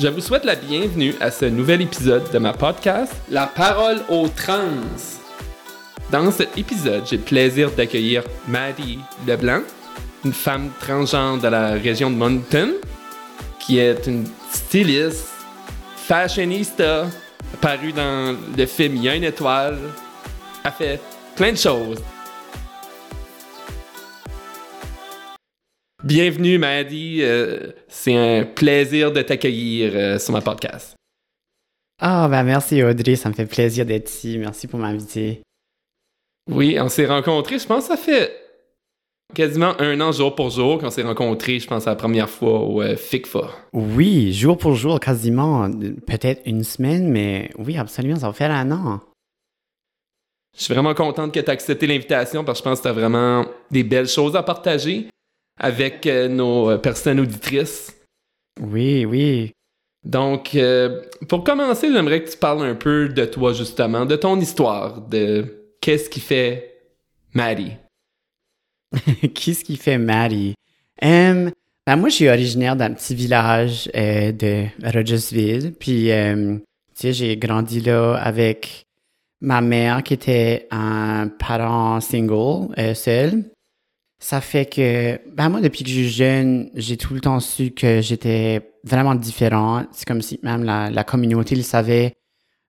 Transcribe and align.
Je 0.00 0.06
vous 0.06 0.20
souhaite 0.20 0.44
la 0.44 0.54
bienvenue 0.54 1.12
à 1.20 1.28
ce 1.28 1.44
nouvel 1.46 1.82
épisode 1.82 2.30
de 2.30 2.38
ma 2.38 2.52
podcast 2.52 3.12
La 3.28 3.48
parole 3.48 4.00
aux 4.08 4.28
trans. 4.28 4.86
Dans 6.12 6.30
cet 6.30 6.56
épisode, 6.56 7.02
j'ai 7.04 7.16
le 7.16 7.22
plaisir 7.24 7.72
d'accueillir 7.72 8.22
Maddie 8.46 9.00
Leblanc, 9.26 9.62
une 10.24 10.32
femme 10.32 10.70
transgenre 10.78 11.38
de 11.38 11.48
la 11.48 11.70
région 11.72 12.12
de 12.12 12.14
Moncton, 12.14 12.74
qui 13.58 13.78
est 13.80 14.06
une 14.06 14.24
styliste, 14.52 15.30
fashionista, 15.96 17.06
apparue 17.54 17.92
dans 17.92 18.36
le 18.56 18.66
film 18.66 18.94
Il 18.94 19.02
y 19.02 19.08
a 19.08 19.16
une 19.16 19.24
étoile, 19.24 19.78
a 20.62 20.70
fait 20.70 21.00
plein 21.34 21.50
de 21.50 21.58
choses. 21.58 21.98
Bienvenue, 26.08 26.56
Maddie. 26.56 27.18
Euh, 27.20 27.72
c'est 27.86 28.16
un 28.16 28.46
plaisir 28.46 29.12
de 29.12 29.20
t'accueillir 29.20 29.92
euh, 29.94 30.18
sur 30.18 30.32
ma 30.32 30.40
podcast. 30.40 30.96
Ah, 32.00 32.28
ben 32.30 32.44
merci 32.44 32.82
Audrey, 32.82 33.14
ça 33.14 33.28
me 33.28 33.34
fait 33.34 33.44
plaisir 33.44 33.84
d'être 33.84 34.08
ici. 34.08 34.38
Merci 34.38 34.66
pour 34.68 34.78
m'inviter. 34.78 35.42
Oui, 36.50 36.78
on 36.80 36.88
s'est 36.88 37.04
rencontrés, 37.04 37.58
je 37.58 37.66
pense 37.66 37.88
que 37.88 37.94
ça 37.94 37.98
fait 37.98 38.34
quasiment 39.34 39.78
un 39.78 40.00
an 40.00 40.10
jour 40.10 40.34
pour 40.34 40.48
jour 40.48 40.78
qu'on 40.78 40.88
s'est 40.88 41.02
rencontrés, 41.02 41.58
je 41.58 41.66
pense, 41.66 41.84
la 41.84 41.94
première 41.94 42.30
fois 42.30 42.60
au 42.60 42.80
euh, 42.80 42.96
FICFA. 42.96 43.50
Oui, 43.74 44.32
jour 44.32 44.56
pour 44.56 44.76
jour, 44.76 44.98
quasiment. 45.00 45.70
Peut-être 46.06 46.40
une 46.46 46.64
semaine, 46.64 47.10
mais 47.10 47.50
oui, 47.58 47.76
absolument, 47.76 48.16
ça 48.16 48.28
va 48.28 48.32
faire 48.32 48.50
un 48.50 48.70
an. 48.70 49.00
Je 50.56 50.64
suis 50.64 50.72
vraiment 50.72 50.94
contente 50.94 51.34
que 51.34 51.38
tu 51.38 51.44
aies 51.44 51.50
accepté 51.50 51.86
l'invitation 51.86 52.44
parce 52.44 52.60
que 52.60 52.64
je 52.64 52.70
pense 52.70 52.78
que 52.78 52.84
tu 52.84 52.88
as 52.88 52.94
vraiment 52.94 53.44
des 53.70 53.82
belles 53.82 54.08
choses 54.08 54.36
à 54.36 54.42
partager 54.42 55.08
avec 55.58 56.06
euh, 56.06 56.28
nos 56.28 56.70
euh, 56.70 56.78
personnes 56.78 57.20
auditrices. 57.20 57.94
Oui, 58.60 59.04
oui. 59.04 59.52
Donc, 60.04 60.54
euh, 60.54 61.02
pour 61.28 61.44
commencer, 61.44 61.92
j'aimerais 61.92 62.22
que 62.22 62.30
tu 62.30 62.36
parles 62.36 62.64
un 62.64 62.74
peu 62.74 63.08
de 63.08 63.24
toi, 63.24 63.52
justement, 63.52 64.06
de 64.06 64.16
ton 64.16 64.38
histoire, 64.40 65.00
de 65.02 65.72
qu'est-ce 65.80 66.08
qui 66.08 66.20
fait 66.20 66.74
Maddie. 67.34 67.72
qu'est-ce 69.34 69.64
qui 69.64 69.76
fait 69.76 69.98
Maddie? 69.98 70.54
ben 71.00 71.96
moi, 71.96 72.08
je 72.08 72.14
suis 72.14 72.28
originaire 72.28 72.76
d'un 72.76 72.92
petit 72.92 73.14
village 73.14 73.86
de 73.94 74.66
Rogersville. 74.82 75.72
Puis, 75.78 76.10
tu 76.10 76.60
sais, 76.94 77.12
j'ai 77.12 77.36
grandi 77.36 77.80
là 77.80 78.14
avec 78.14 78.86
ma 79.40 79.60
mère 79.60 80.02
qui 80.02 80.14
était 80.14 80.66
un 80.70 81.28
parent 81.28 82.00
single, 82.00 82.74
seul. 82.94 83.44
Ça 84.20 84.40
fait 84.40 84.66
que, 84.66 85.20
ben 85.32 85.48
moi, 85.48 85.60
depuis 85.60 85.84
que 85.84 85.90
je 85.90 85.94
suis 85.94 86.08
jeune, 86.08 86.70
j'ai 86.74 86.96
tout 86.96 87.14
le 87.14 87.20
temps 87.20 87.38
su 87.38 87.70
que 87.70 88.00
j'étais 88.00 88.72
vraiment 88.82 89.14
différent. 89.14 89.84
C'est 89.92 90.06
comme 90.06 90.22
si 90.22 90.40
même 90.42 90.64
la, 90.64 91.04
communauté 91.04 91.54
le 91.54 91.62
savait, 91.62 92.14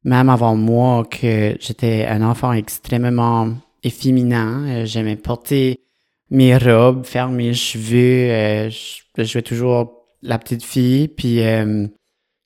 même 0.03 0.29
avant 0.29 0.55
moi, 0.55 1.05
que 1.05 1.55
j'étais 1.59 2.05
un 2.05 2.21
enfant 2.21 2.53
extrêmement 2.53 3.49
efféminan. 3.81 4.63
Euh, 4.67 4.85
j'aimais 4.85 5.15
porter 5.15 5.79
mes 6.29 6.55
robes, 6.55 7.05
faire 7.05 7.29
mes 7.29 7.55
cheveux. 7.55 8.29
Euh, 8.29 8.69
je, 8.69 9.23
jouais 9.23 9.41
toujours 9.41 10.05
la 10.21 10.37
petite 10.37 10.63
fille. 10.63 11.07
Puis, 11.07 11.41
euh, 11.41 11.87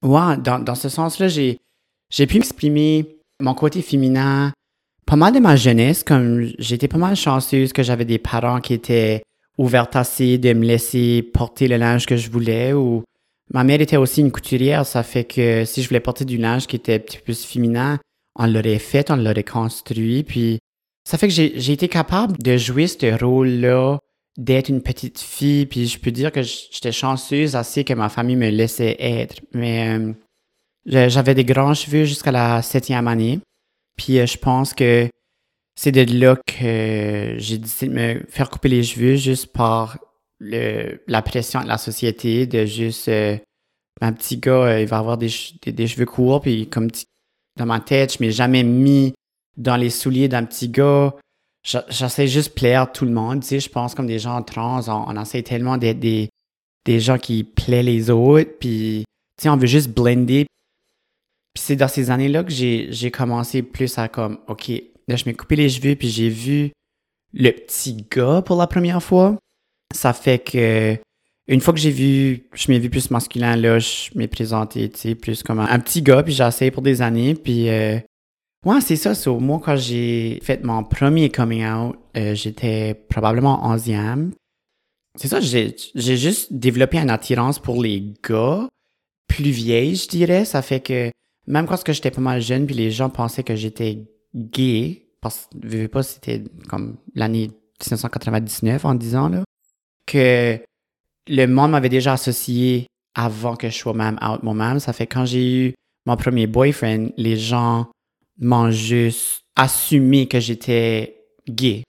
ouais, 0.01 0.37
dans, 0.37 0.63
dans 0.63 0.75
ce 0.75 0.87
sens-là, 0.87 1.27
j'ai, 1.27 1.59
j'ai 2.09 2.25
pu 2.25 2.35
m'exprimer 2.35 3.17
mon 3.41 3.53
côté 3.53 3.81
féminin 3.81 4.53
pas 5.13 5.17
mal 5.17 5.31
de 5.31 5.39
ma 5.39 5.55
jeunesse, 5.55 6.03
comme 6.03 6.49
j'étais 6.57 6.87
pas 6.87 6.97
mal 6.97 7.15
chanceuse 7.15 7.71
que 7.71 7.83
j'avais 7.83 8.03
des 8.03 8.17
parents 8.17 8.59
qui 8.59 8.73
étaient 8.73 9.21
ouverts 9.59 9.89
assez 9.93 10.39
de 10.39 10.53
me 10.53 10.65
laisser 10.65 11.21
porter 11.21 11.67
le 11.67 11.77
linge 11.77 12.07
que 12.07 12.17
je 12.17 12.31
voulais 12.31 12.73
ou 12.73 13.03
ma 13.53 13.63
mère 13.63 13.79
était 13.79 13.97
aussi 13.97 14.21
une 14.21 14.31
couturière, 14.31 14.87
ça 14.87 15.03
fait 15.03 15.23
que 15.23 15.65
si 15.65 15.83
je 15.83 15.87
voulais 15.87 15.99
porter 15.99 16.25
du 16.25 16.37
linge 16.37 16.65
qui 16.65 16.77
était 16.77 16.95
un 16.95 16.99
petit 16.99 17.17
peu 17.17 17.25
plus 17.25 17.45
féminin, 17.45 17.99
on 18.39 18.47
l'aurait 18.47 18.79
fait, 18.79 19.11
on 19.11 19.15
l'aurait 19.17 19.43
construit, 19.43 20.23
puis 20.23 20.57
ça 21.07 21.19
fait 21.19 21.27
que 21.27 21.33
j'ai 21.35 21.71
été 21.71 21.87
capable 21.87 22.35
de 22.41 22.57
jouer 22.57 22.87
ce 22.87 23.23
rôle-là, 23.23 23.99
d'être 24.39 24.69
une 24.69 24.81
petite 24.81 25.19
fille, 25.19 25.67
puis 25.67 25.85
je 25.85 25.99
peux 25.99 26.09
dire 26.09 26.31
que 26.31 26.41
j'étais 26.41 26.91
chanceuse 26.91 27.55
assez 27.55 27.83
que 27.83 27.93
ma 27.93 28.09
famille 28.09 28.35
me 28.35 28.49
laissait 28.49 28.97
être. 28.99 29.41
Mais 29.53 29.95
euh, 29.95 30.13
j'avais 30.87 31.35
des 31.35 31.45
grands 31.45 31.75
cheveux 31.75 32.05
jusqu'à 32.05 32.31
la 32.31 32.63
septième 32.63 33.07
année. 33.07 33.41
Puis 33.95 34.19
euh, 34.19 34.25
je 34.25 34.37
pense 34.37 34.73
que 34.73 35.09
c'est 35.75 35.91
de 35.91 36.19
là 36.19 36.35
que 36.35 37.35
j'ai 37.37 37.57
décidé 37.57 37.87
de 37.87 37.93
me 37.93 38.25
faire 38.27 38.49
couper 38.49 38.69
les 38.69 38.83
cheveux 38.83 39.15
juste 39.15 39.47
par 39.47 39.97
le, 40.39 41.01
la 41.07 41.21
pression 41.21 41.61
de 41.61 41.67
la 41.67 41.77
société, 41.77 42.45
de 42.45 42.65
juste 42.65 43.07
euh, 43.07 43.37
un 44.01 44.13
petit 44.13 44.37
gars, 44.37 44.65
euh, 44.65 44.81
il 44.81 44.87
va 44.87 44.97
avoir 44.97 45.17
des, 45.17 45.29
des, 45.65 45.87
cheveux 45.87 46.05
courts, 46.05 46.41
puis 46.41 46.67
comme 46.69 46.89
dans 47.57 47.65
ma 47.65 47.79
tête, 47.79 48.13
je 48.17 48.23
m'ai 48.23 48.31
jamais 48.31 48.63
mis 48.63 49.13
dans 49.57 49.77
les 49.77 49.89
souliers 49.89 50.27
d'un 50.27 50.43
petit 50.43 50.69
gars. 50.69 51.15
J'essaie 51.63 52.27
juste 52.27 52.55
plaire 52.55 52.91
tout 52.91 53.05
le 53.05 53.11
monde, 53.11 53.41
tu 53.41 53.47
sais, 53.47 53.59
je 53.61 53.69
pense 53.69 53.95
comme 53.95 54.07
des 54.07 54.19
gens 54.19 54.41
trans, 54.41 54.81
on, 54.89 55.21
essaie 55.21 55.43
tellement 55.43 55.77
d'être 55.77 55.99
des, 55.99 56.29
des 56.85 56.99
gens 56.99 57.17
qui 57.17 57.45
plaisent 57.45 57.85
les 57.85 58.09
autres, 58.09 58.51
puis 58.59 59.05
tu 59.37 59.43
sais, 59.43 59.49
on 59.49 59.55
veut 59.55 59.67
juste 59.67 59.89
blender, 59.89 60.45
puis 61.53 61.63
c'est 61.63 61.75
dans 61.75 61.87
ces 61.87 62.09
années-là 62.09 62.43
que 62.43 62.51
j'ai 62.51 63.11
commencé 63.11 63.61
plus 63.61 63.97
à 63.97 64.07
comme, 64.07 64.39
OK, 64.47 64.69
là, 65.07 65.15
je 65.15 65.25
m'ai 65.25 65.33
coupé 65.33 65.55
les 65.55 65.69
cheveux, 65.69 65.95
puis 65.95 66.09
j'ai 66.09 66.29
vu 66.29 66.71
le 67.33 67.51
petit 67.51 68.05
gars 68.09 68.41
pour 68.41 68.57
la 68.57 68.67
première 68.67 69.01
fois. 69.01 69.37
Ça 69.93 70.13
fait 70.13 70.39
que, 70.39 70.97
une 71.47 71.61
fois 71.61 71.73
que 71.73 71.79
j'ai 71.79 71.91
vu, 71.91 72.47
je 72.53 72.71
m'ai 72.71 72.79
vu 72.79 72.89
plus 72.89 73.11
masculin, 73.11 73.55
là, 73.55 73.77
je 73.77 74.09
m'ai 74.15 74.27
présenté, 74.27 74.89
tu 74.89 74.99
sais, 74.99 75.15
plus 75.15 75.43
comme 75.43 75.59
un, 75.59 75.79
petit 75.79 76.01
gars, 76.01 76.23
puis 76.23 76.33
j'ai 76.33 76.45
essayé 76.45 76.71
pour 76.71 76.83
des 76.83 77.01
années, 77.01 77.35
puis... 77.35 77.69
Euh, 77.69 77.99
ouais, 78.65 78.81
c'est 78.81 78.95
ça. 78.95 79.13
So, 79.13 79.39
moi, 79.39 79.61
quand 79.63 79.75
j'ai 79.75 80.39
fait 80.41 80.63
mon 80.63 80.83
premier 80.83 81.29
coming 81.29 81.65
out, 81.65 81.95
euh, 82.17 82.33
j'étais 82.33 82.95
probablement 83.09 83.65
onzième. 83.65 84.31
C'est 85.15 85.27
ça, 85.27 85.39
j'ai 85.39 85.75
juste 85.93 86.51
développé 86.51 86.97
une 86.97 87.11
attirance 87.11 87.59
pour 87.59 87.83
les 87.83 88.13
gars 88.27 88.67
plus 89.27 89.51
vieilles, 89.51 89.95
je 89.95 90.07
dirais. 90.07 90.43
Ça 90.43 90.63
fait 90.63 90.79
que 90.79 91.11
même 91.47 91.65
quand 91.67 91.77
j'étais 91.91 92.11
pas 92.11 92.21
mal 92.21 92.41
jeune, 92.41 92.65
puis 92.65 92.75
les 92.75 92.91
gens 92.91 93.09
pensaient 93.09 93.43
que 93.43 93.55
j'étais 93.55 94.05
gay, 94.35 95.07
parce 95.21 95.47
que 95.61 95.69
je 95.69 95.87
pas, 95.87 96.03
c'était 96.03 96.43
comme 96.69 96.97
l'année 97.15 97.51
1999 97.81 98.85
en 98.85 98.95
disant 98.95 99.29
là, 99.29 99.43
que 100.05 100.59
le 101.27 101.45
monde 101.45 101.71
m'avait 101.71 101.89
déjà 101.89 102.13
associé 102.13 102.87
avant 103.15 103.55
que 103.55 103.69
je 103.69 103.77
sois 103.77 103.93
même 103.93 104.17
out 104.21 104.43
moi-même. 104.43 104.79
Ça 104.79 104.93
fait 104.93 105.07
quand 105.07 105.25
j'ai 105.25 105.67
eu 105.67 105.73
mon 106.05 106.17
premier 106.17 106.47
boyfriend, 106.47 107.09
les 107.17 107.37
gens 107.37 107.89
m'ont 108.39 108.71
juste 108.71 109.43
assumé 109.55 110.27
que 110.27 110.39
j'étais 110.39 111.23
gay. 111.47 111.83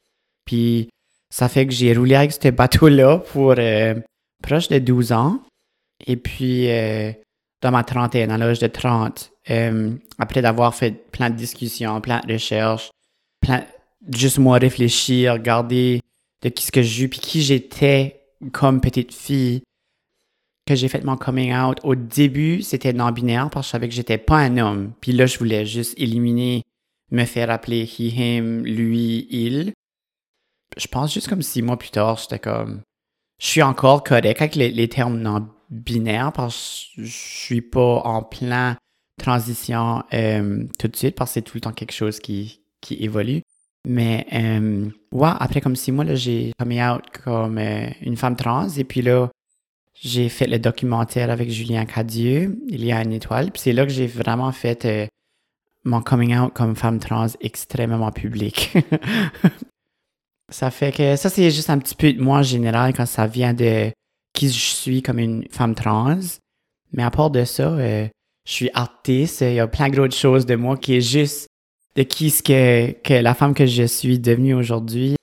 Puis 0.44 0.88
ça 1.30 1.48
fait 1.48 1.66
que 1.66 1.72
j'ai 1.72 1.94
roulé 1.94 2.14
avec 2.14 2.32
ce 2.32 2.48
bateau-là 2.48 3.18
pour 3.18 3.54
euh, 3.58 3.94
proche 4.42 4.68
de 4.68 4.78
12 4.78 5.12
ans. 5.12 5.42
Et 6.06 6.16
puis, 6.16 6.70
euh, 6.70 7.12
dans 7.62 7.70
ma 7.70 7.82
trentaine, 7.82 8.30
à 8.30 8.38
l'âge 8.38 8.58
de 8.58 8.66
30, 8.66 9.32
euh, 9.50 9.94
après 10.18 10.42
d'avoir 10.42 10.74
fait 10.74 11.10
plein 11.10 11.30
de 11.30 11.36
discussions, 11.36 12.00
plein 12.00 12.20
de 12.20 12.32
recherches, 12.32 12.90
plein, 13.40 13.64
juste 14.12 14.38
moi 14.38 14.58
réfléchir, 14.58 15.34
regarder 15.34 16.00
de 16.42 16.48
qui 16.48 16.64
ce 16.64 16.72
que 16.72 16.82
j'ai 16.82 17.08
puis 17.08 17.20
qui 17.20 17.42
j'étais 17.42 18.22
comme 18.52 18.80
petite 18.80 19.14
fille, 19.14 19.62
que 20.66 20.74
j'ai 20.74 20.88
fait 20.88 21.04
mon 21.04 21.16
coming 21.16 21.54
out. 21.54 21.78
Au 21.82 21.94
début, 21.94 22.62
c'était 22.62 22.92
non-binaire 22.92 23.50
parce 23.50 23.66
que 23.66 23.68
je 23.68 23.72
savais 23.72 23.88
que 23.88 23.94
j'étais 23.94 24.18
pas 24.18 24.38
un 24.38 24.56
homme. 24.58 24.92
Puis 25.00 25.12
là, 25.12 25.26
je 25.26 25.38
voulais 25.38 25.66
juste 25.66 25.94
éliminer, 25.98 26.62
me 27.10 27.24
faire 27.24 27.50
appeler 27.50 27.84
he, 27.84 28.12
him, 28.14 28.62
lui, 28.64 29.26
il. 29.30 29.72
Je 30.76 30.86
pense 30.86 31.12
juste 31.12 31.28
comme 31.28 31.42
six 31.42 31.62
mois 31.62 31.78
plus 31.78 31.90
tard, 31.90 32.16
j'étais 32.16 32.38
comme, 32.38 32.82
je 33.40 33.46
suis 33.46 33.62
encore 33.62 34.02
correct 34.02 34.40
avec 34.40 34.54
les, 34.54 34.70
les 34.70 34.88
termes 34.88 35.20
non 35.20 35.48
binaire 35.70 36.32
parce 36.32 36.88
que 36.96 37.04
je 37.04 37.16
suis 37.16 37.62
pas 37.62 38.00
en 38.04 38.22
plein 38.22 38.76
transition 39.18 40.02
euh, 40.12 40.64
tout 40.78 40.88
de 40.88 40.96
suite 40.96 41.14
parce 41.14 41.30
que 41.30 41.34
c'est 41.34 41.42
tout 41.42 41.56
le 41.56 41.60
temps 41.60 41.72
quelque 41.72 41.92
chose 41.92 42.18
qui, 42.20 42.60
qui 42.80 43.02
évolue. 43.02 43.42
Mais 43.86 44.26
euh, 44.32 44.88
ouais, 45.12 45.30
après 45.38 45.60
comme 45.60 45.76
six 45.76 45.92
mois, 45.92 46.14
j'ai 46.14 46.52
coming 46.58 46.82
out 46.82 47.02
comme 47.22 47.58
euh, 47.58 47.86
une 48.00 48.16
femme 48.16 48.36
trans 48.36 48.68
et 48.68 48.84
puis 48.84 49.02
là, 49.02 49.30
j'ai 50.00 50.28
fait 50.28 50.46
le 50.46 50.58
documentaire 50.58 51.30
avec 51.30 51.50
Julien 51.50 51.84
Cadieux, 51.84 52.58
Il 52.68 52.84
y 52.84 52.92
a 52.92 53.02
une 53.02 53.12
étoile. 53.12 53.50
Puis 53.50 53.62
c'est 53.62 53.72
là 53.72 53.84
que 53.84 53.92
j'ai 53.92 54.06
vraiment 54.06 54.52
fait 54.52 54.84
euh, 54.84 55.06
mon 55.84 56.00
coming 56.00 56.36
out 56.36 56.52
comme 56.54 56.74
femme 56.76 56.98
trans 56.98 57.28
extrêmement 57.40 58.10
public. 58.10 58.74
ça 60.48 60.70
fait 60.70 60.92
que 60.92 61.16
ça, 61.16 61.28
c'est 61.28 61.50
juste 61.50 61.70
un 61.70 61.78
petit 61.78 61.94
peu 61.94 62.12
de 62.12 62.22
moi 62.22 62.38
en 62.38 62.42
général 62.42 62.94
quand 62.94 63.06
ça 63.06 63.26
vient 63.26 63.54
de 63.54 63.90
qui 64.32 64.48
je 64.48 64.58
suis 64.58 65.02
comme 65.02 65.18
une 65.18 65.46
femme 65.50 65.74
trans. 65.74 66.20
Mais 66.92 67.02
à 67.02 67.10
part 67.10 67.30
de 67.30 67.44
ça, 67.44 67.68
euh, 67.68 68.08
je 68.46 68.52
suis 68.52 68.70
artiste. 68.74 69.40
Il 69.42 69.54
y 69.54 69.60
a 69.60 69.66
plein 69.66 69.88
d'autres 69.88 70.16
choses 70.16 70.46
de 70.46 70.54
moi 70.54 70.76
qui 70.76 70.96
est 70.96 71.00
juste 71.00 71.48
de 71.96 72.02
qui 72.02 72.30
ce 72.30 72.42
que, 72.42 72.92
que 73.02 73.14
la 73.14 73.34
femme 73.34 73.54
que 73.54 73.66
je 73.66 73.84
suis 73.84 74.18
devenue 74.18 74.54
aujourd'hui. 74.54 75.14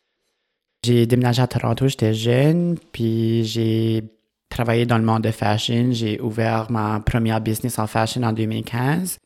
J'ai 0.84 1.06
déménagé 1.06 1.42
à 1.42 1.48
Toronto, 1.48 1.88
j'étais 1.88 2.14
jeune, 2.14 2.78
puis 2.92 3.44
j'ai 3.46 4.04
travaillé 4.50 4.86
dans 4.86 4.98
le 4.98 5.04
monde 5.04 5.24
de 5.24 5.32
fashion. 5.32 5.90
J'ai 5.92 6.20
ouvert 6.20 6.72
ma 6.72 7.00
première 7.00 7.42
business 7.42 7.78
en 7.78 7.88
fashion 7.88 8.24
en 8.24 8.34
2015. 8.34 9.18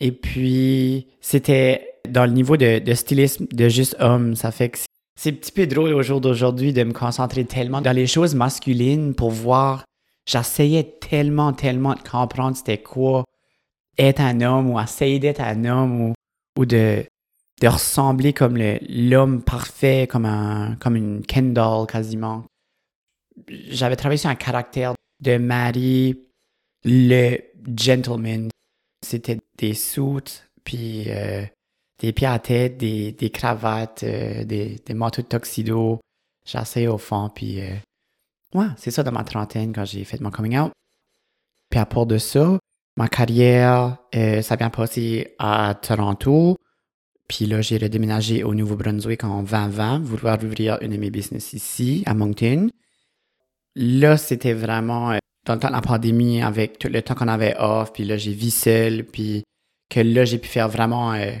Et 0.00 0.12
puis, 0.12 1.08
c'était 1.20 1.94
dans 2.08 2.24
le 2.24 2.32
niveau 2.32 2.56
de, 2.56 2.78
de 2.78 2.94
stylisme 2.94 3.46
de 3.50 3.68
juste 3.68 3.96
homme. 3.98 4.36
Ça 4.36 4.52
fait 4.52 4.68
que 4.68 4.78
c'est 5.18 5.30
un 5.30 5.34
petit 5.34 5.50
peu 5.50 5.66
drôle 5.66 5.92
au 5.94 6.02
jour 6.02 6.20
d'aujourd'hui 6.20 6.72
de 6.72 6.84
me 6.84 6.92
concentrer 6.92 7.44
tellement 7.44 7.80
dans 7.80 7.92
les 7.92 8.06
choses 8.06 8.36
masculines 8.36 9.14
pour 9.14 9.30
voir. 9.30 9.82
J'essayais 10.28 10.84
tellement, 11.00 11.54
tellement 11.54 11.94
de 11.94 12.06
comprendre 12.06 12.54
c'était 12.54 12.82
quoi 12.82 13.24
être 13.96 14.20
un 14.20 14.42
homme 14.42 14.70
ou 14.70 14.78
essayer 14.78 15.18
d'être 15.18 15.40
un 15.40 15.64
homme 15.64 16.00
ou, 16.02 16.14
ou 16.58 16.66
de, 16.66 17.02
de 17.62 17.68
ressembler 17.68 18.34
comme 18.34 18.58
l'homme 18.88 19.42
parfait, 19.42 20.06
comme, 20.06 20.26
un, 20.26 20.76
comme 20.76 20.96
une 20.96 21.24
Kendall 21.24 21.86
quasiment. 21.86 22.44
J'avais 23.48 23.96
travaillé 23.96 24.18
sur 24.18 24.28
un 24.28 24.34
caractère 24.34 24.94
de 25.20 25.38
Marie, 25.38 26.18
le 26.84 27.38
gentleman. 27.74 28.50
C'était 29.02 29.38
des 29.56 29.72
suits, 29.72 30.42
puis 30.62 31.04
euh, 31.08 31.42
des 32.00 32.12
pieds 32.12 32.26
à 32.26 32.38
tête, 32.38 32.76
des, 32.76 33.12
des 33.12 33.30
cravates, 33.30 34.02
euh, 34.02 34.44
des, 34.44 34.78
des 34.84 34.94
manteaux 34.94 35.22
de 35.22 35.28
tuxedo. 35.28 36.00
J'essayais 36.44 36.88
au 36.88 36.98
fond, 36.98 37.30
puis 37.34 37.62
euh, 37.62 37.74
ouais, 38.54 38.66
c'est 38.76 38.90
ça 38.90 39.02
dans 39.02 39.12
ma 39.12 39.24
trentaine 39.24 39.72
quand 39.72 39.84
j'ai 39.84 40.04
fait 40.04 40.20
mon 40.20 40.30
coming 40.30 40.58
out. 40.58 40.72
Puis 41.70 41.78
à 41.80 41.86
part 41.86 42.06
de 42.06 42.18
ça, 42.18 42.58
ma 42.96 43.08
carrière, 43.08 43.98
ça 44.12 44.54
a 44.54 44.56
bien 44.56 44.70
passé 44.70 45.34
à 45.38 45.74
Toronto. 45.80 46.56
Puis 47.28 47.44
là, 47.44 47.60
j'ai 47.60 47.76
redéménagé 47.76 48.42
au 48.42 48.54
Nouveau-Brunswick 48.54 49.22
en 49.22 49.42
2020, 49.42 50.00
vouloir 50.00 50.42
ouvrir 50.42 50.78
une 50.80 50.92
de 50.92 50.96
mes 50.96 51.10
business 51.10 51.52
ici, 51.52 52.02
à 52.06 52.14
Moncton. 52.14 52.70
Là, 53.76 54.16
c'était 54.16 54.54
vraiment 54.54 55.12
euh, 55.12 55.18
dans 55.46 55.54
le 55.54 55.60
temps 55.60 55.68
de 55.68 55.74
la 55.74 55.82
pandémie, 55.82 56.42
avec 56.42 56.78
tout 56.78 56.88
le 56.88 57.02
temps 57.02 57.14
qu'on 57.14 57.28
avait 57.28 57.54
off, 57.58 57.92
puis 57.92 58.04
là, 58.04 58.16
j'ai 58.16 58.32
vu 58.32 58.50
seul, 58.50 59.04
puis 59.04 59.44
que 59.90 60.00
là, 60.00 60.24
j'ai 60.24 60.38
pu 60.38 60.48
faire 60.48 60.68
vraiment 60.68 61.12
euh, 61.12 61.32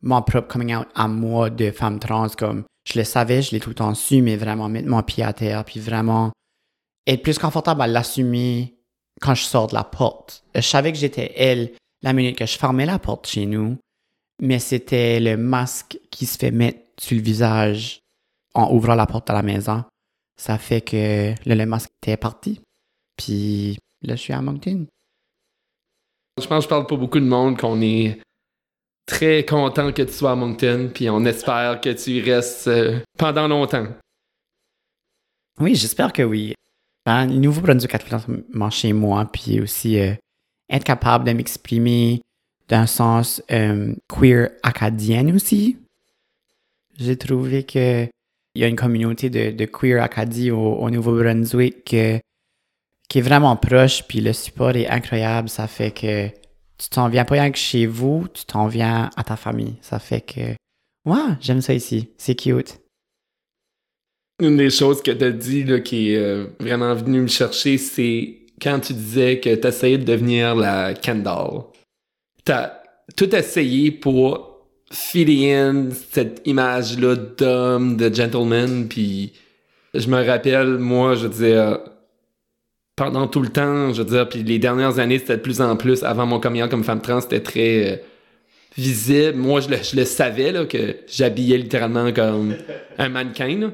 mon 0.00 0.22
propre 0.22 0.48
coming 0.48 0.76
out 0.76 0.86
à 0.94 1.08
moi 1.08 1.50
de 1.50 1.70
femme 1.72 1.98
trans, 1.98 2.28
comme 2.28 2.64
je 2.88 2.98
le 2.98 3.04
savais, 3.04 3.42
je 3.42 3.50
l'ai 3.50 3.60
tout 3.60 3.70
le 3.70 3.74
temps 3.74 3.94
su, 3.94 4.22
mais 4.22 4.36
vraiment 4.36 4.68
mettre 4.68 4.88
mon 4.88 5.02
pied 5.02 5.24
à 5.24 5.32
terre, 5.32 5.64
puis 5.64 5.80
vraiment 5.80 6.30
être 7.06 7.22
plus 7.22 7.38
confortable 7.38 7.82
à 7.82 7.86
l'assumer 7.86 8.74
quand 9.20 9.34
je 9.34 9.44
sors 9.44 9.68
de 9.68 9.74
la 9.74 9.84
porte. 9.84 10.44
Je 10.54 10.60
savais 10.60 10.92
que 10.92 10.98
j'étais 10.98 11.32
elle 11.36 11.72
la 12.02 12.12
minute 12.12 12.36
que 12.36 12.46
je 12.46 12.58
fermais 12.58 12.86
la 12.86 12.98
porte 12.98 13.26
chez 13.28 13.46
nous, 13.46 13.78
mais 14.40 14.58
c'était 14.58 15.20
le 15.20 15.36
masque 15.36 15.98
qui 16.10 16.26
se 16.26 16.36
fait 16.36 16.50
mettre 16.50 16.80
sur 16.98 17.16
le 17.16 17.22
visage 17.22 18.00
en 18.54 18.72
ouvrant 18.74 18.94
la 18.94 19.06
porte 19.06 19.28
de 19.28 19.32
la 19.32 19.42
maison. 19.42 19.84
Ça 20.36 20.58
fait 20.58 20.80
que 20.80 21.34
le 21.46 21.64
masque 21.64 21.90
était 22.02 22.16
parti. 22.16 22.60
Puis 23.16 23.78
là, 24.02 24.16
je 24.16 24.20
suis 24.20 24.32
à 24.32 24.42
Moncton. 24.42 24.86
Je 26.40 26.46
pense 26.46 26.58
que 26.58 26.64
je 26.64 26.68
parle 26.68 26.86
pas 26.86 26.96
beaucoup 26.96 27.20
de 27.20 27.26
monde 27.26 27.58
qu'on 27.58 27.80
est 27.80 28.20
très 29.06 29.44
content 29.44 29.92
que 29.92 30.02
tu 30.02 30.12
sois 30.12 30.32
à 30.32 30.34
Moncton, 30.34 30.90
puis 30.92 31.10
on 31.10 31.24
espère 31.24 31.80
que 31.80 31.90
tu 31.90 32.12
y 32.12 32.20
restes 32.20 32.68
euh, 32.68 32.98
pendant 33.18 33.46
longtemps. 33.46 33.86
Oui, 35.60 35.74
j'espère 35.74 36.12
que 36.12 36.22
oui. 36.22 36.54
Ben, 37.04 37.26
le 37.26 37.34
Nouveau-Brunswick 37.34 37.94
a 37.94 38.70
chez 38.70 38.92
moi, 38.92 39.28
puis 39.30 39.60
aussi 39.60 39.98
euh, 39.98 40.14
être 40.70 40.84
capable 40.84 41.24
de 41.24 41.32
m'exprimer 41.32 42.22
d'un 42.68 42.86
sens 42.86 43.42
euh, 43.50 43.94
queer 44.08 44.50
acadien 44.62 45.34
aussi. 45.34 45.78
J'ai 46.96 47.16
trouvé 47.16 47.64
que 47.64 48.06
il 48.54 48.60
y 48.60 48.64
a 48.64 48.68
une 48.68 48.76
communauté 48.76 49.30
de, 49.30 49.64
queer 49.64 50.02
acadie 50.02 50.50
au, 50.50 50.90
Nouveau-Brunswick 50.90 51.84
qui 51.84 51.96
est 51.96 53.22
vraiment 53.22 53.56
proche, 53.56 54.04
puis 54.06 54.20
le 54.20 54.34
support 54.34 54.76
est 54.76 54.88
incroyable. 54.88 55.48
Ça 55.48 55.66
fait 55.66 55.90
que 55.90 56.28
tu 56.28 56.88
t'en 56.90 57.08
viens 57.08 57.24
pas 57.24 57.34
rien 57.34 57.50
que 57.50 57.58
chez 57.58 57.86
vous, 57.86 58.26
tu 58.32 58.44
t'en 58.44 58.66
viens 58.66 59.08
à 59.16 59.24
ta 59.24 59.36
famille. 59.36 59.76
Ça 59.80 59.98
fait 59.98 60.20
que, 60.20 60.40
ouais, 61.10 61.34
j'aime 61.40 61.62
ça 61.62 61.72
ici. 61.72 62.10
C'est 62.18 62.34
cute. 62.34 62.81
Une 64.42 64.56
des 64.56 64.70
choses 64.70 65.02
que 65.02 65.12
tu 65.12 65.24
as 65.24 65.30
dit 65.30 65.64
qui 65.84 66.12
est 66.12 66.18
euh, 66.18 66.46
vraiment 66.58 66.94
venu 66.94 67.20
me 67.20 67.28
chercher, 67.28 67.78
c'est 67.78 68.38
quand 68.60 68.80
tu 68.80 68.92
disais 68.92 69.38
que 69.40 69.54
tu 69.54 69.66
essayais 69.66 69.98
de 69.98 70.04
devenir 70.04 70.54
la 70.54 70.94
Kendall 70.94 71.62
t'as 72.44 72.72
tout 73.16 73.34
essayé 73.34 73.90
pour 73.90 74.66
filer 74.90 75.52
in 75.52 75.88
cette 76.10 76.42
image-là 76.44 77.16
d'homme, 77.16 77.96
de 77.96 78.12
gentleman, 78.12 78.88
puis 78.88 79.32
je 79.94 80.08
me 80.08 80.24
rappelle, 80.24 80.78
moi, 80.78 81.14
je 81.14 81.26
veux 81.26 81.44
dire, 81.46 81.78
pendant 82.96 83.26
tout 83.26 83.40
le 83.40 83.48
temps, 83.48 83.92
je 83.92 84.02
veux 84.02 84.08
dire, 84.08 84.28
puis 84.28 84.42
les 84.42 84.58
dernières 84.58 84.98
années, 84.98 85.18
c'était 85.18 85.36
de 85.36 85.42
plus 85.42 85.60
en 85.60 85.76
plus, 85.76 86.02
avant 86.02 86.26
mon 86.26 86.40
coming 86.40 86.68
comme 86.68 86.84
femme 86.84 87.00
trans, 87.00 87.20
c'était 87.20 87.40
très 87.40 87.92
euh, 87.92 87.96
visible. 88.76 89.38
Moi, 89.38 89.60
je 89.60 89.70
le, 89.70 89.76
je 89.82 89.96
le 89.96 90.04
savais, 90.04 90.52
là, 90.52 90.66
que 90.66 90.96
j'habillais 91.08 91.56
littéralement 91.56 92.12
comme 92.12 92.54
un 92.98 93.08
mannequin, 93.08 93.72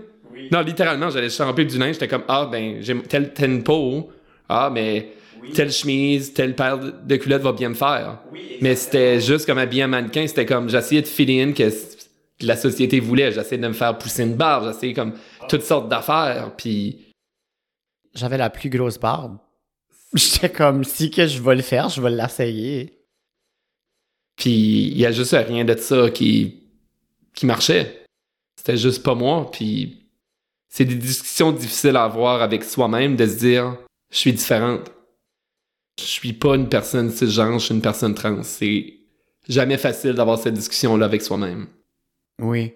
Non, 0.50 0.60
littéralement, 0.60 1.10
j'allais 1.10 1.30
champer 1.30 1.64
du 1.64 1.78
linge, 1.78 1.94
j'étais 1.94 2.08
comme, 2.08 2.24
ah, 2.28 2.48
ben, 2.50 2.78
j'ai 2.80 2.96
telle, 3.02 3.32
telle 3.32 3.62
peau, 3.62 4.10
ah, 4.48 4.70
mais 4.72 5.12
telle 5.54 5.70
chemise, 5.70 6.32
telle 6.32 6.54
paire 6.54 6.78
de 6.78 7.16
culottes 7.16 7.42
va 7.42 7.52
bien 7.52 7.70
me 7.70 7.74
faire. 7.74 8.20
mais 8.60 8.74
c'était 8.74 9.20
juste 9.20 9.46
comme 9.46 9.58
habiller 9.58 9.82
un 9.82 9.88
mannequin, 9.88 10.26
c'était 10.26 10.46
comme 10.46 10.68
j'essayais 10.68 11.02
de 11.02 11.06
filer 11.06 11.42
in 11.42 11.52
que 11.52 11.70
la 12.40 12.56
société 12.56 13.00
voulait, 13.00 13.32
j'essayais 13.32 13.60
de 13.60 13.68
me 13.68 13.72
faire 13.72 13.96
pousser 13.98 14.24
une 14.24 14.34
barbe, 14.34 14.72
j'essayais 14.72 14.94
comme 14.94 15.14
toutes 15.48 15.62
sortes 15.62 15.88
d'affaires, 15.88 16.54
puis 16.56 17.08
j'avais 18.14 18.38
la 18.38 18.50
plus 18.50 18.70
grosse 18.70 18.98
barbe. 18.98 19.38
J'étais 20.14 20.50
comme 20.50 20.84
si 20.84 21.10
que 21.10 21.26
je 21.26 21.42
vais 21.42 21.56
le 21.56 21.62
faire, 21.62 21.88
je 21.88 22.00
vais 22.00 22.10
l'essayer. 22.10 22.98
Puis 24.36 24.88
il 24.88 24.98
y 24.98 25.06
a 25.06 25.12
juste 25.12 25.32
rien 25.32 25.64
de 25.64 25.76
ça 25.76 26.10
qui 26.10 26.62
qui 27.34 27.46
marchait. 27.46 28.04
C'était 28.56 28.76
juste 28.76 29.02
pas 29.02 29.14
moi, 29.14 29.48
puis 29.50 29.97
c'est 30.68 30.84
des 30.84 30.94
discussions 30.94 31.52
difficiles 31.52 31.96
à 31.96 32.04
avoir 32.04 32.42
avec 32.42 32.64
soi-même 32.64 33.16
de 33.16 33.26
se 33.26 33.38
dire 33.38 33.76
je 34.10 34.18
suis 34.18 34.32
différente 34.32 34.90
je 35.98 36.04
suis 36.04 36.32
pas 36.32 36.54
une 36.54 36.68
personne 36.68 37.10
cisgenre, 37.10 37.58
je 37.58 37.66
suis 37.66 37.74
une 37.74 37.80
personne 37.80 38.14
trans. 38.14 38.42
C'est 38.42 38.94
jamais 39.48 39.78
facile 39.78 40.12
d'avoir 40.12 40.38
cette 40.38 40.54
discussion-là 40.54 41.06
avec 41.06 41.22
soi-même. 41.22 41.66
Oui. 42.40 42.74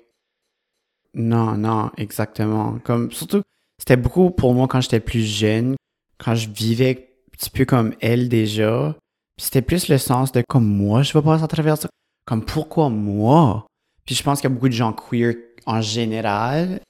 Non, 1.15 1.57
non, 1.57 1.91
exactement. 1.97 2.79
Comme, 2.85 3.13
surtout, 3.13 3.43
c'était 3.79 3.97
beaucoup 3.97 4.31
pour 4.31 4.55
moi 4.55 4.67
quand 4.67 4.81
j'étais 4.81 5.01
plus 5.01 5.25
jeune, 5.25 5.77
quand 6.19 6.35
je 6.35 6.49
vivais 6.49 7.13
un 7.29 7.37
petit 7.37 7.51
peu 7.51 7.65
comme 7.65 7.95
elle 8.01 8.29
déjà. 8.29 8.97
C'était 9.39 9.63
plus 9.63 9.89
le 9.89 9.99
sens 9.99 10.33
de 10.33 10.43
comme 10.49 10.67
moi, 10.67 11.03
je 11.03 11.13
vais 11.13 11.23
passer 11.23 11.45
à 11.45 11.49
travers 11.49 11.79
ça. 11.79 11.89
Comme 12.27 12.45
pourquoi 12.45 12.89
moi? 12.89 13.67
Puis 14.05 14.15
je 14.15 14.23
pense 14.23 14.41
qu'il 14.41 14.49
y 14.49 14.53
a 14.53 14.55
beaucoup 14.55 14.69
de 14.69 14.75
gens 14.75 14.93
queer 14.93 15.35
en 15.67 15.81
général 15.81 16.81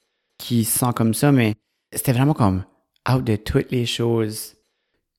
qui 0.43 0.65
se 0.65 0.79
sentent 0.79 0.97
comme 0.97 1.15
ça, 1.15 1.31
mais 1.31 1.55
c'était 1.93 2.13
vraiment 2.13 2.35
comme 2.35 2.65
out 3.09 3.23
de 3.23 3.37
toutes 3.37 3.71
les 3.71 3.87
choses 3.87 4.57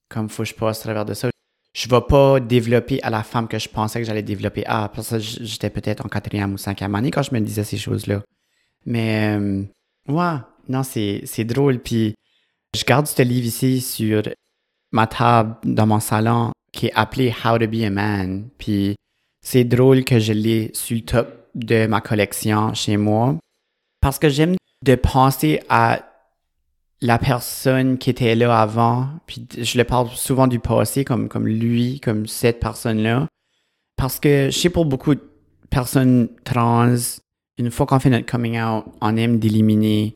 comme 0.09 0.29
faut 0.29 0.43
je 0.43 0.53
passe 0.53 0.79
à 0.81 0.83
travers 0.83 1.05
de 1.05 1.13
ça. 1.13 1.29
Je 1.73 1.89
vais 1.89 2.01
pas 2.01 2.39
développer 2.39 3.01
à 3.01 3.09
la 3.09 3.23
femme 3.23 3.47
que 3.47 3.57
je 3.57 3.67
pensais 3.67 3.99
que 3.99 4.05
j'allais 4.05 4.21
développer 4.21 4.63
Ah, 4.67 4.91
Parce 4.93 5.09
que 5.09 5.19
j'étais 5.19 5.71
peut-être 5.71 6.05
en 6.05 6.09
quatrième 6.09 6.53
ou 6.53 6.57
cinquième 6.57 6.93
année 6.93 7.09
quand 7.09 7.23
je 7.23 7.33
me 7.33 7.39
disais 7.39 7.63
ces 7.63 7.77
choses-là. 7.77 8.21
Mais, 8.85 9.35
euh, 9.39 9.63
ouais, 10.07 10.37
non, 10.69 10.83
c'est, 10.83 11.45
drôle. 11.45 11.79
Puis, 11.79 12.13
je 12.75 12.83
garde 12.83 13.07
ce 13.07 13.21
livre 13.23 13.47
ici 13.47 13.81
sur 13.81 14.21
ma 14.91 15.07
table 15.07 15.55
dans 15.63 15.87
mon 15.87 15.99
salon 15.99 16.51
qui 16.71 16.87
est 16.87 16.93
appelé 16.93 17.33
How 17.43 17.57
to 17.57 17.67
be 17.67 17.81
a 17.83 17.89
Man. 17.89 18.49
Puis, 18.59 18.95
c'est 19.41 19.63
drôle 19.63 20.03
que 20.03 20.19
je 20.19 20.33
l'ai 20.33 20.69
sur 20.75 20.95
le 20.95 21.01
top 21.03 21.49
de 21.55 21.87
ma 21.87 22.01
collection 22.01 22.73
chez 22.75 22.97
moi 22.97 23.35
parce 23.99 24.19
que 24.19 24.29
j'aime 24.29 24.55
de 24.83 24.95
penser 24.95 25.61
à 25.69 26.01
la 26.99 27.17
personne 27.17 27.97
qui 27.97 28.09
était 28.09 28.35
là 28.35 28.61
avant, 28.61 29.07
puis 29.25 29.47
je 29.57 29.77
le 29.77 29.83
parle 29.83 30.09
souvent 30.09 30.47
du 30.47 30.59
passé 30.59 31.03
comme, 31.05 31.29
comme 31.29 31.47
lui, 31.47 31.99
comme 31.99 32.27
cette 32.27 32.59
personne-là, 32.59 33.27
parce 33.95 34.19
que 34.19 34.49
je 34.51 34.57
sais 34.57 34.69
pour 34.69 34.85
beaucoup 34.85 35.15
de 35.15 35.21
personnes 35.69 36.29
trans, 36.43 36.95
une 37.57 37.71
fois 37.71 37.85
qu'on 37.85 37.99
fait 37.99 38.09
notre 38.09 38.25
coming 38.25 38.59
out, 38.59 38.85
on 39.01 39.15
aime 39.15 39.39
d'éliminer 39.39 40.15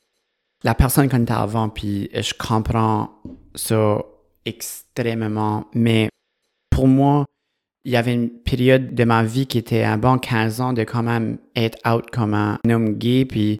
la 0.64 0.76
personne 0.76 1.08
qu'on 1.10 1.22
était 1.22 1.32
avant, 1.32 1.70
puis 1.70 2.10
je 2.14 2.34
comprends 2.34 3.10
ça 3.56 4.00
extrêmement, 4.46 5.66
mais 5.74 6.10
pour 6.70 6.88
moi, 6.88 7.26
il 7.86 7.92
y 7.92 7.96
avait 7.96 8.14
une 8.14 8.30
période 8.30 8.94
de 8.94 9.04
ma 9.06 9.24
vie 9.24 9.48
qui 9.48 9.58
était 9.58 9.96
bon 9.98 10.18
15 10.18 10.62
ans 10.62 10.74
de 10.74 10.84
quand 10.84 11.04
même 11.04 11.38
être 11.56 11.78
out 11.90 12.10
comme 12.12 12.34
un 12.34 12.60
homme 12.70 12.96
gay, 12.96 13.24
puis 13.24 13.60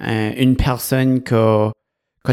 euh, 0.00 0.32
une 0.36 0.56
personne 0.56 1.22
qui 1.22 1.34
ont 1.34 1.72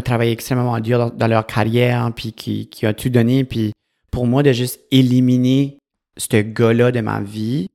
travaillé 0.04 0.32
extrêmement 0.32 0.78
dur 0.80 1.10
dans, 1.10 1.26
leur 1.26 1.46
carrière, 1.46 2.10
puis 2.14 2.32
qui, 2.32 2.86
a 2.86 2.94
tout 2.94 3.08
donné. 3.08 3.44
Puis 3.44 3.72
pour 4.10 4.26
moi, 4.26 4.42
de 4.42 4.52
juste 4.52 4.80
éliminer 4.90 5.78
ce 6.16 6.36
gars-là 6.36 6.92
de 6.92 7.00
ma 7.00 7.20
vie, 7.20 7.68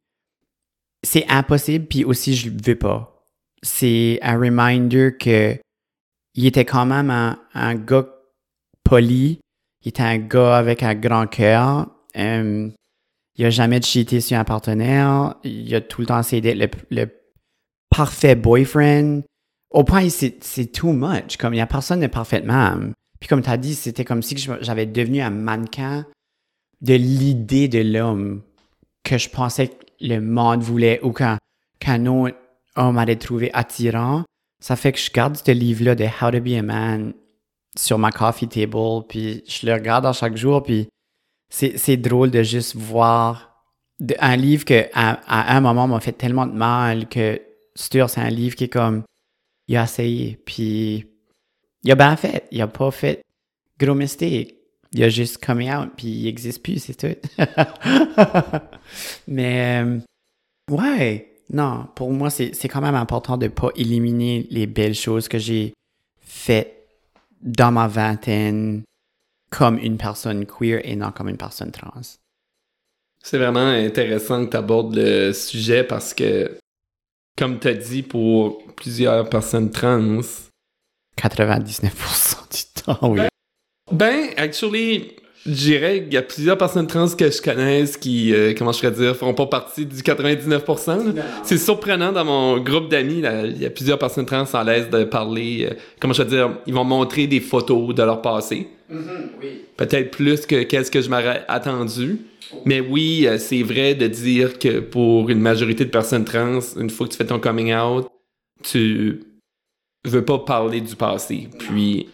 c'est 1.04 1.26
impossible, 1.30 1.86
puis 1.86 2.04
aussi 2.04 2.36
je 2.36 2.50
le 2.50 2.58
veux 2.64 2.78
pas. 2.78 3.14
C'est 3.64 4.20
un 4.22 4.38
reminder 4.38 5.16
que 5.20 5.58
il 6.36 6.46
était 6.46 6.66
quand 6.66 6.86
même 6.86 7.10
un, 7.10 7.40
un 7.54 7.76
gars 7.76 8.06
poli, 8.84 9.40
il 9.84 9.90
était 9.90 10.04
un 10.04 10.18
gars 10.18 10.58
avec 10.58 10.84
un 10.84 10.96
grand 10.96 11.28
cœur. 11.28 11.88
Euh, 12.18 12.70
il 13.36 13.46
a 13.46 13.50
jamais 13.50 13.82
cheaté 13.82 14.22
sur 14.22 14.38
un 14.38 14.44
partenaire. 14.44 15.36
Il 15.44 15.74
a 15.76 15.82
tout 15.82 16.02
le 16.02 16.08
temps 16.08 16.20
essayé 16.20 16.42
d'être 16.42 16.78
le, 16.90 17.06
parfait 17.90 18.36
boyfriend. 18.36 19.22
Au 19.70 19.84
point, 19.84 20.08
c'est, 20.10 20.72
too 20.72 20.94
much. 20.94 21.38
Comme 21.38 21.54
il 21.54 21.58
n'y 21.58 21.62
a 21.62 21.68
personne 21.68 22.00
de 22.00 22.08
parfaitement. 22.08 22.78
Puis 23.20 23.28
comme 23.28 23.42
tu 23.42 23.50
as 23.50 23.58
dit, 23.58 23.76
c'était 23.76 24.06
comme 24.06 24.22
si 24.22 24.38
j'avais 24.62 24.86
devenu 24.86 25.22
un 25.22 25.30
mannequin 25.30 26.06
de 26.82 26.94
l'idée 26.94 27.68
de 27.68 27.80
l'homme 27.80 28.44
que 29.04 29.18
je 29.18 29.30
pensais 29.30 29.70
que 29.70 29.86
le 30.02 30.20
monde 30.20 30.62
voulait 30.62 31.00
ou 31.02 31.12
qu'un, 31.12 31.38
autre 32.06 32.36
homme 32.76 32.98
allait 32.98 33.16
trouver 33.16 33.50
attirant. 33.54 34.24
Ça 34.62 34.76
fait 34.76 34.92
que 34.92 35.00
je 35.00 35.12
garde 35.12 35.38
ce 35.38 35.52
livre-là 35.52 35.96
de 35.96 36.06
How 36.06 36.32
to 36.32 36.42
Be 36.42 36.58
a 36.58 36.62
Man 36.62 37.14
sur 37.76 37.98
ma 37.98 38.12
coffee 38.12 38.48
table, 38.48 39.06
puis 39.08 39.44
je 39.48 39.66
le 39.66 39.74
regarde 39.74 40.06
à 40.06 40.14
chaque 40.14 40.36
jour, 40.36 40.64
puis 40.64 40.88
c'est 41.50 41.98
drôle 41.98 42.32
de 42.32 42.44
juste 42.44 42.76
voir 42.76 43.64
un 44.20 44.36
livre 44.36 44.66
que 44.66 44.88
à, 44.94 45.56
un 45.56 45.62
moment 45.62 45.88
m'a 45.88 46.00
fait 46.00 46.12
tellement 46.12 46.46
de 46.46 46.54
mal 46.54 47.08
que 47.08 47.42
c'est 47.76 48.18
un 48.18 48.30
livre 48.30 48.56
qui 48.56 48.66
est 48.66 48.70
comme 48.70 49.04
il 49.68 49.78
a 49.78 49.84
essayé, 49.84 50.40
puis 50.46 51.06
il 51.84 51.92
a 51.92 51.96
bien 51.96 52.16
fait, 52.16 52.48
il 52.52 52.62
a 52.62 52.68
pas 52.68 52.92
fait 52.92 53.22
gros 53.80 53.96
mistake. 53.96 54.56
Il 54.94 55.04
a 55.04 55.10
juste 55.10 55.44
coming 55.46 55.70
out, 55.70 55.90
puis 55.98 56.08
il 56.08 56.24
n'existe 56.24 56.64
plus, 56.64 56.82
c'est 56.82 56.96
tout. 56.96 57.16
Mais, 59.28 59.84
euh, 59.84 60.00
ouais, 60.72 61.38
non, 61.52 61.88
pour 61.94 62.12
moi, 62.12 62.30
c'est 62.30 62.68
quand 62.70 62.82
même 62.82 62.96
important 62.96 63.38
de 63.38 63.46
ne 63.46 63.52
pas 63.52 63.70
éliminer 63.76 64.48
les 64.50 64.66
belles 64.66 64.96
choses 64.96 65.28
que 65.28 65.38
j'ai 65.38 65.74
faites 66.22 66.88
dans 67.42 67.72
ma 67.72 67.88
vingtaine 67.88 68.84
comme 69.50 69.78
une 69.78 69.98
personne 69.98 70.46
queer 70.46 70.82
et 70.84 70.96
non 70.96 71.12
comme 71.12 71.30
une 71.30 71.38
personne 71.38 71.72
trans. 71.72 72.02
C'est 73.24 73.38
vraiment 73.38 73.68
intéressant 73.68 74.46
que 74.46 74.52
tu 74.52 74.58
abordes 74.58 74.96
le 74.96 75.34
sujet 75.34 75.84
parce 75.84 76.14
que, 76.14 76.58
comme 77.38 77.60
tu 77.60 77.68
as 77.68 77.74
dit, 77.74 78.04
pour 78.04 78.64
plusieurs 78.76 79.30
personnes 79.30 79.72
trans, 79.72 80.22
99% 81.18 81.82
du 82.52 82.84
temps, 82.84 83.12
oui. 83.12 83.22
Ben, 83.92 84.30
actually, 84.38 85.16
dirais 85.52 86.04
qu'il 86.04 86.14
y 86.14 86.18
a 86.18 86.22
plusieurs 86.22 86.58
personnes 86.58 86.88
trans 86.88 87.08
que 87.10 87.30
je 87.30 87.42
connaisse 87.42 87.98
qui, 87.98 88.34
euh, 88.34 88.54
comment 88.58 88.72
je 88.72 88.80
pourrais 88.80 88.92
dire, 88.92 89.16
font 89.16 89.34
pas 89.34 89.48
partie 89.48 89.86
du 89.86 90.02
99%. 90.02 91.14
C'est 91.44 91.58
surprenant 91.58 92.12
dans 92.12 92.26
mon 92.26 92.60
groupe 92.60 92.90
d'amis, 92.90 93.24
il 93.46 93.62
y 93.62 93.66
a 93.66 93.70
plusieurs 93.70 94.00
personnes 94.00 94.26
trans 94.26 94.46
à 94.54 94.64
l'aise 94.64 94.90
de 94.90 95.04
parler, 95.04 95.70
euh, 95.70 95.76
comment 96.00 96.14
je 96.14 96.24
pourrais 96.24 96.36
dire, 96.36 96.50
ils 96.66 96.74
vont 96.74 96.84
montrer 96.84 97.28
des 97.28 97.40
photos 97.40 97.94
de 97.94 98.04
leur 98.04 98.22
passé. 98.22 98.68
Mm-hmm, 98.92 99.48
Peut-être 99.76 100.12
plus 100.12 100.46
que 100.46 100.64
qu'est-ce 100.64 100.92
que 100.92 101.02
je 101.02 101.10
m'aurais 101.10 101.44
attendu. 101.48 102.20
Mais 102.66 102.80
oui, 102.80 103.28
euh, 103.28 103.38
c'est 103.38 103.64
vrai 103.64 103.96
de 103.96 104.08
dire 104.08 104.58
que 104.58 104.80
pour 104.80 105.30
une 105.30 105.40
majorité 105.40 105.86
de 105.86 105.90
personnes 105.90 106.26
trans, 106.26 106.60
une 106.78 106.90
fois 106.90 107.08
que 107.08 107.12
tu 107.12 107.18
fais 107.18 107.26
ton 107.26 107.40
coming 107.40 107.74
out, 107.74 108.08
tu 108.64 109.22
veux 110.06 110.24
pas 110.24 110.40
parler 110.40 110.82
du 110.82 110.96
passé. 110.96 111.50
Puis, 111.60 112.10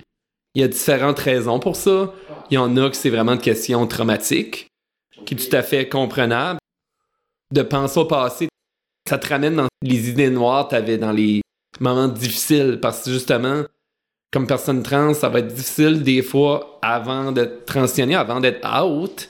il 0.56 0.62
y 0.62 0.66
a 0.66 0.68
différentes 0.68 1.20
raisons 1.20 1.60
pour 1.60 1.76
ça. 1.76 2.14
Il 2.50 2.56
y 2.56 2.58
en 2.58 2.76
a 2.78 2.90
que 2.90 2.96
c'est 2.96 3.10
vraiment 3.10 3.34
une 3.34 3.40
question 3.40 3.86
traumatique, 3.88 4.68
qui 5.26 5.34
est 5.34 5.50
tout 5.50 5.56
à 5.56 5.64
fait 5.64 5.90
comprenable. 5.90 6.60
De 7.52 7.62
penser 7.62 8.00
au 8.00 8.06
passé, 8.06 8.48
ça 9.08 9.18
te 9.18 9.28
ramène 9.28 9.56
dans 9.56 9.68
les 9.82 10.10
idées 10.10 10.30
noires 10.30 10.66
que 10.66 10.72
tu 10.72 10.76
avais 10.76 10.98
dans 10.98 11.12
les 11.12 11.42
moments 11.80 12.08
difficiles, 12.08 12.80
parce 12.82 13.04
que 13.04 13.12
justement, 13.12 13.64
comme 14.32 14.48
personne 14.48 14.82
trans, 14.82 15.14
ça 15.14 15.30
va 15.30 15.40
être 15.40 15.54
difficile 15.54 16.02
des 16.04 16.24
fois 16.24 16.80
avant 16.82 17.32
de 17.32 17.46
transitionner, 17.66 18.16
avant 18.16 18.40
d'être 18.40 18.66
out. 18.82 19.30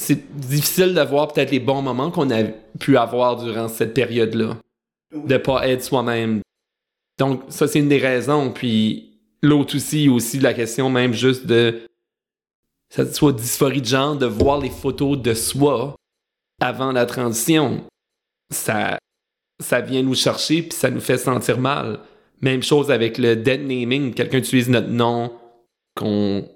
C'est 0.00 0.30
difficile 0.36 0.94
de 0.94 1.00
voir 1.00 1.28
peut-être 1.28 1.50
les 1.50 1.58
bons 1.58 1.82
moments 1.82 2.10
qu'on 2.10 2.30
a 2.30 2.44
pu 2.78 2.96
avoir 2.96 3.36
durant 3.36 3.68
cette 3.68 3.94
période-là. 3.94 4.56
De 5.12 5.36
pas 5.38 5.66
être 5.68 5.82
soi-même. 5.82 6.42
Donc, 7.18 7.42
ça, 7.48 7.66
c'est 7.66 7.78
une 7.78 7.88
des 7.88 7.98
raisons. 7.98 8.52
Puis, 8.52 9.15
l'autre 9.42 9.76
aussi, 9.76 10.08
aussi 10.08 10.38
la 10.38 10.54
question 10.54 10.90
même 10.90 11.12
juste 11.12 11.46
de 11.46 11.86
ça 12.90 13.10
soit 13.12 13.32
dysphorie 13.32 13.80
de 13.80 13.86
genre, 13.86 14.16
de 14.16 14.26
voir 14.26 14.60
les 14.60 14.70
photos 14.70 15.18
de 15.18 15.34
soi 15.34 15.96
avant 16.60 16.92
la 16.92 17.06
transition. 17.06 17.84
Ça, 18.50 18.98
ça 19.60 19.80
vient 19.80 20.02
nous 20.02 20.14
chercher 20.14 20.62
puis 20.62 20.72
ça 20.72 20.90
nous 20.90 21.00
fait 21.00 21.18
sentir 21.18 21.58
mal. 21.58 22.00
Même 22.40 22.62
chose 22.62 22.90
avec 22.90 23.18
le 23.18 23.36
dead 23.36 23.62
naming. 23.62 24.14
Quelqu'un 24.14 24.38
utilise 24.38 24.68
notre 24.68 24.88
nom 24.88 25.32
qu'on 25.96 26.48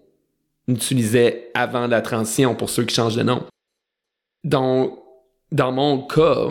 utilisait 0.69 1.51
avant 1.55 1.87
la 1.87 2.01
transition 2.01 2.55
pour 2.55 2.71
ceux 2.71 2.85
qui 2.85 2.95
changent 2.95 3.17
de 3.17 3.23
nom. 3.23 3.45
Donc, 4.45 4.99
dans 5.51 5.73
mon 5.73 6.07
cas, 6.07 6.49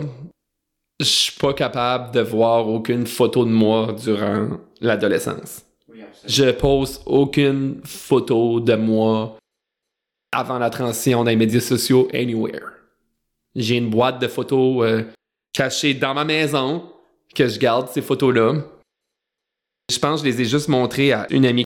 je 0.98 1.04
suis 1.04 1.38
pas 1.38 1.54
capable 1.54 2.12
de 2.12 2.20
voir 2.20 2.68
aucune 2.68 3.06
photo 3.06 3.44
de 3.44 3.50
moi 3.50 3.94
durant 3.98 4.58
l'adolescence 4.80 5.64
je 6.26 6.50
pose 6.50 7.00
aucune 7.06 7.80
photo 7.84 8.60
de 8.60 8.74
moi 8.74 9.38
avant 10.32 10.58
la 10.58 10.70
transition 10.70 11.24
dans 11.24 11.30
les 11.30 11.36
médias 11.36 11.60
sociaux 11.60 12.08
anywhere. 12.12 12.72
J'ai 13.56 13.76
une 13.76 13.90
boîte 13.90 14.20
de 14.20 14.28
photos 14.28 14.86
euh, 14.86 15.04
cachée 15.52 15.94
dans 15.94 16.14
ma 16.14 16.24
maison 16.24 16.84
que 17.34 17.48
je 17.48 17.58
garde 17.58 17.88
ces 17.88 18.02
photos-là. 18.02 18.54
Je 19.90 19.98
pense 19.98 20.22
que 20.22 20.28
je 20.28 20.32
les 20.32 20.42
ai 20.42 20.44
juste 20.44 20.68
montrées 20.68 21.12
à 21.12 21.26
une 21.30 21.46
amie. 21.46 21.64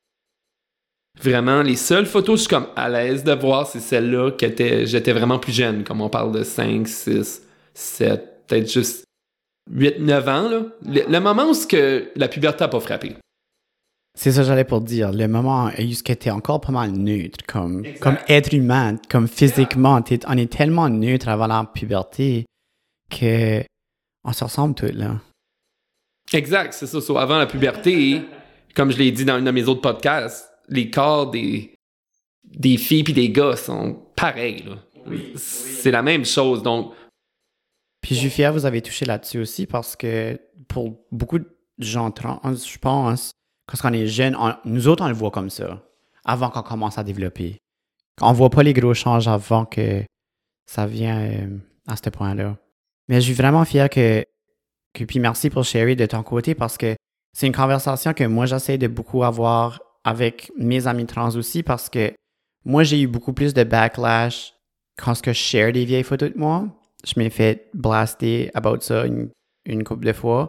Vraiment, 1.20 1.62
les 1.62 1.76
seules 1.76 2.06
photos 2.06 2.34
que 2.34 2.36
je 2.36 2.40
suis 2.42 2.48
comme 2.48 2.66
à 2.74 2.88
l'aise 2.88 3.22
de 3.22 3.32
voir, 3.32 3.66
c'est 3.66 3.80
celles-là 3.80 4.32
que 4.32 4.46
j'étais 4.86 5.12
vraiment 5.12 5.38
plus 5.38 5.52
jeune, 5.52 5.84
comme 5.84 6.00
on 6.00 6.08
parle 6.08 6.32
de 6.32 6.42
5, 6.42 6.88
6, 6.88 7.42
7, 7.74 8.46
peut-être 8.46 8.70
juste 8.70 9.04
8, 9.70 10.00
9 10.00 10.28
ans. 10.28 10.48
Là. 10.48 10.62
Le, 10.84 11.18
moment 11.20 11.50
où 11.50 11.66
que 11.66 12.10
la 12.16 12.28
puberté 12.28 12.64
n'a 12.64 12.68
pas 12.68 12.80
frappé. 12.80 13.16
C'est 14.16 14.30
ça 14.30 14.42
que 14.42 14.46
j'allais 14.46 14.64
pour 14.64 14.80
dire. 14.80 15.12
Le 15.12 15.26
moment 15.26 15.66
où 15.66 15.70
tu 15.70 16.12
es 16.12 16.30
encore 16.30 16.60
pas 16.60 16.72
mal 16.72 16.92
neutre, 16.92 17.44
comme, 17.46 17.84
comme 18.00 18.16
être 18.28 18.54
humain, 18.54 18.96
comme 19.10 19.26
physiquement. 19.26 20.00
on 20.28 20.36
est 20.38 20.52
tellement 20.52 20.88
neutre 20.88 21.28
avant 21.28 21.48
la 21.48 21.64
puberté 21.64 22.46
que 23.10 23.62
on 24.24 24.32
se 24.32 24.44
ressemble 24.44 24.74
tous, 24.74 24.92
là. 24.92 25.20
Exact, 26.32 26.72
c'est 26.72 26.86
ça. 26.86 26.98
avant 27.20 27.38
la 27.38 27.46
puberté, 27.46 28.22
comme 28.74 28.90
je 28.90 28.98
l'ai 28.98 29.12
dit 29.12 29.24
dans 29.24 29.34
un 29.34 29.42
de 29.42 29.50
mes 29.50 29.68
autres 29.68 29.82
podcasts, 29.82 30.48
les 30.68 30.90
corps 30.90 31.30
des, 31.30 31.74
des 32.44 32.76
filles 32.78 33.04
et 33.08 33.12
des 33.12 33.30
gars 33.30 33.56
sont 33.56 34.06
pareils, 34.16 34.64
c'est 35.36 35.90
la 35.90 36.02
même 36.02 36.24
chose, 36.24 36.62
donc... 36.62 36.94
Puis 38.00 38.16
fier 38.16 38.52
vous 38.52 38.66
avez 38.66 38.82
touché 38.82 39.04
là-dessus 39.04 39.38
aussi 39.38 39.66
parce 39.66 39.96
que 39.96 40.38
pour 40.68 40.98
beaucoup 41.10 41.38
de 41.38 41.48
gens 41.78 42.10
trans, 42.10 42.40
je 42.44 42.78
pense, 42.78 43.32
quand 43.66 43.88
on 43.88 43.92
est 43.92 44.06
jeune, 44.06 44.36
nous 44.64 44.88
autres, 44.88 45.04
on 45.04 45.08
le 45.08 45.14
voit 45.14 45.30
comme 45.30 45.50
ça, 45.50 45.82
avant 46.24 46.50
qu'on 46.50 46.62
commence 46.62 46.98
à 46.98 47.04
développer. 47.04 47.58
On 48.20 48.32
voit 48.32 48.50
pas 48.50 48.62
les 48.62 48.72
gros 48.72 48.94
changes 48.94 49.28
avant 49.28 49.64
que 49.64 50.02
ça 50.66 50.86
vient 50.86 51.20
euh, 51.20 51.58
à 51.86 51.96
ce 51.96 52.10
point-là. 52.10 52.56
Mais 53.08 53.20
je 53.20 53.26
suis 53.26 53.34
vraiment 53.34 53.64
fier 53.64 53.88
que, 53.90 54.24
que, 54.92 55.04
puis 55.04 55.18
merci 55.18 55.50
pour 55.50 55.64
Sherry 55.64 55.96
de 55.96 56.06
ton 56.06 56.22
côté 56.22 56.54
parce 56.54 56.78
que 56.78 56.94
c'est 57.32 57.46
une 57.46 57.54
conversation 57.54 58.14
que 58.14 58.24
moi 58.24 58.46
j'essaie 58.46 58.78
de 58.78 58.86
beaucoup 58.86 59.24
avoir 59.24 59.80
avec 60.04 60.52
mes 60.56 60.86
amis 60.86 61.06
trans 61.06 61.34
aussi 61.34 61.62
parce 61.62 61.88
que 61.88 62.12
moi 62.64 62.84
j'ai 62.84 63.00
eu 63.00 63.06
beaucoup 63.06 63.32
plus 63.32 63.52
de 63.52 63.64
backlash 63.64 64.54
quand 64.96 65.14
je 65.24 65.32
share 65.32 65.72
des 65.72 65.84
vieilles 65.84 66.04
photos 66.04 66.32
de 66.32 66.38
moi. 66.38 66.66
Je 67.04 67.18
m'ai 67.18 67.28
fait 67.28 67.68
blaster 67.74 68.50
about 68.54 68.80
ça 68.80 69.04
une, 69.04 69.30
une 69.66 69.84
couple 69.84 70.06
de 70.06 70.12
fois. 70.12 70.48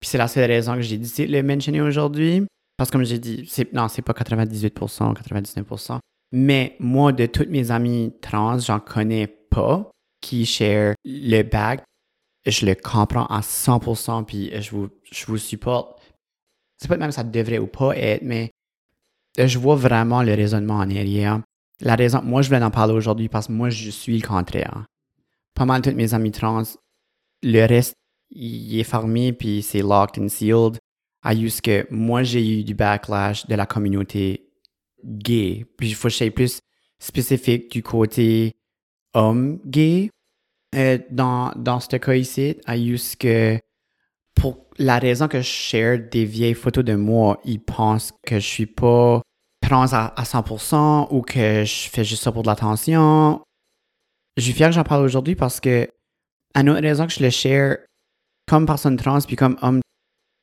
Puis 0.00 0.10
c'est 0.10 0.18
la 0.18 0.28
seule 0.28 0.50
raison 0.50 0.74
que 0.74 0.82
j'ai 0.82 0.98
décidé 0.98 1.26
de 1.26 1.32
le 1.32 1.42
mentionner 1.42 1.80
aujourd'hui. 1.80 2.46
Parce 2.76 2.90
que 2.90 2.96
comme 2.96 3.04
j'ai 3.04 3.18
dit, 3.18 3.46
c'est, 3.48 3.72
non, 3.72 3.88
c'est 3.88 4.02
pas 4.02 4.12
98%, 4.12 5.14
99%. 5.14 5.98
Mais 6.32 6.76
moi, 6.78 7.12
de 7.12 7.26
toutes 7.26 7.48
mes 7.48 7.70
amis 7.70 8.12
trans, 8.20 8.58
j'en 8.58 8.80
connais 8.80 9.26
pas 9.26 9.90
qui 10.20 10.44
share 10.44 10.94
le 11.04 11.42
bag. 11.42 11.80
Je 12.44 12.66
le 12.66 12.74
comprends 12.74 13.26
à 13.26 13.40
100%, 13.40 14.24
puis 14.24 14.50
je 14.60 14.70
vous, 14.70 14.88
je 15.10 15.26
vous 15.26 15.38
supporte. 15.38 16.00
C'est 16.78 16.88
pas 16.88 16.96
même 16.96 17.12
ça 17.12 17.24
devrait 17.24 17.58
ou 17.58 17.66
pas 17.66 17.96
être, 17.96 18.22
mais 18.22 18.50
je 19.38 19.58
vois 19.58 19.76
vraiment 19.76 20.22
le 20.22 20.34
raisonnement 20.34 20.74
en 20.76 20.90
arrière. 20.90 21.40
La 21.80 21.94
raison, 21.94 22.22
moi, 22.22 22.42
je 22.42 22.48
voulais 22.48 22.62
en 22.62 22.70
parler 22.70 22.94
aujourd'hui 22.94 23.28
parce 23.28 23.48
que 23.48 23.52
moi, 23.52 23.70
je 23.70 23.90
suis 23.90 24.18
le 24.18 24.26
contraire. 24.26 24.84
Pas 25.54 25.64
mal 25.64 25.80
de 25.80 25.88
toutes 25.88 25.96
mes 25.96 26.14
amis 26.14 26.32
trans, 26.32 26.62
le 27.42 27.66
reste, 27.66 27.94
il 28.30 28.78
est 28.78 28.84
fermé, 28.84 29.32
puis 29.32 29.62
c'est 29.62 29.82
locked 29.82 30.22
and 30.22 30.28
sealed 30.28 30.78
à 31.26 31.34
juste 31.34 31.62
que 31.62 31.84
moi, 31.90 32.22
j'ai 32.22 32.60
eu 32.60 32.62
du 32.62 32.74
backlash 32.74 33.48
de 33.48 33.56
la 33.56 33.66
communauté 33.66 34.48
gay. 35.04 35.66
Puis 35.76 35.88
il 35.88 35.94
faut 35.96 36.06
que 36.06 36.12
je 36.12 36.18
sois 36.18 36.30
plus 36.30 36.60
spécifique 37.00 37.68
du 37.72 37.82
côté 37.82 38.52
homme 39.12 39.58
gay 39.64 40.10
euh, 40.76 40.98
dans, 41.10 41.50
dans 41.56 41.80
ce 41.80 41.96
cas 41.96 42.14
ici. 42.14 42.56
À 42.64 42.78
juste 42.78 43.16
que 43.16 43.58
pour 44.36 44.66
la 44.78 45.00
raison 45.00 45.26
que 45.26 45.38
je 45.38 45.48
share 45.48 45.98
des 45.98 46.24
vieilles 46.24 46.54
photos 46.54 46.84
de 46.84 46.94
moi, 46.94 47.40
ils 47.44 47.60
pensent 47.60 48.12
que 48.24 48.38
je 48.38 48.46
suis 48.46 48.66
pas 48.66 49.20
trans 49.60 49.92
à, 49.94 50.22
100% 50.22 51.08
ou 51.10 51.22
que 51.22 51.64
je 51.64 51.88
fais 51.88 52.04
juste 52.04 52.22
ça 52.22 52.30
pour 52.30 52.42
de 52.42 52.46
l'attention. 52.46 53.42
Je 54.36 54.44
suis 54.44 54.52
fier 54.52 54.68
que 54.68 54.76
j'en 54.76 54.84
parle 54.84 55.02
aujourd'hui 55.04 55.34
parce 55.34 55.58
que, 55.58 55.88
à 56.54 56.60
une 56.60 56.70
autre 56.70 56.82
raison 56.82 57.08
que 57.08 57.12
je 57.12 57.24
le 57.24 57.30
share, 57.30 57.78
comme 58.46 58.64
personne 58.64 58.96
trans, 58.96 59.18
puis 59.22 59.34
comme 59.34 59.56
homme, 59.60 59.80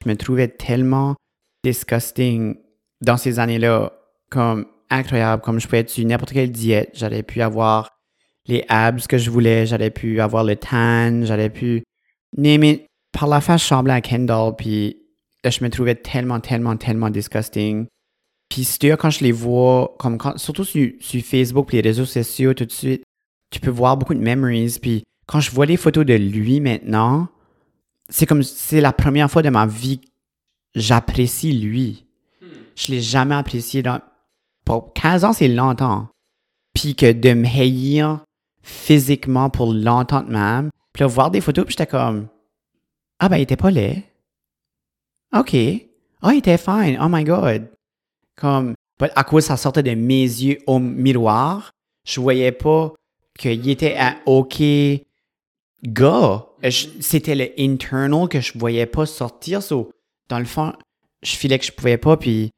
je 0.04 0.10
me 0.10 0.16
trouvais 0.16 0.48
tellement 0.48 1.16
disgusting 1.64 2.56
dans 3.02 3.18
ces 3.18 3.40
années-là, 3.40 3.94
comme 4.30 4.66
incroyable, 4.90 5.42
comme 5.42 5.60
je 5.60 5.66
pouvais 5.68 5.80
être 5.80 5.90
sur 5.90 6.06
n'importe 6.06 6.34
quelle 6.34 6.52
diète, 6.52 6.92
j'aurais 6.94 7.24
pu 7.24 7.42
avoir 7.42 7.90
les 8.48 8.66
abs 8.68 9.08
que 9.08 9.18
je 9.18 9.30
voulais, 9.30 9.66
j'aurais 9.66 9.92
pu 9.92 10.20
avoir 10.20 10.44
le 10.44 10.56
tan, 10.56 11.26
j'aurais 11.26 11.50
pu 11.50 11.84
mais 12.38 12.86
Par 13.12 13.28
la 13.28 13.42
fin, 13.42 13.58
je 13.58 13.64
semblais 13.64 13.94
à 13.94 14.02
Kendall, 14.02 14.56
puis 14.58 14.98
je 15.46 15.64
me 15.64 15.70
trouvais 15.70 15.96
tellement, 15.96 16.40
tellement, 16.40 16.76
tellement 16.78 17.10
disgusting. 17.10 17.86
Puis 18.50 18.64
c'est 18.64 18.98
quand 18.98 19.10
je 19.10 19.24
les 19.24 19.32
vois, 19.32 19.96
comme 20.00 20.18
surtout 20.38 20.64
sur, 20.64 20.90
sur 21.00 21.22
Facebook, 21.22 21.72
les 21.72 21.82
réseaux 21.82 22.06
sociaux, 22.06 22.54
tout 22.54 22.66
de 22.66 22.72
suite, 22.72 23.04
tu 23.52 23.60
peux 23.60 23.70
voir 23.70 23.98
beaucoup 23.98 24.14
de 24.14 24.20
memories. 24.20 24.78
Puis 24.82 25.04
quand 25.28 25.40
je 25.40 25.52
vois 25.52 25.66
les 25.66 25.78
photos 25.78 26.06
de 26.06 26.16
lui 26.16 26.60
maintenant, 26.60 27.28
c'est 28.10 28.26
comme 28.26 28.44
c'est 28.44 28.82
la 28.82 28.94
première 28.94 29.30
fois 29.30 29.42
de 29.42 29.50
ma 29.50 29.66
vie 29.66 30.02
j'apprécie 30.76 31.54
lui. 31.54 32.06
Je 32.76 32.92
l'ai 32.92 33.02
jamais 33.02 33.36
apprécié. 33.36 33.84
Pour 34.66 34.94
15 34.94 35.26
ans, 35.26 35.34
c'est 35.34 35.48
longtemps. 35.48 36.08
Puis 36.74 36.96
que 36.96 37.12
de 37.12 37.34
me 37.34 37.46
haïr 37.46 38.24
physiquement 38.62 39.50
pour 39.50 39.74
longtemps 39.74 40.24
de 40.24 40.32
même. 40.32 40.70
Puis 40.94 41.04
voir 41.06 41.32
des 41.32 41.42
photos, 41.42 41.66
puis 41.66 41.74
j'étais 41.74 41.88
comme 41.88 42.28
Ah 43.20 43.30
ben, 43.30 43.38
il 43.38 43.42
était 43.42 43.58
pas 43.58 43.72
laid. 43.72 44.04
OK. 45.36 45.56
Ah, 46.22 46.34
il 46.34 46.38
était 46.38 46.58
fine. 46.58 46.98
Oh 47.02 47.08
my 47.10 47.24
God. 47.24 47.70
Comme, 48.36 48.74
à 49.00 49.24
cause 49.24 49.46
ça 49.46 49.58
sortait 49.58 49.84
de 49.84 49.94
mes 49.94 50.24
yeux 50.24 50.60
au 50.66 50.80
miroir, 50.80 51.72
je 52.06 52.20
voyais 52.20 52.52
pas 52.52 52.94
qu'il 53.38 53.70
était 53.70 53.98
un 53.98 54.16
OK 54.26 54.62
gars. 55.84 56.46
C'était 57.00 57.36
le 57.36 57.52
internal 57.60 58.28
que 58.28 58.40
je 58.40 58.58
voyais 58.58 58.86
pas 58.86 59.06
sortir. 59.06 59.62
So, 59.62 59.92
dans 60.30 60.40
le 60.40 60.46
fond, 60.46 60.74
je 61.22 61.36
filais 61.36 61.60
que 61.60 61.66
je 61.66 61.72
pouvais 61.72 61.98
pas, 61.98 62.18
puis 62.18 62.52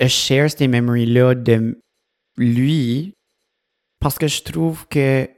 je 0.00 0.06
share 0.06 0.50
ces 0.50 0.68
memories-là 0.68 1.34
de 1.34 1.80
lui 2.36 3.14
parce 4.00 4.18
que 4.18 4.28
je 4.28 4.42
trouve 4.42 4.86
que 4.88 5.28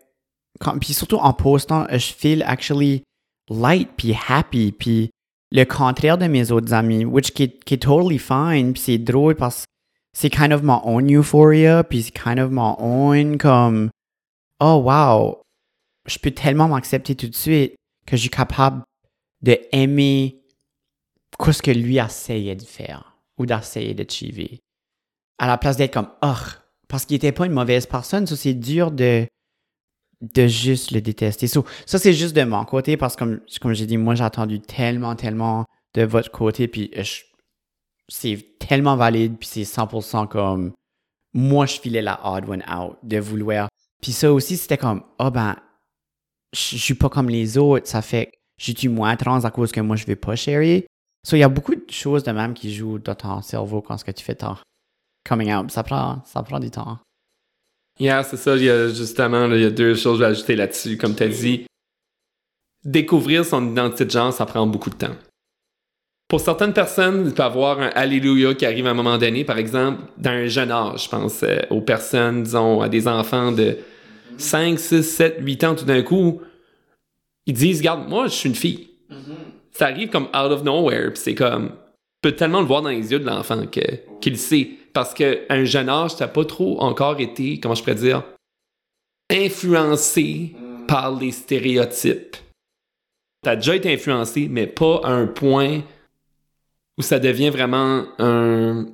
puis 0.81 0.93
surtout 0.93 1.17
en 1.17 1.33
postant, 1.33 1.87
je 1.91 2.13
feel 2.13 2.43
actually 2.43 3.03
light 3.49 3.89
puis 3.97 4.15
happy 4.29 4.73
puis 4.73 5.11
le 5.53 5.65
contraire 5.65 6.19
de 6.19 6.27
mes 6.27 6.53
autres 6.53 6.73
amis, 6.75 7.05
which 7.05 7.33
qui, 7.33 7.51
qui 7.51 7.75
est 7.75 7.79
totally 7.79 8.19
fine 8.19 8.73
puis 8.73 8.83
c'est 8.83 8.99
drôle 8.99 9.35
parce 9.35 9.63
que 9.63 9.67
c'est 10.13 10.31
kind 10.31 10.53
of 10.53 10.63
my 10.63 10.79
own 10.85 11.11
euphoria 11.11 11.83
puis 11.83 12.03
c'est 12.03 12.13
kind 12.13 12.39
of 12.39 12.51
my 12.51 12.75
own 12.79 13.39
comme 13.39 13.91
oh 14.61 14.83
wow 14.85 15.41
je 16.11 16.19
peux 16.19 16.31
tellement 16.31 16.69
m'accepter 16.69 17.15
tout 17.15 17.29
de 17.29 17.35
suite 17.35 17.75
que 18.07 18.17
je 18.17 18.23
suis 18.23 18.31
capable 18.31 18.83
de 19.43 19.59
aimer 19.73 20.43
ce 21.41 21.63
que 21.63 21.71
lui 21.71 21.99
essayait 21.99 22.57
de 22.57 22.65
faire 22.65 23.17
ou 23.39 23.47
d'essayer 23.47 23.95
d'achiver 23.95 24.61
à 25.39 25.47
la 25.47 25.57
place 25.57 25.77
d'être 25.77 25.95
comme 25.95 26.11
oh 26.23 26.35
parce 26.89 27.07
qu'il 27.07 27.17
était 27.17 27.33
pas 27.33 27.47
une 27.47 27.53
mauvaise 27.53 27.87
personne 27.87 28.27
ça 28.27 28.37
c'est 28.37 28.53
dur 28.53 28.91
de 28.91 29.27
de 30.21 30.47
juste 30.47 30.91
le 30.91 31.01
détester. 31.01 31.47
ça, 31.47 31.63
c'est 31.87 32.13
juste 32.13 32.37
de 32.37 32.45
mon 32.45 32.65
côté 32.65 32.97
parce 32.97 33.15
que, 33.15 33.21
comme, 33.21 33.41
comme 33.61 33.73
j'ai 33.73 33.87
dit, 33.87 33.97
moi, 33.97 34.15
j'ai 34.15 34.25
attendu 34.25 34.61
tellement, 34.61 35.17
tellement 35.17 35.65
de 35.95 36.03
votre 36.03 36.31
côté, 36.31 36.69
puis 36.69 36.91
c'est 38.09 38.59
tellement 38.59 38.97
valide, 38.97 39.39
puis 39.39 39.49
c'est 39.51 39.63
100% 39.63 40.29
comme 40.29 40.73
moi, 41.33 41.67
je 41.67 41.81
filais 41.81 42.03
la 42.03 42.21
odd 42.25 42.49
one 42.49 42.65
out 42.71 42.97
de 43.03 43.19
vouloir. 43.19 43.69
Puis 44.03 44.13
ça 44.13 44.33
aussi, 44.33 44.57
c'était 44.57 44.79
comme, 44.79 45.03
oh 45.19 45.31
ben, 45.31 45.57
je 46.53 46.77
suis 46.77 46.95
pas 46.95 47.09
comme 47.09 47.29
les 47.29 47.59
autres, 47.59 47.87
ça 47.87 48.03
fait 48.03 48.33
je 48.61 48.73
suis 48.77 48.89
moins 48.89 49.17
trans 49.17 49.43
à 49.45 49.51
cause 49.51 49.73
que 49.73 49.81
moi, 49.81 49.97
je 49.97 50.05
vais 50.05 50.17
pas 50.17 50.37
chérir. 50.37 50.83
So, 51.27 51.37
il 51.37 51.41
y 51.41 51.43
a 51.43 51.49
beaucoup 51.49 51.75
de 51.75 51.91
choses 51.91 52.23
de 52.25 52.31
même 52.31 52.53
qui 52.53 52.73
jouent 52.75 52.99
dans 52.99 53.15
ton 53.15 53.41
cerveau 53.41 53.81
quand 53.81 53.97
ce 53.97 54.05
que 54.05 54.11
tu 54.11 54.23
fais 54.23 54.35
ton 54.35 54.57
coming 55.27 55.53
out. 55.53 55.71
Ça 55.71 55.83
prend, 55.83 56.23
ça 56.27 56.43
prend 56.43 56.61
du 56.61 56.71
temps. 56.71 56.99
Yeah, 57.99 58.23
c'est 58.23 58.37
ça. 58.37 58.57
Il 58.57 58.65
y 58.65 58.71
a 58.71 58.89
justement, 58.89 59.47
il 59.47 59.63
y 59.63 59.65
a 59.65 59.71
deux 59.71 59.95
choses 59.95 60.23
à 60.23 60.27
ajouter 60.29 60.57
là-dessus. 60.57 60.99
Comme 60.99 61.15
tu 61.15 61.23
as 61.23 61.29
dit, 61.29 61.67
découvrir 62.85 63.45
son 63.45 63.71
identité 63.71 64.05
de 64.05 64.11
genre, 64.11 64.33
ça 64.33 64.45
prend 64.45 64.67
beaucoup 64.67 64.91
de 64.91 64.97
temps. 64.97 65.17
Pour 66.29 66.41
certaines 66.41 66.73
personnes, 66.73 67.25
il 67.27 67.35
peut 67.35 67.43
avoir 67.43 67.81
un 67.81 67.89
Alléluia 67.89 68.55
qui 68.55 68.65
arrive 68.65 68.87
à 68.87 68.91
un 68.91 68.95
moment 68.95 69.19
donné, 69.19 69.45
par 69.45 69.59
exemple, 69.59 70.03
dans 70.17 70.31
un 70.31 70.47
jeune 70.47 70.71
âge. 70.71 71.05
Je 71.05 71.09
pense 71.09 71.43
euh, 71.43 71.61
aux 71.71 71.81
personnes, 71.81 72.45
disons, 72.45 72.83
à 72.83 72.89
des 72.89 73.09
enfants 73.09 73.53
de 73.53 73.79
5, 74.41 74.79
6, 74.79 75.03
7, 75.03 75.37
8 75.41 75.65
ans, 75.65 75.75
tout 75.75 75.85
d'un 75.85 76.03
coup, 76.03 76.41
ils 77.47 77.55
disent, 77.55 77.79
regarde, 77.79 78.09
moi, 78.09 78.27
je 78.27 78.33
suis 78.33 78.49
une 78.49 78.55
fille. 78.55 78.91
Mm-hmm. 79.11 79.37
Ça 79.73 79.87
arrive 79.87 80.11
comme 80.11 80.25
out 80.27 80.53
of 80.53 80.63
nowhere, 80.63 81.11
puis 81.13 81.23
c'est 81.23 81.35
comme, 81.35 81.69
tu 81.69 81.75
peux 82.23 82.33
tellement 82.33 82.61
le 82.61 82.67
voir 82.67 82.83
dans 82.83 82.91
les 82.91 83.13
yeux 83.13 83.19
de 83.19 83.27
l'enfant 83.27 83.65
qu'il 84.21 84.39
sait 84.39 84.71
parce 84.93 85.15
qu'à 85.15 85.35
un 85.49 85.65
jeune 85.65 85.89
âge, 85.89 86.17
t'as 86.17 86.29
pas 86.29 86.45
trop 86.45 86.81
encore 86.81 87.21
été, 87.21 87.61
comment 87.61 87.75
je 87.75 87.83
pourrais 87.83 87.95
dire, 87.95 88.25
influencé 89.31 90.55
par 90.89 91.17
les 91.17 91.31
stéréotypes. 91.31 92.37
T'as 93.43 93.57
déjà 93.57 93.77
été 93.77 93.93
influencé, 93.93 94.49
mais 94.51 94.67
pas 94.67 95.01
à 95.05 95.13
un 95.13 95.27
point 95.27 95.81
où 96.99 97.03
ça 97.03 97.19
devient 97.19 97.51
vraiment 97.51 98.05
un 98.19 98.87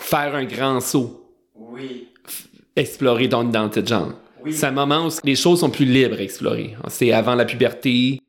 faire 0.00 0.34
un 0.34 0.44
grand 0.44 0.80
saut. 0.80 1.30
Oui. 1.54 2.08
Explorer 2.76 3.28
ton 3.28 3.48
identité 3.48 3.82
de 3.82 3.88
genre. 3.88 4.12
Oui. 4.44 4.52
C'est 4.52 4.66
un 4.66 4.72
moment 4.72 5.06
où 5.06 5.10
les 5.24 5.36
choses 5.36 5.60
sont 5.60 5.70
plus 5.70 5.86
libres 5.86 6.16
à 6.18 6.22
explorer. 6.22 6.76
C'est 6.88 7.12
avant 7.12 7.34
la 7.34 7.44
puberté. 7.44 8.20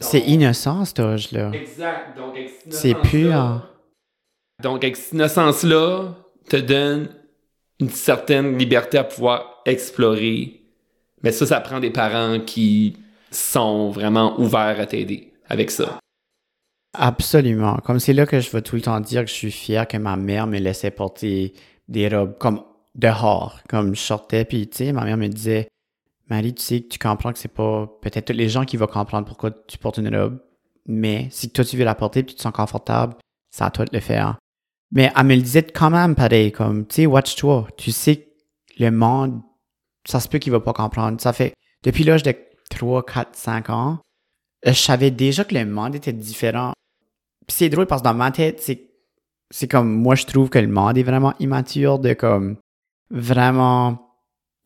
C'est 0.00 0.20
innocent, 0.20 0.84
cet 0.84 1.00
âge-là. 1.00 1.50
Exact. 1.52 2.16
Donc, 2.16 2.34
c'est 2.70 2.94
pur. 2.94 3.68
Donc, 4.62 4.84
avec 4.84 4.96
cette 4.96 5.12
innocence-là, 5.12 6.14
te 6.48 6.56
donne 6.56 7.08
une 7.80 7.90
certaine 7.90 8.56
liberté 8.56 8.98
à 8.98 9.04
pouvoir 9.04 9.62
explorer. 9.66 10.62
Mais 11.22 11.32
ça, 11.32 11.46
ça 11.46 11.60
prend 11.60 11.80
des 11.80 11.90
parents 11.90 12.40
qui 12.40 12.96
sont 13.30 13.90
vraiment 13.90 14.38
ouverts 14.40 14.80
à 14.80 14.86
t'aider 14.86 15.32
avec 15.48 15.70
ça. 15.70 15.98
Absolument. 16.94 17.76
Comme 17.84 18.00
c'est 18.00 18.12
là 18.12 18.26
que 18.26 18.40
je 18.40 18.50
veux 18.50 18.62
tout 18.62 18.76
le 18.76 18.82
temps 18.82 19.00
dire 19.00 19.24
que 19.24 19.30
je 19.30 19.34
suis 19.34 19.50
fier 19.50 19.86
que 19.86 19.96
ma 19.96 20.16
mère 20.16 20.46
me 20.46 20.58
laissait 20.58 20.90
porter 20.90 21.52
des 21.86 22.08
robes 22.08 22.36
comme 22.38 22.62
dehors, 22.98 23.60
comme 23.68 23.94
je 23.94 24.00
sortais, 24.00 24.44
puis 24.44 24.68
tu 24.68 24.78
sais, 24.78 24.92
ma 24.92 25.04
mère 25.04 25.16
me 25.16 25.28
disait, 25.28 25.68
Marie, 26.28 26.54
tu 26.54 26.62
sais 26.62 26.80
que 26.82 26.88
tu 26.88 26.98
comprends 26.98 27.32
que 27.32 27.38
c'est 27.38 27.48
pas 27.48 27.86
peut-être 28.02 28.26
tous 28.26 28.32
les 28.36 28.48
gens 28.48 28.64
qui 28.64 28.76
vont 28.76 28.86
comprendre 28.86 29.26
pourquoi 29.26 29.50
tu 29.50 29.78
portes 29.78 29.98
une 29.98 30.14
robe, 30.14 30.40
mais 30.86 31.28
si 31.30 31.50
toi 31.50 31.64
tu 31.64 31.76
veux 31.76 31.84
la 31.84 31.94
porter 31.94 32.22
puis 32.22 32.34
tu 32.34 32.38
te 32.38 32.42
sens 32.42 32.52
confortable, 32.52 33.14
c'est 33.50 33.64
à 33.64 33.70
toi 33.70 33.84
de 33.84 33.94
le 33.94 34.00
faire. 34.00 34.36
Mais 34.90 35.12
elle 35.16 35.26
me 35.26 35.34
le 35.34 35.42
disait 35.42 35.62
quand 35.62 35.90
même 35.90 36.14
pareil, 36.14 36.52
comme, 36.52 36.86
tu 36.86 36.96
sais, 36.96 37.06
watch-toi. 37.06 37.68
Tu 37.76 37.92
sais 37.92 38.16
que 38.16 38.28
le 38.78 38.90
monde, 38.90 39.40
ça 40.06 40.20
se 40.20 40.28
peut 40.28 40.38
qu'il 40.38 40.52
va 40.52 40.60
pas 40.60 40.72
comprendre. 40.72 41.20
Ça 41.20 41.32
fait, 41.32 41.52
depuis 41.82 42.04
l'âge 42.04 42.22
de 42.22 42.34
3, 42.70 43.04
4, 43.04 43.36
5 43.36 43.70
ans, 43.70 43.98
je 44.64 44.72
savais 44.72 45.10
déjà 45.10 45.44
que 45.44 45.54
le 45.54 45.66
monde 45.66 45.94
était 45.94 46.12
différent. 46.12 46.72
Puis 47.46 47.56
c'est 47.56 47.68
drôle 47.68 47.86
parce 47.86 48.02
que 48.02 48.08
dans 48.08 48.14
ma 48.14 48.30
tête, 48.30 48.60
c'est, 48.60 48.90
c'est 49.50 49.68
comme, 49.68 49.92
moi, 49.92 50.14
je 50.14 50.24
trouve 50.24 50.48
que 50.48 50.58
le 50.58 50.68
monde 50.68 50.96
est 50.96 51.02
vraiment 51.02 51.34
immature 51.38 51.98
de 51.98 52.14
comme, 52.14 52.56
vraiment 53.10 53.98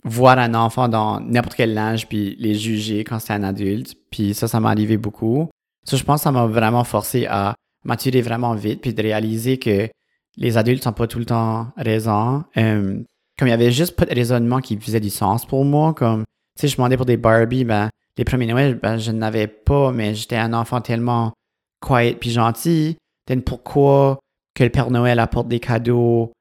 voir 0.04 0.38
un 0.38 0.54
enfant 0.54 0.88
dans 0.88 1.20
n'importe 1.20 1.54
quel 1.54 1.76
âge 1.78 2.08
puis 2.08 2.36
les 2.38 2.54
juger 2.54 3.04
quand 3.04 3.18
c'est 3.18 3.32
un 3.32 3.42
adulte. 3.42 3.94
Puis 4.10 4.34
ça, 4.34 4.48
ça 4.48 4.60
m'est 4.60 4.68
arrivé 4.68 4.96
beaucoup. 4.96 5.48
Ça, 5.84 5.96
je 5.96 6.04
pense 6.04 6.20
que 6.20 6.24
ça 6.24 6.32
m'a 6.32 6.46
vraiment 6.46 6.84
forcé 6.84 7.26
à 7.26 7.54
maturer 7.84 8.20
vraiment 8.20 8.54
vite 8.54 8.80
puis 8.80 8.94
de 8.94 9.02
réaliser 9.02 9.58
que 9.58 9.88
les 10.36 10.56
adultes 10.56 10.84
sont 10.84 10.92
pas 10.92 11.06
tout 11.06 11.18
le 11.18 11.24
temps 11.24 11.68
raison. 11.76 12.44
Euh, 12.56 13.02
comme 13.38 13.48
il 13.48 13.50
y 13.50 13.54
avait 13.54 13.72
juste 13.72 13.96
pas 13.96 14.04
de 14.04 14.14
raisonnement 14.14 14.60
qui 14.60 14.76
faisait 14.76 15.00
du 15.00 15.10
sens 15.10 15.46
pour 15.46 15.64
moi, 15.64 15.94
comme, 15.94 16.24
tu 16.56 16.62
sais, 16.62 16.68
je 16.68 16.76
demandais 16.76 16.96
pour 16.96 17.06
des 17.06 17.16
Barbie, 17.16 17.64
ben, 17.64 17.90
les 18.16 18.24
premiers 18.24 18.46
Noël, 18.46 18.78
ben, 18.80 18.98
je 18.98 19.10
n'avais 19.10 19.46
pas, 19.46 19.92
mais 19.92 20.14
j'étais 20.14 20.36
un 20.36 20.52
enfant 20.52 20.80
tellement 20.80 21.32
quiet 21.80 22.16
puis 22.18 22.30
gentil. 22.30 22.96
Then 23.26 23.42
pourquoi 23.42 24.18
que 24.54 24.64
le 24.64 24.70
Père 24.70 24.90
Noël 24.90 25.18
apporte 25.18 25.48
des 25.48 25.60
cadeaux 25.60 26.32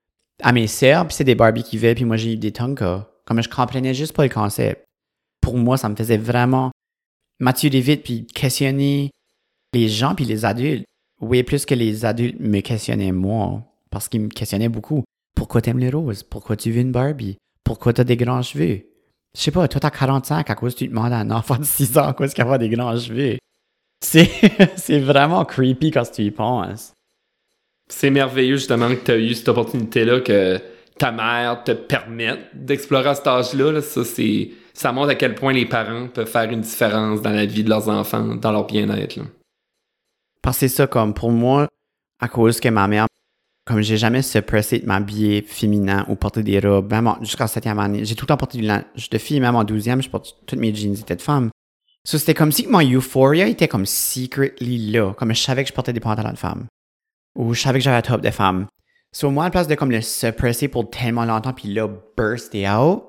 à 0.42 0.52
mes 0.52 0.68
sœurs, 0.68 1.08
puis 1.08 1.16
c'est 1.16 1.24
des 1.24 1.36
Barbie 1.36 1.64
qui 1.64 1.78
veulent, 1.78 1.96
puis 1.96 2.06
moi 2.06 2.18
j'ai 2.18 2.34
eu 2.34 2.38
des 2.38 2.52
Tonka. 2.52 3.08
Comme 3.26 3.42
je 3.42 3.50
comprenais 3.50 3.94
juste 3.94 4.14
pas 4.14 4.24
le 4.24 4.30
concept. 4.30 4.84
Pour 5.42 5.58
moi, 5.58 5.78
ça 5.78 5.90
me 5.90 5.96
faisait 5.96 6.18
vraiment 6.18 6.72
maturer 7.40 7.80
vite 7.80 8.04
puis 8.04 8.26
questionner 8.28 9.12
les 9.74 9.90
gens 9.90 10.16
puis 10.16 10.26
les 10.26 10.46
adultes. 10.46 10.86
Oui, 11.22 11.44
plus 11.44 11.66
que 11.66 11.76
les 11.76 12.06
adultes 12.06 12.40
me 12.40 12.60
questionnaient 12.62 13.12
moi 13.12 13.64
parce 13.90 14.08
qu'il 14.10 14.22
me 14.22 14.30
questionnait 14.30 14.70
beaucoup. 14.70 15.04
Pourquoi 15.36 15.62
t'aimes 15.62 15.80
les 15.80 15.90
roses? 15.90 16.24
Pourquoi 16.24 16.56
tu 16.56 16.72
veux 16.72 16.82
une 16.82 16.92
Barbie? 16.92 17.38
Pourquoi 17.64 17.94
t'as 17.94 18.04
des 18.04 18.18
grands 18.18 18.42
cheveux? 18.42 18.86
Je 19.36 19.42
sais 19.42 19.52
pas, 19.52 19.68
toi 19.68 19.80
t'as 19.80 19.92
45, 19.92 20.50
à 20.50 20.56
cause 20.56 20.76
tu 20.76 20.88
demandes 20.88 21.14
à 21.14 21.20
un 21.20 21.32
enfant 21.32 21.58
de 21.58 21.64
6 21.64 21.98
ans 21.98 22.08
à 22.08 22.14
cause 22.14 22.34
qu'il 22.34 22.44
a 22.44 22.58
des 22.58 22.70
grands 22.70 22.98
cheveux. 22.98 23.38
C'est 24.02 25.00
vraiment 25.00 25.46
creepy 25.46 25.92
quand 25.92 26.04
tu 26.12 26.24
y 26.24 26.32
penses. 26.32 26.94
C'est 27.92 28.10
merveilleux 28.10 28.56
justement 28.56 28.90
que 28.90 29.04
tu 29.04 29.12
as 29.12 29.18
eu 29.18 29.34
cette 29.36 29.50
opportunité-là 29.50 30.22
que 30.22 30.60
ta 30.98 31.12
mère 31.12 31.64
te 31.64 31.74
permette 31.74 32.50
d'explorer 32.54 33.10
à 33.10 33.16
cet 33.16 33.28
âge-là. 33.28 33.82
Ça, 33.82 34.06
c'est, 34.06 34.52
ça 34.74 34.94
montre 34.94 35.10
à 35.10 35.16
quel 35.16 35.36
point 35.36 35.52
les 35.52 35.66
parents 35.66 36.08
peuvent 36.08 36.28
faire 36.28 36.50
une 36.50 36.62
différence 36.62 37.22
dans 37.22 37.32
la 37.32 37.46
vie 37.46 37.64
de 37.64 37.70
leurs 37.70 37.90
enfants, 37.90 38.36
dans 38.36 38.52
leur 38.52 38.66
bien-être. 38.66 39.20
Parce 40.42 40.58
que 40.58 40.60
c'est 40.62 40.76
ça, 40.76 40.88
comme 40.88 41.14
pour 41.14 41.32
moi, 41.32 41.68
à 42.22 42.30
cause 42.30 42.62
que 42.62 42.70
ma 42.70 42.88
mère, 42.88 43.08
comme 43.66 43.82
j'ai 43.82 43.98
jamais 43.98 44.22
suppressé 44.22 44.80
de 44.80 44.86
m'habiller 44.86 45.42
féminin 45.42 46.06
ou 46.08 46.16
porter 46.16 46.44
des 46.44 46.60
robes, 46.60 46.90
même 46.90 47.14
jusqu'à 47.22 47.48
septième 47.48 47.80
année, 47.80 48.06
j'ai 48.06 48.16
tout 48.16 48.24
le 48.24 48.28
temps 48.28 48.38
porté 48.38 48.58
du 48.58 48.64
linge 48.64 49.10
de 49.12 49.18
fille, 49.18 49.40
même 49.42 49.56
en 49.56 49.66
douzième, 49.66 50.02
je 50.02 50.10
porte 50.10 50.38
toutes 50.46 50.60
mes 50.60 50.74
jeans 50.74 50.94
étaient 50.94 51.18
de 51.18 51.22
femme. 51.22 51.50
So, 52.08 52.18
c'était 52.18 52.34
comme 52.34 52.52
si 52.52 52.66
mon 52.68 52.82
euphoria 52.82 53.48
était 53.48 53.68
comme 53.68 53.86
secretly 53.86 54.92
là, 54.92 55.14
comme 55.14 55.36
je 55.36 55.42
savais 55.42 55.64
que 55.64 55.70
je 55.70 55.74
portais 55.74 55.94
des 55.94 56.00
pantalons 56.00 56.32
de 56.32 56.38
femme. 56.38 56.66
Ou 57.36 57.54
je 57.54 57.62
savais 57.62 57.80
que 57.80 57.84
j'avais 57.84 57.98
un 57.98 58.02
top 58.02 58.22
de 58.22 58.32
femme. 58.32 58.68
So, 59.12 59.30
moi, 59.30 59.44
à 59.44 59.48
la 59.48 59.52
place 59.52 59.68
de 59.68 59.76
comme 59.76 59.92
le 59.92 60.02
suppresser 60.02 60.68
pour 60.68 60.90
tellement 60.90 61.26
longtemps, 61.26 61.54
puis 61.54 61.74
là, 61.74 61.90
burst 62.18 62.56
out, 62.56 63.04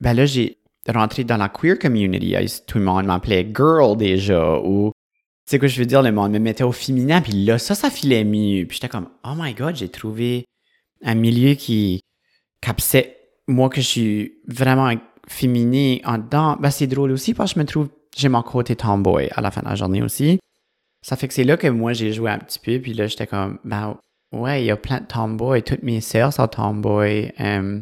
ben 0.00 0.14
là, 0.14 0.26
j'ai 0.26 0.58
rentré 0.88 1.24
dans 1.24 1.36
la 1.36 1.48
queer 1.48 1.78
community. 1.78 2.34
Tout 2.66 2.78
le 2.78 2.84
monde 2.84 3.06
m'appelait 3.06 3.46
girl 3.54 3.96
déjà, 3.96 4.58
ou 4.58 4.92
tu 5.46 5.50
sais 5.50 5.58
quoi 5.58 5.68
je 5.68 5.78
veux 5.78 5.86
dire, 5.86 6.02
le 6.02 6.12
monde 6.12 6.32
me 6.32 6.38
mettait 6.38 6.64
au 6.64 6.72
féminin, 6.72 7.20
puis 7.20 7.44
là, 7.44 7.58
ça, 7.58 7.74
ça 7.74 7.90
filait 7.90 8.24
mieux. 8.24 8.66
Puis 8.66 8.76
j'étais 8.76 8.88
comme, 8.88 9.08
oh 9.24 9.34
my 9.36 9.52
god, 9.52 9.76
j'ai 9.76 9.88
trouvé 9.88 10.46
un 11.02 11.14
milieu 11.14 11.54
qui 11.54 12.00
capsait 12.62 13.18
moi 13.46 13.68
que 13.68 13.82
je 13.82 13.86
suis 13.86 14.32
vraiment 14.48 14.90
féminin 15.28 15.98
en 16.04 16.18
dedans. 16.18 16.56
Ben, 16.58 16.70
c'est 16.70 16.86
drôle 16.86 17.10
aussi 17.10 17.34
parce 17.34 17.52
que 17.52 17.60
je 17.60 17.62
me 17.62 17.66
trouve, 17.66 17.88
j'ai 18.16 18.30
mon 18.30 18.42
côté 18.42 18.74
tomboy 18.74 19.28
à 19.32 19.42
la 19.42 19.50
fin 19.50 19.60
de 19.60 19.68
la 19.68 19.74
journée 19.74 20.02
aussi. 20.02 20.38
Ça 21.04 21.16
fait 21.16 21.28
que 21.28 21.34
c'est 21.34 21.44
là 21.44 21.58
que 21.58 21.66
moi, 21.66 21.92
j'ai 21.92 22.14
joué 22.14 22.30
un 22.30 22.38
petit 22.38 22.58
peu, 22.58 22.80
puis 22.80 22.94
là, 22.94 23.06
j'étais 23.06 23.26
comme, 23.26 23.58
ben, 23.62 23.98
ouais, 24.32 24.62
il 24.62 24.64
y 24.64 24.70
a 24.70 24.76
plein 24.76 25.00
de 25.00 25.04
tomboys, 25.06 25.60
toutes 25.60 25.82
mes 25.82 26.00
sœurs 26.00 26.32
sont 26.32 26.48
tomboys. 26.48 27.30
Euh, 27.40 27.80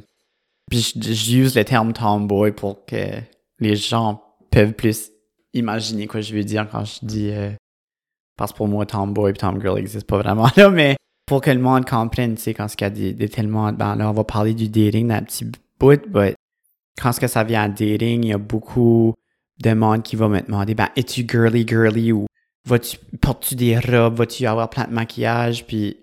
puis 0.68 0.92
j'use 0.96 1.54
le 1.54 1.64
terme 1.64 1.92
tomboy 1.92 2.50
pour 2.50 2.84
que 2.84 3.20
les 3.60 3.76
gens 3.76 4.22
peuvent 4.50 4.72
plus 4.72 5.10
imaginer 5.54 6.06
quoi 6.06 6.20
je 6.20 6.34
veux 6.34 6.44
dire 6.44 6.66
quand 6.70 6.84
je 6.84 6.98
dis 7.02 7.30
euh, 7.30 7.50
parce 8.36 8.52
que 8.52 8.56
pour 8.56 8.68
moi 8.68 8.86
tomboy 8.86 9.30
et 9.30 9.34
tomgirl 9.34 9.76
n'existe 9.76 10.06
pas 10.06 10.18
vraiment 10.18 10.48
là 10.56 10.70
mais 10.70 10.96
pour 11.26 11.42
que 11.42 11.50
le 11.50 11.60
monde 11.60 11.84
comprenne 11.84 12.36
tu 12.36 12.42
sais 12.42 12.54
quand 12.54 12.66
il 12.74 12.82
y 12.82 12.84
a 12.84 12.90
des, 12.90 13.28
tellement 13.28 13.70
ben 13.72 13.96
là 13.96 14.08
on 14.08 14.12
va 14.12 14.24
parler 14.24 14.54
du 14.54 14.68
dating 14.68 15.08
d'un 15.08 15.22
petit 15.22 15.46
bout 15.78 16.00
mais 16.14 16.34
quand 17.00 17.12
ce 17.12 17.20
que 17.20 17.26
ça 17.26 17.44
vient 17.44 17.64
à 17.64 17.68
dating 17.68 18.24
il 18.24 18.28
y 18.28 18.32
a 18.32 18.38
beaucoup 18.38 19.14
de 19.62 19.74
monde 19.74 20.02
qui 20.02 20.16
va 20.16 20.28
me 20.28 20.40
demander 20.40 20.74
ben 20.74 20.88
es-tu 20.96 21.26
girly 21.28 21.66
girly 21.68 22.12
ou 22.12 22.24
vas-tu 22.66 22.98
portes-tu 23.20 23.54
des 23.54 23.78
robes? 23.78 24.16
Vas-tu 24.16 24.46
avoir 24.46 24.70
plein 24.70 24.86
de 24.86 24.92
maquillage? 24.92 25.66
Puis 25.66 25.96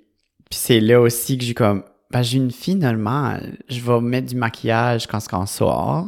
puis 0.49 0.59
c'est 0.59 0.79
là 0.79 0.99
aussi 0.99 1.37
que 1.37 1.43
j'ai 1.43 1.53
comme 1.53 1.83
ben 2.11 2.21
j'ai 2.21 2.37
une 2.37 2.51
fille 2.51 2.75
normale. 2.75 3.57
Je 3.69 3.81
vais 3.81 4.01
mettre 4.01 4.27
du 4.27 4.35
maquillage 4.35 5.07
quand 5.07 5.19
ce 5.19 5.29
qu'on 5.29 5.45
sort. 5.45 6.07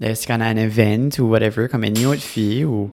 Est-ce 0.00 0.26
qu'on 0.26 0.40
a 0.40 0.46
un 0.46 0.56
event 0.56 1.08
ou 1.18 1.24
whatever, 1.24 1.68
comme 1.68 1.84
une 1.84 2.06
autre 2.06 2.20
fille 2.20 2.64
ou, 2.64 2.90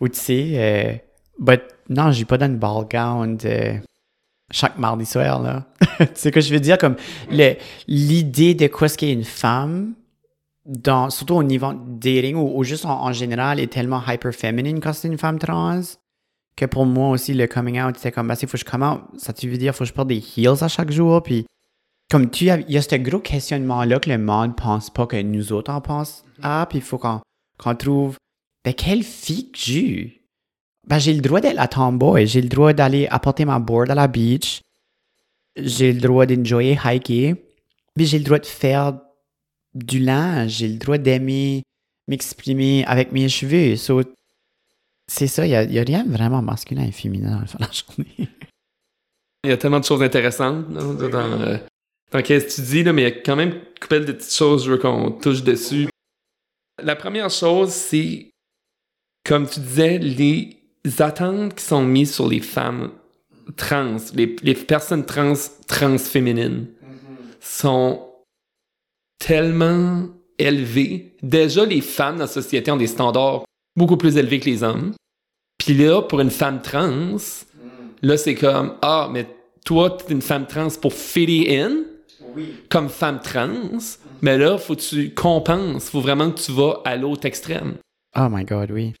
ou 0.00 0.08
tu 0.08 0.18
sais, 0.18 0.52
euh, 0.54 0.92
but 1.38 1.62
non, 1.88 2.12
j'ai 2.12 2.24
pas 2.24 2.38
dans 2.38 2.46
une 2.46 2.58
ball 2.58 2.86
gown 2.88 3.38
chaque 4.50 4.78
mardi 4.78 5.06
soir, 5.06 5.40
là. 5.42 5.66
tu 5.98 6.06
sais 6.14 6.30
que 6.30 6.40
je 6.40 6.52
veux 6.52 6.60
dire, 6.60 6.78
comme 6.78 6.96
l'idée 7.88 8.54
de 8.54 8.66
quoi 8.66 8.88
ce 8.88 8.98
qu'est 8.98 9.12
une 9.12 9.24
femme, 9.24 9.94
dans, 10.66 11.10
surtout 11.10 11.34
au 11.34 11.42
niveau 11.42 11.72
dating 11.72 12.36
ou, 12.36 12.62
juste 12.62 12.84
en, 12.84 13.12
général, 13.12 13.58
est 13.58 13.72
tellement 13.72 14.02
hyper 14.06 14.34
féminine 14.34 14.80
quand 14.80 14.92
c'est 14.92 15.08
une 15.08 15.18
femme 15.18 15.38
trans 15.38 15.80
que 16.56 16.64
pour 16.66 16.86
moi 16.86 17.10
aussi, 17.10 17.34
le 17.34 17.46
coming 17.46 17.80
out, 17.80 17.96
c'était 17.96 18.12
comme, 18.12 18.28
bah, 18.28 18.36
faut 18.36 18.46
que 18.46 18.58
je 18.58 18.64
come 18.64 18.82
out. 18.82 19.00
Ça, 19.18 19.32
tu 19.32 19.48
veux 19.48 19.56
dire, 19.56 19.74
faut 19.74 19.84
que 19.84 19.88
je 19.88 19.94
porte 19.94 20.08
des 20.08 20.22
heels 20.36 20.62
à 20.62 20.68
chaque 20.68 20.90
jour, 20.90 21.22
puis 21.22 21.46
comme 22.10 22.30
tu 22.30 22.44
il 22.44 22.64
y 22.68 22.76
a 22.76 22.82
ce 22.82 22.94
gros 22.96 23.20
questionnement-là 23.20 23.98
que 23.98 24.10
le 24.10 24.18
monde 24.18 24.54
pense 24.54 24.90
pas 24.90 25.06
que 25.06 25.20
nous 25.20 25.52
autres 25.52 25.72
en 25.72 25.80
pensons. 25.80 26.24
Ah, 26.42 26.66
puis 26.68 26.78
il 26.78 26.84
faut 26.84 26.98
qu'on 26.98 27.74
trouve, 27.74 28.16
ben, 28.64 28.74
quelle 28.74 29.02
fille 29.02 29.50
que 29.50 29.58
j'ai 29.58 30.22
Ben, 30.86 30.98
j'ai 30.98 31.14
le 31.14 31.22
droit 31.22 31.40
d'être 31.40 31.56
la 31.56 31.68
tomboy, 31.68 32.26
j'ai 32.26 32.42
le 32.42 32.48
droit 32.48 32.74
d'aller 32.74 33.06
apporter 33.06 33.44
ma 33.46 33.58
board 33.58 33.90
à 33.90 33.94
la 33.94 34.08
beach, 34.08 34.60
j'ai 35.56 35.92
le 35.92 36.00
droit 36.00 36.26
d'enjoyer 36.26 36.78
hiker, 36.84 37.34
puis 37.94 38.06
j'ai 38.06 38.18
le 38.18 38.24
droit 38.24 38.38
de 38.38 38.46
faire 38.46 38.98
du 39.74 39.98
linge, 39.98 40.50
j'ai 40.50 40.68
le 40.68 40.76
droit 40.76 40.98
d'aimer 40.98 41.62
m'exprimer 42.08 42.84
avec 42.86 43.12
mes 43.12 43.28
cheveux. 43.28 43.76
C'est 45.12 45.26
ça, 45.26 45.46
il 45.46 45.50
n'y 45.68 45.78
a, 45.78 45.82
rien 45.82 46.04
vraiment 46.08 46.40
masculin 46.40 46.84
et 46.84 46.90
féminin 46.90 47.44
dans 47.52 47.58
la 47.58 47.70
journée. 47.70 48.30
Il 49.44 49.50
y 49.50 49.52
a 49.52 49.58
tellement 49.58 49.80
de 49.80 49.84
choses 49.84 50.02
intéressantes 50.02 50.70
dans, 50.72 51.42
euh, 51.42 51.58
donc, 52.12 52.22
qu'est-ce 52.22 52.56
que 52.56 52.62
tu 52.62 52.68
dis, 52.68 52.82
là, 52.82 52.94
mais 52.94 53.02
il 53.02 53.04
y 53.04 53.08
a 53.08 53.10
quand 53.10 53.36
même 53.36 53.50
une 53.50 53.60
couple 53.78 54.06
de 54.06 54.12
petites 54.12 54.34
choses, 54.34 54.64
je 54.64 54.70
veux 54.70 54.78
qu'on 54.78 55.10
touche 55.10 55.42
dessus. 55.42 55.88
La 56.82 56.96
première 56.96 57.28
chose, 57.28 57.70
c'est, 57.70 58.30
comme 59.26 59.46
tu 59.46 59.60
disais, 59.60 59.98
les 59.98 60.56
attentes 60.98 61.56
qui 61.56 61.64
sont 61.64 61.84
mises 61.84 62.14
sur 62.14 62.26
les 62.26 62.40
femmes 62.40 62.92
trans, 63.56 63.98
les, 64.14 64.54
personnes 64.54 65.04
trans, 65.04 65.34
transféminines, 65.68 66.68
sont 67.38 68.08
tellement 69.18 70.08
élevées. 70.38 71.16
Déjà, 71.22 71.66
les 71.66 71.82
femmes 71.82 72.16
dans 72.16 72.22
la 72.22 72.28
société 72.28 72.70
ont 72.70 72.76
des 72.76 72.86
standards 72.86 73.44
beaucoup 73.76 73.98
plus 73.98 74.16
élevés 74.16 74.40
que 74.40 74.48
les 74.48 74.62
hommes. 74.62 74.94
Puis 75.64 75.74
là, 75.74 76.02
pour 76.02 76.20
une 76.20 76.30
femme 76.30 76.60
trans, 76.60 77.16
là, 78.02 78.16
c'est 78.16 78.34
comme, 78.34 78.74
ah, 78.82 79.08
mais 79.12 79.26
toi, 79.64 79.96
t'es 79.96 80.12
une 80.12 80.22
femme 80.22 80.46
trans 80.46 80.68
pour 80.80 80.92
fit 80.92 81.46
in, 81.48 81.84
comme 82.68 82.88
femme 82.88 83.20
trans, 83.22 83.78
mais 84.22 84.38
là, 84.38 84.58
faut 84.58 84.74
que 84.74 84.80
tu 84.80 85.14
compenses. 85.14 85.88
Faut 85.90 86.00
vraiment 86.00 86.30
que 86.32 86.40
tu 86.40 86.50
vas 86.50 86.80
à 86.84 86.96
l'autre 86.96 87.26
extrême. 87.26 87.74
Oh 88.16 88.26
my 88.28 88.44
God, 88.44 88.72
oui. 88.72 88.94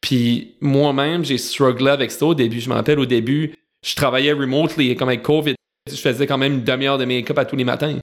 Puis 0.00 0.54
moi-même, 0.60 1.24
j'ai 1.24 1.38
strugglé 1.38 1.90
avec 1.90 2.12
ça 2.12 2.26
au 2.26 2.34
début. 2.34 2.60
Je 2.60 2.68
me 2.68 2.74
rappelle 2.74 3.00
au 3.00 3.06
début, 3.06 3.54
je 3.84 3.96
travaillais 3.96 4.32
remotely, 4.32 4.94
comme 4.94 5.08
avec 5.08 5.22
COVID. 5.22 5.56
Je 5.90 5.96
faisais 5.96 6.26
quand 6.26 6.38
même 6.38 6.54
une 6.54 6.64
demi-heure 6.64 6.98
de 6.98 7.04
make-up 7.04 7.38
à 7.38 7.44
tous 7.44 7.56
les 7.56 7.64
matins. 7.64 7.96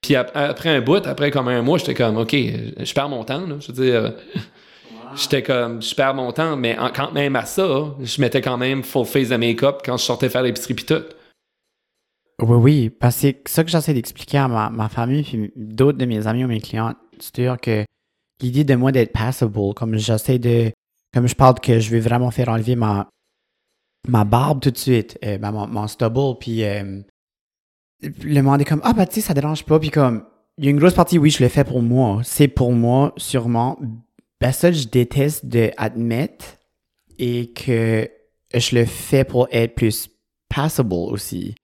Puis 0.00 0.16
après 0.16 0.70
un 0.70 0.80
bout, 0.80 1.06
après 1.06 1.30
comme 1.30 1.46
un 1.48 1.62
mois, 1.62 1.78
j'étais 1.78 1.94
comme, 1.94 2.16
OK, 2.16 2.32
je 2.32 2.92
perds 2.92 3.08
mon 3.08 3.22
temps. 3.22 3.46
Là. 3.46 3.56
Je 3.60 3.72
veux 3.72 3.84
dire, 3.84 4.14
j'étais 5.14 5.42
comme, 5.42 5.82
je 5.82 5.94
perds 5.94 6.14
mon 6.14 6.32
temps. 6.32 6.56
Mais 6.56 6.76
quand 6.94 7.12
même 7.12 7.36
à 7.36 7.44
ça, 7.44 7.94
je 8.00 8.20
mettais 8.20 8.40
quand 8.40 8.56
même 8.56 8.82
full 8.82 9.04
face 9.04 9.28
de 9.28 9.36
make-up 9.36 9.82
quand 9.84 9.96
je 9.96 10.04
sortais 10.04 10.28
faire 10.28 10.42
l'épicerie 10.42 10.74
pis 10.74 10.86
tout. 10.86 11.04
Oui, 12.42 12.56
oui, 12.56 12.90
parce 12.90 13.22
que 13.22 13.28
ça 13.46 13.64
que 13.64 13.70
j'essaie 13.70 13.94
d'expliquer 13.94 14.38
à 14.38 14.48
ma, 14.48 14.68
ma 14.68 14.88
famille 14.90 15.22
puis 15.22 15.52
d'autres 15.56 15.96
de 15.96 16.04
mes 16.04 16.26
amis 16.26 16.44
ou 16.44 16.48
mes 16.48 16.60
clients, 16.60 16.94
c'est 17.18 17.60
que 17.60 17.84
l'idée 18.42 18.64
de 18.64 18.74
moi 18.74 18.92
d'être 18.92 19.12
passable, 19.12 19.74
comme 19.74 19.96
j'essaie 19.96 20.38
de, 20.38 20.70
comme 21.14 21.26
je 21.26 21.34
parle 21.34 21.58
que 21.60 21.78
je 21.80 21.90
vais 21.90 22.00
vraiment 22.00 22.30
faire 22.30 22.50
enlever 22.50 22.76
ma, 22.76 23.08
ma 24.06 24.24
barbe 24.24 24.60
tout 24.60 24.70
de 24.70 24.76
suite, 24.76 25.18
euh, 25.24 25.38
ben, 25.38 25.50
mon, 25.50 25.86
stubble, 25.86 26.38
puis 26.38 26.64
euh, 26.64 27.00
le 28.02 28.40
monde 28.42 28.60
est 28.60 28.64
comme, 28.64 28.82
ah, 28.84 28.92
bah, 28.92 29.06
tu 29.06 29.16
sais, 29.16 29.20
ça 29.22 29.34
dérange 29.34 29.64
pas, 29.64 29.78
puis 29.78 29.90
comme, 29.90 30.24
il 30.58 30.64
y 30.64 30.68
a 30.68 30.70
une 30.70 30.78
grosse 30.78 30.94
partie, 30.94 31.18
oui, 31.18 31.30
je 31.30 31.42
le 31.42 31.48
fais 31.48 31.64
pour 31.64 31.82
moi, 31.82 32.20
c'est 32.24 32.48
pour 32.48 32.72
moi, 32.72 33.12
sûrement. 33.16 33.78
Ben, 34.40 34.52
ça, 34.52 34.70
je 34.70 34.86
déteste 34.86 35.46
d'admettre 35.46 36.58
et 37.18 37.52
que 37.52 38.08
je 38.54 38.76
le 38.76 38.84
fais 38.84 39.24
pour 39.24 39.48
être 39.50 39.74
plus 39.74 40.10
passable 40.48 40.94
aussi. 40.94 41.54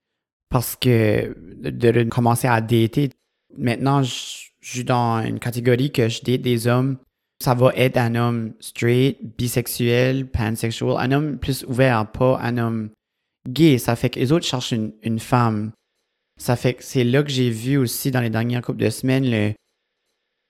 Parce 0.49 0.77
que 0.77 1.37
de, 1.61 2.03
commencer 2.05 2.49
à 2.49 2.61
dater, 2.61 3.11
maintenant, 3.57 4.03
je, 4.03 4.51
suis 4.65 4.85
dans 4.85 5.21
une 5.21 5.41
catégorie 5.41 5.91
que 5.91 6.09
je 6.09 6.23
date 6.23 6.43
des 6.43 6.69
hommes. 6.69 6.99
Ça 7.43 7.55
va 7.55 7.73
être 7.75 7.97
un 7.97 8.15
homme 8.15 8.53
straight, 8.61 9.19
bisexuel, 9.37 10.29
pansexual, 10.29 10.97
un 10.99 11.11
homme 11.11 11.39
plus 11.39 11.65
ouvert, 11.65 12.07
pas 12.13 12.39
un 12.41 12.59
homme 12.59 12.91
gay. 13.49 13.79
Ça 13.79 13.97
fait 13.97 14.11
que 14.11 14.21
les 14.21 14.31
autres 14.31 14.47
cherchent 14.47 14.73
une, 14.73 15.19
femme. 15.19 15.73
Ça 16.41 16.55
fait 16.55 16.75
que 16.75 16.85
c'est 16.85 17.03
là 17.03 17.25
que 17.25 17.31
j'ai 17.31 17.51
vu 17.51 17.77
aussi 17.77 18.13
dans 18.13 18.21
les 18.21 18.31
dernières 18.31 18.63
couples 18.63 18.85
de 18.85 18.91
semaines 18.91 19.29
le, 19.29 19.53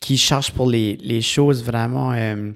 qui 0.03 0.19
cherchent 0.19 0.53
pour 0.53 0.69
les, 0.69 0.97
les 0.97 1.23
choses 1.23 1.65
vraiment 1.65 2.13
euh, 2.13 2.53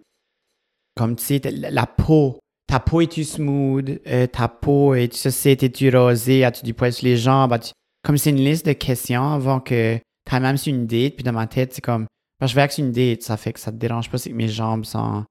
comme 0.96 1.14
tu 1.14 1.24
sais, 1.24 1.40
la 1.50 1.86
peau. 1.86 2.40
Ta 2.66 2.80
peau 2.80 3.00
est-tu 3.00 3.22
smooth, 3.22 4.00
euh, 4.08 4.26
ta 4.26 4.48
peau 4.48 4.94
est-tu 4.94 5.16
ceci, 5.16 5.50
es-tu 5.50 5.96
rosé, 5.96 6.44
as-tu 6.44 6.64
du 6.64 6.74
poil 6.74 6.92
sur 6.92 7.06
les 7.06 7.16
jambes, 7.16 7.56
comme 8.02 8.18
c'est 8.18 8.30
une 8.30 8.44
liste 8.44 8.66
de 8.66 8.72
questions 8.72 9.34
avant 9.34 9.60
que 9.60 9.98
tu 10.28 10.40
même 10.40 10.56
sur 10.56 10.74
une 10.74 10.86
date, 10.86 11.14
puis 11.14 11.22
dans 11.22 11.32
ma 11.32 11.46
tête, 11.46 11.74
c'est 11.74 11.80
comme, 11.80 12.06
ben, 12.40 12.48
je 12.48 12.54
vais 12.56 12.62
avec 12.62 12.76
une 12.78 12.90
date, 12.90 13.22
ça 13.22 13.36
fait 13.36 13.52
que 13.52 13.60
ça 13.60 13.70
te 13.70 13.76
dérange 13.76 14.10
pas 14.10 14.18
si 14.18 14.32
mes 14.32 14.48
jambes 14.48 14.84
sont 14.84 15.24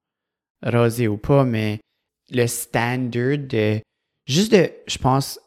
rosées 0.66 1.10
ou 1.10 1.18
pas, 1.18 1.44
mais 1.44 1.82
le 2.32 2.48
standard 2.48 3.38
de, 3.38 3.82
juste 4.28 4.54
de, 4.54 4.72
je 4.88 4.98
pense, 4.98 5.38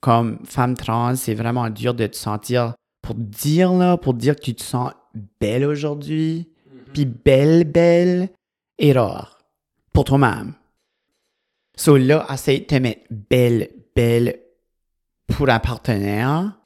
comme 0.00 0.44
femme 0.44 0.74
trans, 0.74 1.14
c'est 1.14 1.34
vraiment 1.34 1.70
dur 1.70 1.94
de 1.94 2.08
te 2.08 2.16
sentir, 2.16 2.74
pour 3.02 3.14
dire 3.14 3.72
là, 3.72 3.96
pour 3.96 4.14
dire 4.14 4.34
que 4.34 4.42
tu 4.42 4.54
te 4.56 4.62
sens 4.64 4.90
belle 5.40 5.64
aujourd'hui, 5.64 6.48
mm-hmm. 6.48 6.92
puis 6.92 7.04
belle, 7.04 7.64
belle, 7.64 8.28
et 8.78 8.92
rare, 8.92 9.38
pour 9.92 10.04
toi-même. 10.04 10.54
So 11.76 11.96
là, 11.96 12.26
essaye 12.32 12.60
de 12.60 12.66
te 12.66 12.74
mettre 12.76 13.02
belle, 13.10 13.68
belle 13.94 14.40
pour 15.26 15.48
un 15.48 15.60
partenaire, 15.60 16.60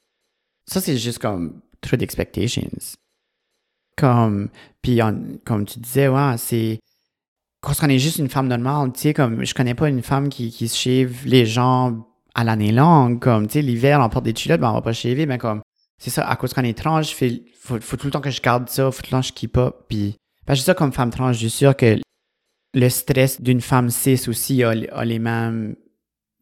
ça, 0.67 0.81
c'est 0.81 0.97
juste 0.97 1.19
comme 1.19 1.61
trop 1.81 1.95
d'expectations. 1.95 2.69
Comme, 3.97 4.49
puis 4.81 4.99
comme 5.45 5.65
tu 5.65 5.79
disais, 5.79 6.07
ouais, 6.07 6.37
c'est, 6.37 6.79
quand 7.61 7.73
on 7.83 7.89
est 7.89 7.99
juste 7.99 8.17
une 8.17 8.29
femme 8.29 8.47
normale, 8.47 8.91
tu 8.93 9.01
sais, 9.01 9.13
comme, 9.13 9.45
je 9.45 9.53
connais 9.53 9.75
pas 9.75 9.89
une 9.89 10.01
femme 10.01 10.29
qui, 10.29 10.51
qui 10.51 10.67
se 10.67 10.77
shave 10.77 11.25
les 11.25 11.45
jambes 11.45 12.03
à 12.33 12.43
l'année 12.43 12.71
longue, 12.71 13.19
comme, 13.19 13.47
tu 13.47 13.53
sais, 13.53 13.61
l'hiver, 13.61 14.01
on 14.01 14.09
porte 14.09 14.25
des 14.25 14.33
culottes, 14.33 14.59
ben, 14.59 14.71
on 14.71 14.73
va 14.73 14.81
pas 14.81 14.93
shaver, 14.93 15.25
mais 15.25 15.37
comme, 15.37 15.61
c'est 15.97 16.09
ça, 16.09 16.27
à 16.27 16.35
cause 16.35 16.53
qu'on 16.53 16.63
est 16.63 16.77
trans, 16.77 17.01
fais, 17.03 17.43
faut, 17.59 17.79
tout 17.79 18.07
le 18.07 18.11
temps 18.11 18.21
que 18.21 18.29
je 18.29 18.41
garde 18.41 18.69
ça, 18.69 18.91
faut 18.91 19.01
tout 19.01 19.07
le 19.07 19.11
temps 19.11 19.21
que 19.21 19.27
je 19.27 19.33
keep 19.33 19.57
up, 19.57 19.85
puis, 19.87 20.15
ben, 20.45 20.53
je 20.53 20.61
ça, 20.61 20.73
comme 20.73 20.91
femme 20.91 21.09
trans, 21.09 21.33
je 21.33 21.39
suis 21.39 21.49
sûr 21.49 21.75
que 21.75 21.97
le 22.73 22.89
stress 22.89 23.41
d'une 23.41 23.61
femme 23.61 23.89
cis 23.89 24.27
aussi 24.27 24.63
a, 24.63 24.73
les 24.73 25.19
mêmes, 25.19 25.75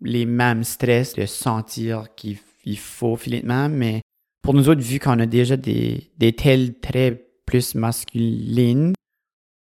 les 0.01 0.25
mêmes 0.25 0.63
stress 0.63 1.13
de 1.13 1.25
sentir 1.25 2.07
qu'il 2.15 2.37
faut 2.77 3.17
même, 3.43 3.73
mais 3.73 4.01
pour 4.41 4.53
nous 4.53 4.67
autres, 4.67 4.81
vu 4.81 4.99
qu'on 4.99 5.19
a 5.19 5.25
déjà 5.25 5.55
des, 5.55 6.11
des 6.17 6.33
tels 6.33 6.79
traits 6.79 7.23
plus 7.45 7.75
masculines, 7.75 8.93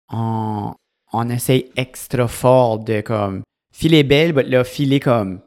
on, 0.09 0.75
on 1.13 1.29
essaye 1.29 1.71
extra 1.77 2.27
fort 2.27 2.79
de 2.79 3.01
comme 3.01 3.43
filer 3.73 4.03
belle, 4.03 4.33
mais 4.33 4.45
là, 4.45 4.65
filer 4.65 4.99
comme 4.99 5.41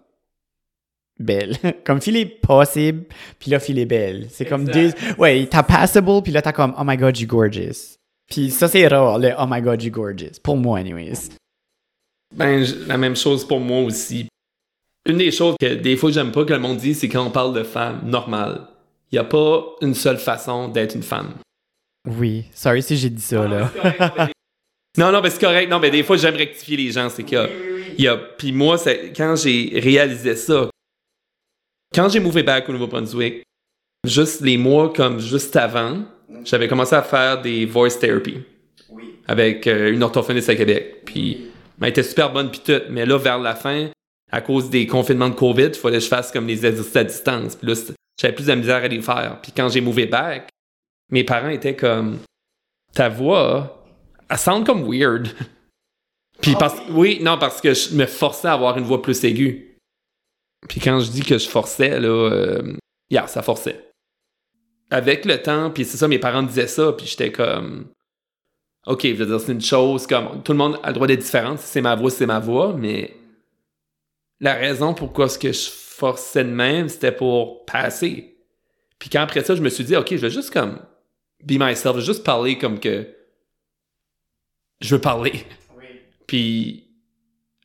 belle. 1.19 1.57
comme 1.85 2.01
filer 2.01 2.25
possible, 2.25 3.03
puis 3.39 3.51
là, 3.51 3.59
filer 3.59 3.85
belle. 3.85 4.27
C'est 4.29 4.45
comme 4.45 4.65
deux. 4.65 4.91
Ouais, 5.17 5.47
t'as 5.49 5.63
passable, 5.63 6.21
puis 6.23 6.31
là, 6.31 6.41
t'as 6.41 6.51
comme 6.51 6.73
oh 6.77 6.83
my 6.85 6.97
god, 6.97 7.17
you 7.17 7.27
gorgeous. 7.27 7.97
Puis 8.29 8.49
ça, 8.51 8.67
c'est 8.67 8.87
rare, 8.87 9.19
le 9.19 9.31
oh 9.37 9.45
my 9.47 9.61
god, 9.61 9.81
you 9.81 9.91
gorgeous. 9.91 10.39
Pour 10.41 10.57
moi, 10.57 10.79
anyways. 10.79 11.29
Ben, 12.35 12.65
la 12.87 12.97
même 12.97 13.15
chose 13.15 13.47
pour 13.47 13.59
moi 13.59 13.81
aussi. 13.81 14.27
Une 15.07 15.17
des 15.17 15.31
choses 15.31 15.55
que 15.59 15.75
des 15.75 15.95
fois 15.95 16.11
j'aime 16.11 16.31
pas 16.31 16.43
que 16.43 16.53
le 16.53 16.59
monde 16.59 16.77
dise, 16.77 16.99
c'est 16.99 17.09
quand 17.09 17.25
on 17.25 17.31
parle 17.31 17.53
de 17.53 17.63
femme 17.63 18.01
normale. 18.05 18.67
Il 19.11 19.15
n'y 19.15 19.19
a 19.19 19.23
pas 19.23 19.63
une 19.81 19.93
seule 19.93 20.17
façon 20.17 20.67
d'être 20.67 20.95
une 20.95 21.03
femme. 21.03 21.35
Oui, 22.05 22.45
sorry 22.53 22.81
si 22.81 22.97
j'ai 22.97 23.09
dit 23.09 23.21
ça, 23.21 23.47
là. 23.47 23.71
non, 24.97 25.11
non, 25.11 25.21
mais 25.21 25.29
c'est 25.29 25.39
correct. 25.39 25.69
Non, 25.69 25.79
mais 25.79 25.91
des 25.91 26.03
fois, 26.03 26.17
j'aime 26.17 26.35
rectifier 26.35 26.77
les 26.77 26.91
gens. 26.91 27.09
C'est 27.09 27.23
que. 27.23 27.49
Il 27.97 28.03
y 28.03 28.07
a, 28.07 28.17
puis 28.17 28.51
moi, 28.51 28.77
quand 29.15 29.35
j'ai 29.37 29.79
réalisé 29.81 30.35
ça, 30.35 30.69
quand 31.95 32.09
j'ai 32.09 32.19
mouvé 32.19 32.43
back 32.43 32.67
au 32.67 32.73
Nouveau-Brunswick, 32.73 33.43
juste 34.05 34.41
les 34.41 34.57
mois 34.57 34.91
comme 34.91 35.19
juste 35.19 35.55
avant, 35.55 36.03
j'avais 36.43 36.67
commencé 36.67 36.93
à 36.93 37.01
faire 37.01 37.41
des 37.41 37.65
voice 37.65 37.97
therapy 37.99 38.39
avec 39.27 39.65
euh, 39.65 39.93
une 39.93 40.03
orthophoniste 40.03 40.49
à 40.49 40.55
Québec. 40.55 41.03
Puis 41.05 41.47
elle 41.81 41.87
était 41.87 42.03
super 42.03 42.31
bonne 42.31 42.51
puis 42.51 42.61
tout, 42.63 42.81
mais 42.89 43.05
là 43.05 43.17
vers 43.17 43.39
la 43.39 43.55
fin, 43.55 43.89
à 44.31 44.41
cause 44.41 44.69
des 44.69 44.85
confinements 44.85 45.29
de 45.29 45.35
Covid, 45.35 45.67
il 45.67 45.75
fallait 45.75 45.97
que 45.97 46.03
je 46.03 46.09
fasse 46.09 46.31
comme 46.31 46.47
les 46.47 46.65
exercices 46.65 46.95
à 46.95 47.03
distance. 47.05 47.55
Puis 47.55 47.67
là, 47.67 47.73
j'avais 48.19 48.35
plus 48.35 48.47
de 48.47 48.53
misère 48.53 48.83
à 48.83 48.87
les 48.87 49.01
faire. 49.01 49.39
Puis 49.41 49.53
quand 49.55 49.69
j'ai 49.69 49.81
mouvé 49.81 50.05
back, 50.05 50.49
mes 51.09 51.23
parents 51.23 51.49
étaient 51.49 51.75
comme 51.75 52.19
ta 52.93 53.07
voix, 53.07 53.85
elle 54.29 54.37
sonne 54.37 54.63
comme 54.65 54.83
weird. 54.83 55.29
Puis 56.41 56.51
ah 56.55 56.59
parce 56.59 56.81
oui, 56.89 57.19
non 57.21 57.37
parce 57.37 57.61
que 57.61 57.73
je 57.73 57.95
me 57.95 58.05
forçais 58.05 58.49
à 58.49 58.53
avoir 58.53 58.77
une 58.77 58.83
voix 58.83 59.01
plus 59.01 59.23
aiguë. 59.23 59.74
Puis 60.67 60.79
quand 60.79 60.99
je 60.99 61.11
dis 61.11 61.21
que 61.21 61.37
je 61.37 61.47
forçais 61.47 61.99
là, 61.99 62.07
euh, 62.07 62.73
yeah, 63.09 63.27
ça 63.27 63.41
forçait. 63.41 63.91
Avec 64.89 65.25
le 65.25 65.41
temps, 65.41 65.71
puis 65.71 65.85
c'est 65.85 65.97
ça, 65.97 66.07
mes 66.07 66.19
parents 66.19 66.43
disaient 66.43 66.67
ça, 66.67 66.93
puis 66.93 67.07
j'étais 67.07 67.31
comme 67.31 67.87
OK, 68.85 69.01
je 69.03 69.13
veux 69.13 69.25
dire, 69.25 69.39
c'est 69.39 69.51
une 69.51 69.61
chose 69.61 70.05
comme 70.05 70.43
tout 70.43 70.51
le 70.51 70.59
monde 70.59 70.79
a 70.83 70.89
le 70.89 70.93
droit 70.93 71.07
d'être 71.07 71.21
différent. 71.21 71.57
Si 71.57 71.65
c'est 71.65 71.81
ma 71.81 71.95
voix, 71.95 72.11
c'est 72.11 72.27
ma 72.27 72.39
voix, 72.39 72.73
mais 72.77 73.15
la 74.39 74.53
raison 74.53 74.93
pourquoi 74.93 75.27
ce 75.27 75.39
que 75.39 75.51
je 75.51 75.69
forçais 75.69 76.43
de 76.43 76.49
même, 76.49 76.87
c'était 76.87 77.11
pour 77.11 77.65
passer. 77.65 78.37
Puis 78.99 79.09
quand 79.09 79.21
après 79.21 79.43
ça, 79.43 79.55
je 79.55 79.61
me 79.61 79.69
suis 79.69 79.83
dit, 79.83 79.95
OK, 79.95 80.09
je 80.11 80.17
vais 80.17 80.29
juste 80.29 80.51
comme 80.51 80.79
be 81.43 81.53
myself, 81.53 81.95
je 81.95 81.99
vais 81.99 82.05
juste 82.05 82.23
parler 82.23 82.57
comme 82.57 82.79
que 82.79 83.07
je 84.81 84.95
veux 84.95 85.01
parler. 85.01 85.45
Puis 86.27 86.84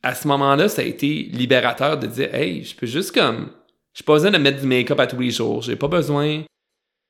à 0.03 0.15
ce 0.15 0.27
moment-là, 0.27 0.67
ça 0.69 0.81
a 0.81 0.85
été 0.85 1.23
libérateur 1.31 1.97
de 1.97 2.07
dire, 2.07 2.33
hey, 2.33 2.63
je 2.63 2.75
peux 2.75 2.87
juste 2.87 3.13
comme, 3.13 3.51
j'ai 3.93 4.03
pas 4.03 4.13
besoin 4.13 4.31
de 4.31 4.37
mettre 4.37 4.59
du 4.61 4.67
make-up 4.67 4.99
à 4.99 5.07
tous 5.07 5.19
les 5.19 5.31
jours, 5.31 5.61
j'ai 5.61 5.75
pas 5.75 5.87
besoin 5.87 6.43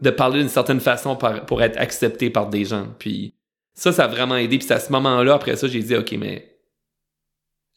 de 0.01 0.10
parler 0.10 0.39
d'une 0.39 0.49
certaine 0.49 0.80
façon 0.80 1.15
pour 1.15 1.62
être 1.62 1.77
accepté 1.77 2.30
par 2.30 2.49
des 2.49 2.65
gens. 2.65 2.88
Puis 2.97 3.36
ça, 3.73 3.91
ça 3.91 4.06
a 4.06 4.08
vraiment 4.08 4.36
aidé. 4.36 4.58
Puis 4.58 4.71
à 4.73 4.80
ce 4.80 4.91
moment-là, 4.91 5.36
après 5.36 5.56
ça, 5.56 5.67
j'ai 5.67 5.82
dit, 5.82 5.95
OK, 5.95 6.12
mais 6.13 6.58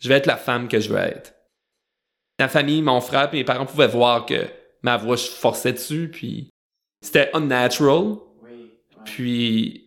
je 0.01 0.09
vais 0.09 0.17
être 0.17 0.27
la 0.27 0.37
femme 0.37 0.69
que 0.69 0.81
je 0.81 0.89
veux 0.89 0.99
être. 0.99 1.35
Ma 2.41 2.49
famille, 2.49 2.83
mon 2.83 3.01
frère 3.01 3.29
et 3.33 3.37
mes 3.37 3.45
parents 3.45 3.67
pouvaient 3.67 3.89
voir 3.89 4.27
que 4.27 4.47
ma 4.83 4.97
voix, 4.97 5.17
je 5.17 5.27
forçais 5.27 5.73
dessus, 5.73 6.11
puis 6.11 6.51
c'était 7.01 7.31
unnatural. 7.35 8.17
Puis 9.05 9.84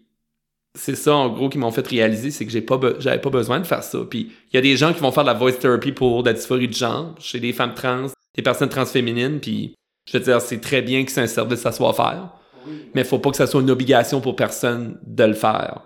c'est 0.78 0.96
ça, 0.96 1.16
en 1.16 1.30
gros, 1.30 1.50
qui 1.50 1.58
m'ont 1.58 1.72
fait 1.72 1.86
réaliser, 1.86 2.32
c'est 2.32 2.46
que 2.46 2.52
j'ai 2.52 2.62
pas 2.62 2.80
j'avais 3.00 3.20
pas 3.20 3.30
besoin 3.30 3.60
de 3.60 3.66
faire 3.66 3.84
ça. 3.84 4.00
Puis 4.10 4.32
il 4.52 4.56
y 4.56 4.58
a 4.58 4.62
des 4.62 4.78
gens 4.78 4.94
qui 4.94 5.02
vont 5.02 5.12
faire 5.12 5.24
de 5.24 5.30
la 5.30 5.34
voice 5.34 5.54
therapy 5.54 5.92
pour 5.92 6.24
la 6.24 6.34
dysphorie 6.34 6.68
de 6.68 6.74
genre, 6.74 7.16
chez 7.20 7.40
des 7.40 7.52
femmes 7.52 7.74
trans, 7.74 8.08
des 8.36 8.44
personnes 8.44 8.70
transféminines, 8.70 9.40
puis 9.40 9.74
je 10.08 10.18
veux 10.18 10.24
dire, 10.24 10.40
c'est 10.42 10.62
très 10.62 10.82
bien 10.82 11.04
que 11.04 11.12
c'est 11.12 11.22
un 11.22 11.28
service 11.28 11.66
à 11.66 11.72
soit 11.72 11.94
faire. 11.94 12.30
Mais 12.94 13.04
faut 13.04 13.20
pas 13.20 13.32
que 13.32 13.38
ça 13.38 13.48
soit 13.48 13.62
une 13.62 13.72
obligation 13.72 14.22
pour 14.22 14.36
personne 14.36 14.98
de 15.06 15.24
le 15.24 15.34
faire. 15.34 15.82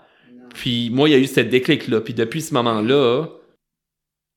Puis 0.53 0.89
moi, 0.89 1.09
il 1.09 1.11
y 1.11 1.15
a 1.15 1.19
eu 1.19 1.27
cette 1.27 1.49
déclic-là. 1.49 2.01
Puis 2.01 2.13
depuis 2.13 2.41
ce 2.41 2.53
moment-là, 2.53 3.27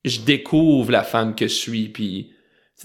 je 0.04 0.20
découvre 0.20 0.90
la 0.90 1.02
femme 1.02 1.34
que 1.34 1.46
je 1.48 1.54
suis. 1.54 1.88
Puis 1.88 2.32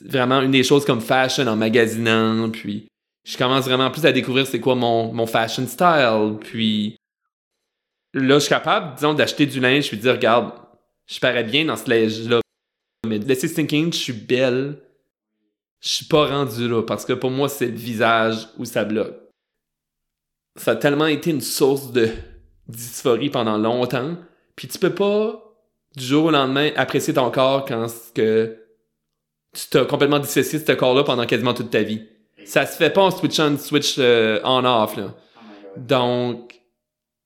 vraiment 0.04 0.42
une 0.42 0.52
des 0.52 0.64
choses 0.64 0.86
comme 0.86 1.02
fashion 1.02 1.48
en 1.48 1.56
magasinant. 1.56 2.50
Puis 2.50 2.88
je 3.26 3.38
commence 3.38 3.66
vraiment 3.66 3.92
plus 3.92 4.06
à 4.06 4.12
découvrir 4.12 4.48
c'est 4.48 4.60
quoi 4.60 4.76
mon, 4.76 5.14
mon 5.14 5.26
fashion 5.26 5.68
style. 5.68 6.36
Puis 6.42 6.99
là, 8.14 8.36
je 8.36 8.40
suis 8.40 8.50
capable, 8.50 8.96
disons, 8.96 9.14
d'acheter 9.14 9.46
du 9.46 9.60
linge 9.60 9.88
puis 9.88 9.98
de 9.98 10.02
dire, 10.02 10.14
regarde, 10.14 10.52
je 11.08 11.20
parais 11.20 11.44
bien 11.44 11.66
dans 11.66 11.76
ce 11.76 11.90
linge-là. 11.90 12.42
Mais 13.08 13.18
laisser 13.18 13.52
thinking, 13.52 13.92
je 13.92 13.98
suis 13.98 14.14
belle. 14.14 14.78
Je 15.82 15.90
suis 15.90 16.06
pas 16.06 16.28
rendu 16.28 16.68
là 16.68 16.84
parce 16.84 17.06
que 17.06 17.14
pour 17.14 17.32
moi, 17.32 17.48
c'est 17.48 17.68
le 17.68 17.78
visage 17.78 18.50
où 18.58 18.66
ça 18.66 18.84
bloque. 18.84 19.16
Ça 20.58 20.72
a 20.72 20.76
tellement 20.76 21.08
été 21.08 21.32
une 21.32 21.42
source 21.42 21.92
de 21.92 22.10
dysphorie 22.68 23.30
pendant 23.30 23.58
longtemps, 23.58 24.18
puis 24.56 24.68
tu 24.68 24.78
peux 24.78 24.94
pas 24.94 25.42
du 25.96 26.04
jour 26.04 26.26
au 26.26 26.32
lendemain 26.32 26.72
apprécier 26.76 27.14
ton 27.14 27.32
corps 27.32 27.66
quand 27.66 27.88
que 28.14 28.58
tu 29.54 29.68
t'as 29.70 29.86
complètement 29.86 30.20
dissocié 30.20 30.60
de 30.60 30.66
ce 30.66 30.72
corps-là 30.74 31.04
pendant 31.04 31.26
quasiment 31.26 31.54
toute 31.54 31.72
ta 31.72 31.82
vie. 31.82 32.04
Ça 32.46 32.66
se 32.66 32.78
fait 32.78 32.90
pas 32.90 33.02
en 33.02 33.12
switch 33.12 33.40
on, 33.40 33.58
switch 33.58 33.96
euh, 34.00 34.40
on 34.44 34.64
off 34.66 34.98
là. 34.98 35.16
Donc 35.78 36.59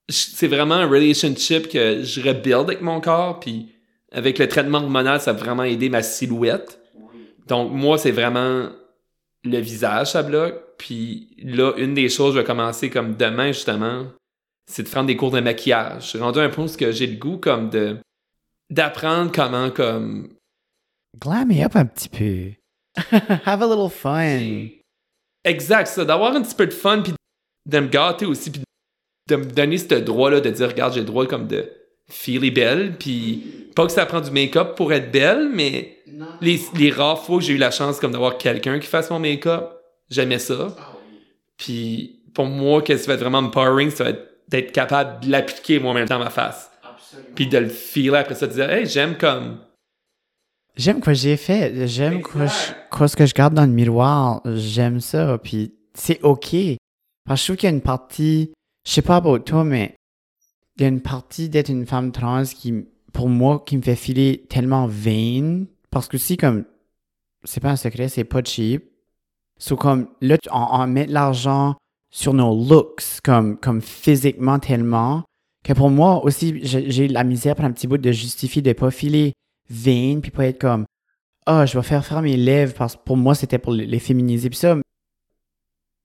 c'est 0.08 0.48
vraiment 0.48 0.74
un 0.74 0.88
relationship 0.88 1.68
que 1.68 2.02
je 2.02 2.20
rebuild 2.20 2.62
avec 2.62 2.82
mon 2.82 3.00
corps 3.00 3.40
puis 3.40 3.74
avec 4.12 4.38
le 4.38 4.46
traitement 4.48 4.78
hormonal, 4.78 5.20
ça 5.20 5.30
a 5.30 5.34
vraiment 5.34 5.64
aidé 5.64 5.88
ma 5.88 6.02
silhouette. 6.02 6.80
Donc 7.48 7.72
moi, 7.72 7.98
c'est 7.98 8.12
vraiment 8.12 8.68
le 9.42 9.58
visage 9.58 10.12
ça 10.12 10.22
bloque. 10.22 10.60
Puis 10.78 11.36
là, 11.42 11.72
une 11.76 11.94
des 11.94 12.08
choses, 12.08 12.34
je 12.34 12.40
vais 12.40 12.44
commencer 12.44 12.90
comme 12.90 13.16
demain 13.16 13.52
justement, 13.52 14.06
c'est 14.66 14.82
de 14.82 14.88
prendre 14.88 15.06
des 15.06 15.16
cours 15.16 15.30
de 15.30 15.40
maquillage. 15.40 16.04
Je 16.04 16.08
suis 16.08 16.18
rendu 16.18 16.38
à 16.38 16.42
un 16.42 16.48
point 16.48 16.64
où 16.64 16.92
j'ai 16.92 17.06
le 17.06 17.16
goût 17.16 17.38
comme 17.38 17.70
de 17.70 17.96
d'apprendre 18.70 19.30
comment 19.32 19.70
comme 19.70 20.34
glam 21.18 21.48
me 21.48 21.64
up 21.64 21.76
un 21.76 21.86
petit 21.86 22.08
peu. 22.08 22.52
Have 23.44 23.62
a 23.62 23.66
little 23.66 23.90
fun. 23.90 24.68
Exact, 25.44 25.88
ça, 25.88 26.04
d'avoir 26.04 26.34
un 26.34 26.42
petit 26.42 26.54
peu 26.54 26.66
de 26.66 26.72
fun 26.72 27.02
puis 27.02 27.12
de 27.66 27.80
me 27.80 27.88
gâter 27.88 28.24
aussi 28.26 28.50
puis 28.50 28.62
de 29.28 29.36
me 29.36 29.44
donner 29.44 29.78
ce 29.78 29.94
droit 29.94 30.30
là 30.30 30.40
de 30.40 30.50
dire 30.50 30.68
regarde, 30.68 30.94
j'ai 30.94 31.00
le 31.00 31.06
droit 31.06 31.26
comme 31.26 31.46
de 31.46 31.70
feeler 32.08 32.50
belle 32.50 32.96
puis 32.98 33.70
pas 33.74 33.86
que 33.86 33.92
ça 33.92 34.06
prend 34.06 34.20
du 34.20 34.30
make-up 34.30 34.76
pour 34.76 34.92
être 34.92 35.10
belle, 35.10 35.50
mais 35.52 35.98
les, 36.40 36.60
les 36.76 36.90
rares 36.90 37.24
fois 37.24 37.38
que 37.38 37.44
j'ai 37.44 37.54
eu 37.54 37.58
la 37.58 37.70
chance 37.70 37.98
comme 37.98 38.12
d'avoir 38.12 38.38
quelqu'un 38.38 38.78
qui 38.78 38.86
fasse 38.86 39.10
mon 39.10 39.18
make-up, 39.18 39.70
j'aimais 40.10 40.38
ça. 40.38 40.76
Puis 41.56 42.22
pour 42.34 42.46
moi, 42.46 42.82
qu'est-ce 42.82 43.02
qui 43.02 43.08
va 43.08 43.14
être 43.14 43.20
vraiment 43.20 43.38
empowering, 43.38 43.90
ça 43.90 44.04
va 44.04 44.10
être 44.10 44.34
d'être 44.48 44.72
capable 44.72 45.24
de 45.24 45.30
l'appliquer 45.30 45.80
moi-même 45.80 46.06
dans 46.06 46.18
ma 46.18 46.30
face. 46.30 46.70
Puis 47.34 47.46
de 47.46 47.58
le 47.58 47.68
filer 47.68 48.16
après 48.16 48.34
ça, 48.34 48.46
de 48.46 48.52
dire, 48.52 48.70
hey, 48.70 48.86
j'aime 48.86 49.16
comme. 49.16 49.58
J'aime 50.76 51.00
quoi 51.00 51.12
j'ai 51.12 51.36
fait. 51.36 51.86
J'aime 51.86 52.22
quoi, 52.22 52.46
quoi, 52.90 53.08
ce 53.08 53.16
que 53.16 53.26
je 53.26 53.34
garde 53.34 53.54
dans 53.54 53.64
le 53.64 53.72
miroir. 53.72 54.42
J'aime 54.44 55.00
ça. 55.00 55.38
Puis 55.38 55.72
c'est 55.94 56.20
OK. 56.22 56.54
Parce 57.26 57.40
que 57.40 57.42
je 57.42 57.44
trouve 57.44 57.56
qu'il 57.56 57.68
y 57.68 57.72
a 57.72 57.74
une 57.74 57.80
partie, 57.80 58.52
je 58.86 58.92
sais 58.92 59.02
pas 59.02 59.20
pour 59.20 59.42
toi, 59.42 59.64
mais 59.64 59.96
il 60.76 60.82
y 60.82 60.84
a 60.84 60.88
une 60.88 61.00
partie 61.00 61.48
d'être 61.48 61.68
une 61.68 61.86
femme 61.86 62.12
trans 62.12 62.44
qui, 62.44 62.86
pour 63.12 63.28
moi, 63.28 63.62
qui 63.64 63.76
me 63.76 63.82
fait 63.82 63.96
filer 63.96 64.44
tellement 64.48 64.86
vain. 64.86 65.64
Parce 65.90 66.08
que 66.08 66.18
si, 66.18 66.36
comme, 66.36 66.64
c'est 67.44 67.60
pas 67.60 67.70
un 67.70 67.76
secret, 67.76 68.08
c'est 68.08 68.24
pas 68.24 68.42
cheap. 68.42 68.84
So, 69.58 69.76
comme, 69.76 70.08
là, 70.20 70.36
on, 70.50 70.66
on 70.70 70.86
met 70.86 71.06
l'argent 71.06 71.76
sur 72.10 72.34
nos 72.34 72.54
looks, 72.54 73.20
comme, 73.22 73.56
comme 73.58 73.80
physiquement 73.80 74.58
tellement, 74.58 75.24
que 75.62 75.72
pour 75.72 75.90
moi 75.90 76.24
aussi, 76.24 76.60
j'ai 76.62 77.08
la 77.08 77.24
misère 77.24 77.56
pour 77.56 77.64
un 77.64 77.72
petit 77.72 77.86
bout 77.86 77.98
de 77.98 78.12
justifier 78.12 78.60
de 78.62 78.72
pas 78.72 78.90
filer 78.90 79.32
vain, 79.70 80.20
puis 80.20 80.30
pas 80.30 80.46
être 80.46 80.60
comme, 80.60 80.84
ah, 81.46 81.66
je 81.66 81.78
vais 81.78 81.84
faire 81.84 82.04
faire 82.04 82.22
mes 82.22 82.36
lèvres 82.36 82.74
parce 82.74 82.96
que 82.96 83.02
pour 83.04 83.16
moi, 83.16 83.34
c'était 83.34 83.58
pour 83.58 83.72
les 83.72 83.98
féminiser. 83.98 84.50
Puis 84.50 84.58
ça, 84.58 84.76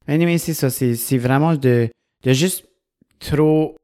anyway, 0.08 0.38
c'est 0.38 0.54
ça. 0.54 0.70
C'est 0.70 1.18
vraiment 1.18 1.56
de, 1.56 1.90
de 2.24 2.34
juste 2.34 2.69
trop 3.20 3.76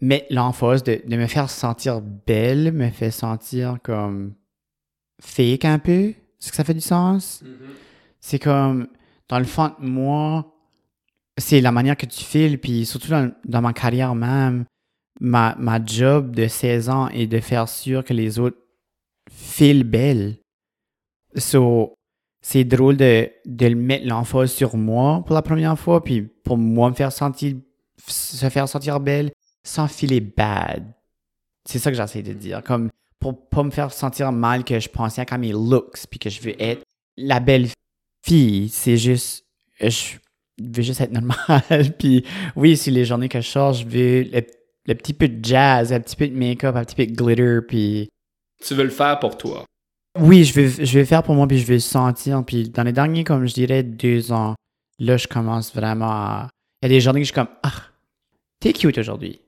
mettre 0.00 0.26
l'emphase, 0.30 0.82
de, 0.82 1.02
de 1.06 1.16
me 1.16 1.26
faire 1.26 1.50
sentir 1.50 2.00
belle, 2.00 2.72
me 2.72 2.90
faire 2.90 3.12
sentir 3.12 3.78
comme 3.82 4.34
fake 5.20 5.64
un 5.64 5.78
peu. 5.78 6.10
Est-ce 6.10 6.50
que 6.50 6.56
ça 6.56 6.64
fait 6.64 6.74
du 6.74 6.80
sens? 6.80 7.42
Mm-hmm. 7.44 7.70
C'est 8.20 8.38
comme, 8.38 8.88
dans 9.28 9.38
le 9.38 9.44
fond 9.44 9.72
moi, 9.78 10.54
c'est 11.36 11.60
la 11.60 11.72
manière 11.72 11.96
que 11.96 12.06
tu 12.06 12.24
files, 12.24 12.58
puis 12.58 12.86
surtout 12.86 13.08
dans, 13.08 13.32
dans 13.44 13.60
ma 13.60 13.72
carrière 13.72 14.14
même, 14.14 14.64
ma, 15.20 15.54
ma 15.58 15.84
job 15.84 16.34
de 16.34 16.46
16 16.46 16.88
ans 16.88 17.08
est 17.08 17.26
de 17.26 17.40
faire 17.40 17.68
sûr 17.68 18.04
que 18.04 18.12
les 18.12 18.38
autres 18.38 18.58
filent 19.30 19.84
belle. 19.84 20.36
So, 21.36 21.94
c'est 22.40 22.64
drôle 22.64 22.96
de, 22.96 23.28
de 23.44 23.68
mettre 23.74 24.06
l'emphase 24.06 24.52
sur 24.52 24.76
moi 24.76 25.22
pour 25.24 25.34
la 25.34 25.42
première 25.42 25.78
fois, 25.78 26.02
puis 26.02 26.22
pour 26.22 26.56
moi 26.56 26.90
me 26.90 26.94
faire 26.94 27.12
sentir, 27.12 27.56
se 28.06 28.48
faire 28.48 28.68
sentir 28.68 29.00
belle 29.00 29.32
sans 29.64 29.88
filer 29.88 30.20
bad. 30.20 30.84
C'est 31.68 31.78
ça 31.78 31.90
que 31.90 31.96
j'essaie 31.96 32.22
de 32.22 32.32
dire. 32.32 32.62
Comme 32.62 32.90
pour 33.20 33.48
pas 33.48 33.62
me 33.62 33.70
faire 33.70 33.92
sentir 33.92 34.32
mal 34.32 34.64
que 34.64 34.78
je 34.78 34.88
pensais 34.88 35.24
à 35.28 35.38
mes 35.38 35.52
looks, 35.52 36.06
puis 36.10 36.18
que 36.18 36.30
je 36.30 36.40
veux 36.40 36.62
être 36.62 36.82
la 37.16 37.40
belle 37.40 37.68
fille. 38.24 38.68
C'est 38.68 38.96
juste, 38.96 39.44
je 39.80 40.16
veux 40.60 40.82
juste 40.82 41.00
être 41.00 41.12
normal. 41.12 41.36
puis 41.98 42.24
oui, 42.56 42.76
si 42.76 42.90
les 42.90 43.04
journées 43.04 43.28
que 43.28 43.40
je 43.40 43.48
sors, 43.48 43.72
je 43.72 43.84
veux 43.84 44.22
le, 44.22 44.94
petit 44.94 45.12
peu 45.12 45.28
de 45.28 45.44
jazz, 45.44 45.92
un 45.92 46.00
petit 46.00 46.16
peu 46.16 46.28
de 46.28 46.34
make-up, 46.34 46.76
un 46.76 46.84
petit 46.84 46.94
peu 46.96 47.06
de 47.06 47.14
glitter, 47.14 47.60
puis... 47.66 48.08
Tu 48.64 48.74
veux 48.74 48.84
le 48.84 48.90
faire 48.90 49.18
pour 49.20 49.36
toi. 49.36 49.64
Oui, 50.18 50.44
je 50.44 50.54
vais, 50.54 50.84
je 50.84 50.98
vais 50.98 51.04
faire 51.04 51.22
pour 51.22 51.34
moi, 51.34 51.46
puis 51.46 51.58
je 51.58 51.66
vais 51.66 51.74
le 51.74 51.80
sentir. 51.80 52.42
Puis 52.44 52.70
dans 52.70 52.82
les 52.82 52.92
derniers, 52.92 53.22
comme 53.22 53.46
je 53.46 53.54
dirais, 53.54 53.82
deux 53.82 54.32
ans, 54.32 54.54
là, 54.98 55.16
je 55.16 55.28
commence 55.28 55.72
vraiment 55.74 56.10
à... 56.10 56.48
Il 56.80 56.84
y 56.84 56.86
a 56.86 56.88
des 56.88 57.00
journées 57.00 57.20
que 57.20 57.24
je 57.24 57.32
suis 57.32 57.34
comme, 57.34 57.48
ah, 57.62 57.74
t'es 58.60 58.72
cute 58.72 58.98
aujourd'hui. 58.98 59.40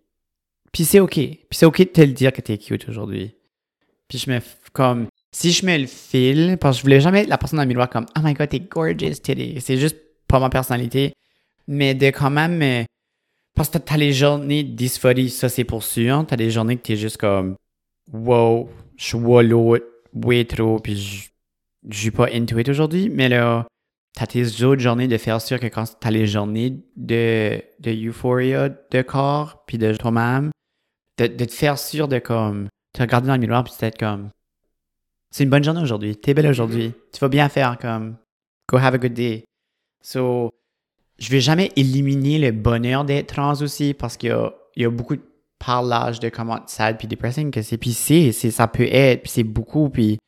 Puis 0.73 0.85
c'est 0.85 1.01
OK. 1.01 1.15
Puis 1.15 1.41
c'est 1.53 1.67
OK 1.67 1.79
de 1.79 1.85
te 1.85 2.01
le 2.01 2.13
dire 2.13 2.33
que 2.33 2.41
t'es 2.41 2.59
cute 2.59 2.89
aujourd'hui. 2.89 3.35
Puis 4.09 4.19
je 4.19 4.31
me... 4.31 4.41
Comme, 4.73 5.09
si 5.33 5.53
je 5.53 5.67
mets 5.67 5.79
le 5.79 5.87
fil, 5.87 6.57
parce 6.61 6.77
que 6.77 6.79
je 6.79 6.83
voulais 6.85 7.01
jamais 7.01 7.25
la 7.25 7.39
personne 7.39 7.57
dans 7.57 7.63
le 7.63 7.69
miroir 7.69 7.89
comme, 7.89 8.07
oh 8.17 8.21
my 8.23 8.35
god, 8.35 8.49
t'es 8.49 8.61
gorgeous, 8.61 9.21
C'est 9.25 9.77
juste 9.77 9.97
pas 10.27 10.39
ma 10.39 10.51
personnalité. 10.51 11.13
Mais 11.67 11.95
de 11.95 12.07
quand 12.07 12.31
même... 12.31 12.85
Parce 13.55 13.69
que 13.69 13.79
t'as 13.79 13.97
les 13.97 14.13
journées 14.13 14.63
dysphorie, 14.63 15.29
ça 15.29 15.49
c'est 15.49 15.65
pour 15.65 15.83
sûr. 15.83 16.25
T'as 16.27 16.37
des 16.37 16.51
journées 16.51 16.77
que 16.77 16.83
t'es 16.83 16.97
juste 16.97 17.17
comme, 17.17 17.57
wow, 18.13 18.69
je 18.97 19.05
suis 19.05 19.19
l'autre 19.19 19.85
way 20.15 20.45
trop, 20.45 20.79
puis 20.79 21.31
je 21.89 21.99
suis 21.99 22.11
pas 22.11 22.29
into 22.33 22.59
it 22.59 22.69
aujourd'hui, 22.69 23.09
mais 23.09 23.29
là, 23.29 23.67
t'as 24.15 24.27
tes 24.27 24.63
autres 24.63 24.81
journées 24.81 25.09
de 25.09 25.17
faire 25.17 25.41
sûr 25.41 25.59
que 25.61 25.67
quand 25.67 25.85
t'as 25.99 26.11
les 26.11 26.27
journées 26.27 26.83
de, 26.97 27.63
de 27.79 28.09
euphoria 28.09 28.69
de 28.69 29.03
corps, 29.03 29.65
puis 29.67 29.79
de 29.79 29.95
toi-même, 29.95 30.51
de, 31.19 31.27
de, 31.27 31.45
te 31.45 31.53
faire 31.53 31.79
sûr 31.79 32.09
de 32.09 32.19
comme, 32.19 32.69
te 32.93 33.03
regarder 33.03 33.29
dans 33.29 33.35
le 33.35 33.41
miroir, 33.41 33.65
puis 33.65 33.73
être 33.81 33.99
comme, 33.99 34.31
c'est 35.31 35.45
une 35.45 35.51
bonne 35.51 35.65
journée 35.65 35.83
aujourd'hui, 35.83 36.17
t'es 36.17 36.35
belle 36.35 36.49
aujourd'hui, 36.49 36.93
tu 37.13 37.21
vas 37.21 37.29
bien 37.29 37.49
faire, 37.49 37.79
comme, 37.79 38.17
go 38.69 38.77
have 38.77 38.95
a 38.95 38.99
good 38.99 39.15
day. 39.15 39.45
So, 40.03 40.51
je 41.19 41.31
vais 41.31 41.41
jamais 41.41 41.71
éliminer 41.77 42.39
le 42.39 42.51
bonheur 42.53 43.05
d'être 43.05 43.35
trans 43.35 43.61
aussi, 43.63 43.95
parce 43.95 44.17
qu'il 44.17 44.31
y 44.77 44.83
y 44.83 44.85
a 44.85 44.91
beaucoup 44.91 45.17
de 45.17 45.23
parlage 45.61 46.19
de 46.21 46.31
comment 46.31 46.61
sad 46.67 46.97
puis 46.99 47.07
depressing 47.07 47.51
que 47.51 47.63
c'est. 47.63 47.77
Puis 47.77 47.93
c'est, 47.93 48.33
ça 48.33 48.67
peut 48.67 48.89
être, 48.91 49.23
puis 49.23 49.31
c'est 49.31 49.45
beaucoup, 49.45 49.89
puis... 49.91 50.19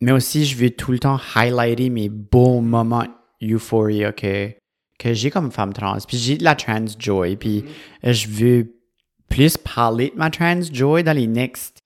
Mais 0.00 0.12
aussi, 0.12 0.46
je 0.46 0.56
veux 0.56 0.70
tout 0.70 0.92
le 0.92 0.98
temps 0.98 1.18
highlighter 1.34 1.90
mes 1.90 2.08
beaux 2.08 2.60
moments 2.60 3.06
euphoria 3.42 4.12
que, 4.12 4.50
que 4.98 5.12
j'ai 5.12 5.30
comme 5.30 5.50
femme 5.50 5.72
trans. 5.72 5.98
Puis 6.06 6.16
j'ai 6.16 6.38
de 6.38 6.44
la 6.44 6.54
trans 6.54 6.86
joy, 6.98 7.36
puis 7.36 7.64
mm-hmm. 8.02 8.12
je 8.12 8.28
veux 8.28 8.74
plus 9.28 9.56
parler 9.56 10.10
de 10.10 10.18
ma 10.18 10.30
trans 10.30 10.62
joy 10.72 11.04
dans 11.04 11.16
les 11.16 11.26
next 11.26 11.78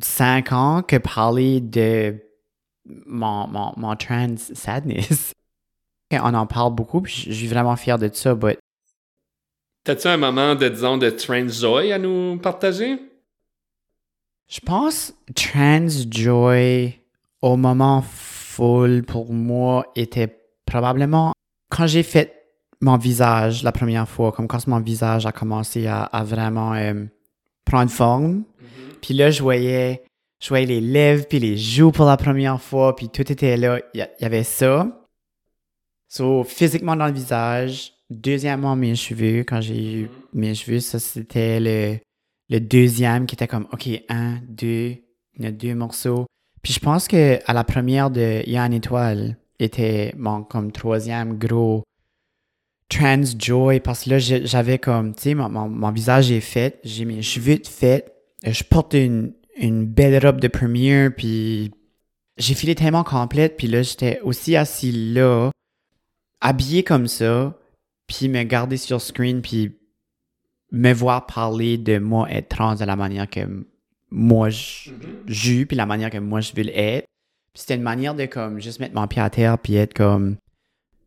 cinq 0.00 0.52
ans 0.52 0.82
que 0.82 0.96
parler 0.96 1.60
de 1.60 2.16
mon, 3.06 3.46
mon, 3.48 3.72
mon 3.76 3.96
trans 3.96 4.36
sadness. 4.36 5.32
On 6.12 6.34
en 6.34 6.46
parle 6.46 6.74
beaucoup, 6.74 7.00
puis 7.00 7.24
je 7.26 7.32
suis 7.32 7.46
vraiment 7.46 7.76
fier 7.76 7.98
de 7.98 8.10
ça, 8.12 8.34
but 8.34 8.58
T'as-tu 9.84 10.06
un 10.06 10.16
moment 10.16 10.54
de, 10.54 10.68
disons, 10.68 10.96
de 10.96 11.10
trans 11.10 11.48
joy 11.48 11.90
à 11.92 11.98
nous 11.98 12.38
partager? 12.38 13.00
Je 14.48 14.60
pense 14.60 15.12
trans 15.34 15.88
joy 16.08 17.01
au 17.42 17.56
moment 17.56 18.02
full 18.02 19.02
pour 19.02 19.32
moi 19.32 19.86
était 19.96 20.38
probablement 20.64 21.32
quand 21.70 21.86
j'ai 21.86 22.02
fait 22.02 22.34
mon 22.80 22.96
visage 22.96 23.62
la 23.62 23.72
première 23.72 24.08
fois, 24.08 24.32
comme 24.32 24.48
quand 24.48 24.66
mon 24.66 24.80
visage 24.80 25.26
a 25.26 25.32
commencé 25.32 25.86
à, 25.86 26.08
vraiment 26.24 26.74
euh, 26.74 27.04
prendre 27.64 27.90
forme. 27.90 28.38
Mm-hmm. 28.38 28.94
Puis 29.00 29.14
là, 29.14 29.30
je 29.30 29.42
voyais, 29.42 30.02
je 30.40 30.48
voyais 30.48 30.66
les 30.66 30.80
lèvres 30.80 31.26
puis 31.28 31.38
les 31.38 31.56
joues 31.56 31.92
pour 31.92 32.06
la 32.06 32.16
première 32.16 32.60
fois, 32.60 32.96
puis 32.96 33.08
tout 33.08 33.30
était 33.30 33.56
là. 33.56 33.78
Il 33.94 34.08
y, 34.20 34.24
avait 34.24 34.44
ça. 34.44 34.88
So, 36.08 36.44
physiquement 36.44 36.96
dans 36.96 37.06
le 37.06 37.12
visage, 37.12 37.92
Deuxièmement, 38.12 38.76
mes 38.76 38.94
cheveux, 38.94 39.42
quand 39.42 39.62
j'ai 39.62 40.02
eu 40.02 40.10
mes 40.34 40.54
cheveux, 40.54 40.80
ça 40.80 40.98
c'était 40.98 41.58
le, 41.60 41.98
le 42.50 42.60
deuxième 42.60 43.24
qui 43.24 43.34
était 43.34 43.48
comme, 43.48 43.66
OK, 43.72 43.88
un, 44.10 44.38
deux, 44.46 44.96
il 45.38 45.44
y 45.44 45.46
a 45.46 45.50
deux 45.50 45.74
morceaux. 45.74 46.26
Puis 46.62 46.72
je 46.72 46.80
pense 46.80 47.08
que 47.08 47.38
à 47.46 47.52
la 47.52 47.64
première 47.64 48.10
de 48.10 48.42
Yann 48.46 48.72
Étoile 48.72 49.36
était 49.58 50.14
mon 50.16 50.42
comme 50.44 50.72
troisième 50.72 51.38
gros 51.38 51.82
trans 52.88 53.24
joy 53.38 53.80
parce 53.80 54.04
que 54.04 54.10
là 54.10 54.18
j'avais 54.18 54.78
comme, 54.78 55.14
tu 55.14 55.22
sais, 55.22 55.34
mon, 55.34 55.48
mon, 55.48 55.90
visage 55.90 56.30
est 56.30 56.40
fait, 56.40 56.78
j'ai 56.84 57.04
mes 57.04 57.22
cheveux 57.22 57.58
faits, 57.64 58.12
je 58.44 58.62
porte 58.64 58.94
une, 58.94 59.32
une 59.56 59.86
belle 59.86 60.24
robe 60.24 60.40
de 60.40 60.48
première, 60.48 61.14
puis 61.14 61.72
j'ai 62.36 62.54
filé 62.54 62.74
tellement 62.74 63.04
complète, 63.04 63.56
puis 63.56 63.66
là 63.66 63.82
j'étais 63.82 64.20
aussi 64.22 64.56
assis 64.56 64.92
là, 64.92 65.50
habillé 66.40 66.82
comme 66.82 67.08
ça, 67.08 67.58
puis 68.06 68.28
me 68.28 68.42
garder 68.42 68.76
sur 68.76 69.00
screen, 69.00 69.42
puis 69.42 69.78
me 70.70 70.92
voir 70.92 71.26
parler 71.26 71.78
de 71.78 71.98
moi 71.98 72.30
être 72.30 72.48
trans 72.48 72.74
de 72.74 72.84
la 72.84 72.96
manière 72.96 73.28
que 73.28 73.40
moi 74.12 74.50
je 74.50 74.90
mm 74.90 75.66
puis 75.66 75.76
la 75.76 75.86
manière 75.86 76.10
que 76.10 76.18
moi 76.18 76.40
je 76.40 76.52
veux 76.54 76.62
l'être. 76.62 77.06
Puis 77.52 77.60
c'était 77.60 77.74
une 77.74 77.82
manière 77.82 78.14
de 78.14 78.26
comme 78.26 78.60
juste 78.60 78.80
mettre 78.80 78.94
mon 78.94 79.06
pied 79.06 79.20
à 79.20 79.30
terre 79.30 79.58
puis 79.58 79.74
être 79.74 79.94
comme 79.94 80.36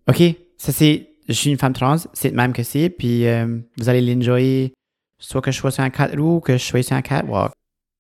OK, 0.10 0.22
ça 0.58 0.72
c'est 0.72 1.10
je 1.28 1.34
suis 1.34 1.50
une 1.50 1.58
femme 1.58 1.74
trans, 1.74 1.98
c'est 2.14 2.30
le 2.30 2.36
même 2.36 2.54
que 2.54 2.64
c'est 2.64 2.90
puis 2.90 3.28
euh, 3.28 3.60
vous 3.78 3.90
allez 3.90 4.02
l'enjoyer 4.02 4.74
soit 5.20 5.42
que 5.42 5.52
je 5.52 5.58
sois 5.58 5.72
sur 5.72 5.84
un 5.84 5.90
4 5.90 6.18
roues 6.18 6.38
ou 6.38 6.40
que 6.40 6.54
je 6.54 6.64
sois 6.64 6.84
sur 6.84 6.96
un 6.96 7.02
catwalk. 7.02 7.52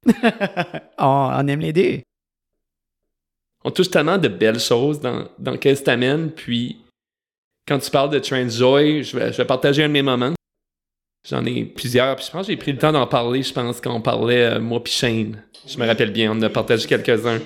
on, 0.97 1.31
on, 1.33 1.47
aime 1.47 1.59
les 1.59 1.73
deux. 1.73 2.01
On 3.63 3.71
touche 3.71 3.89
tellement 3.89 4.17
de 4.17 4.27
belles 4.27 4.59
choses 4.59 4.99
dans, 4.99 5.27
dans 5.39 5.57
qu'elle 5.57 5.81
t'amène, 5.81 6.29
puis 6.29 6.77
quand 7.67 7.79
tu 7.79 7.89
parles 7.89 8.11
de 8.11 8.19
Transjoy, 8.19 9.03
je 9.03 9.17
vais, 9.17 9.33
je 9.33 9.37
vais 9.37 9.45
partager 9.45 9.83
un 9.83 9.87
de 9.87 9.93
mes 9.93 10.03
moments. 10.03 10.33
J'en 11.27 11.43
ai 11.45 11.65
plusieurs, 11.65 12.15
puis 12.15 12.25
je 12.25 12.31
pense 12.31 12.45
que 12.45 12.51
j'ai 12.51 12.57
pris 12.57 12.71
le 12.71 12.77
temps 12.77 12.91
d'en 12.91 13.07
parler, 13.07 13.41
je 13.41 13.51
pense, 13.51 13.81
qu'on 13.81 13.99
parlait, 13.99 14.45
euh, 14.45 14.59
moi 14.59 14.83
puis 14.83 14.93
Shane. 14.93 15.41
Je 15.65 15.77
me 15.79 15.87
rappelle 15.87 16.11
bien, 16.11 16.31
on 16.31 16.35
en 16.35 16.41
a 16.43 16.49
partagé 16.49 16.87
quelques-uns. 16.87 17.39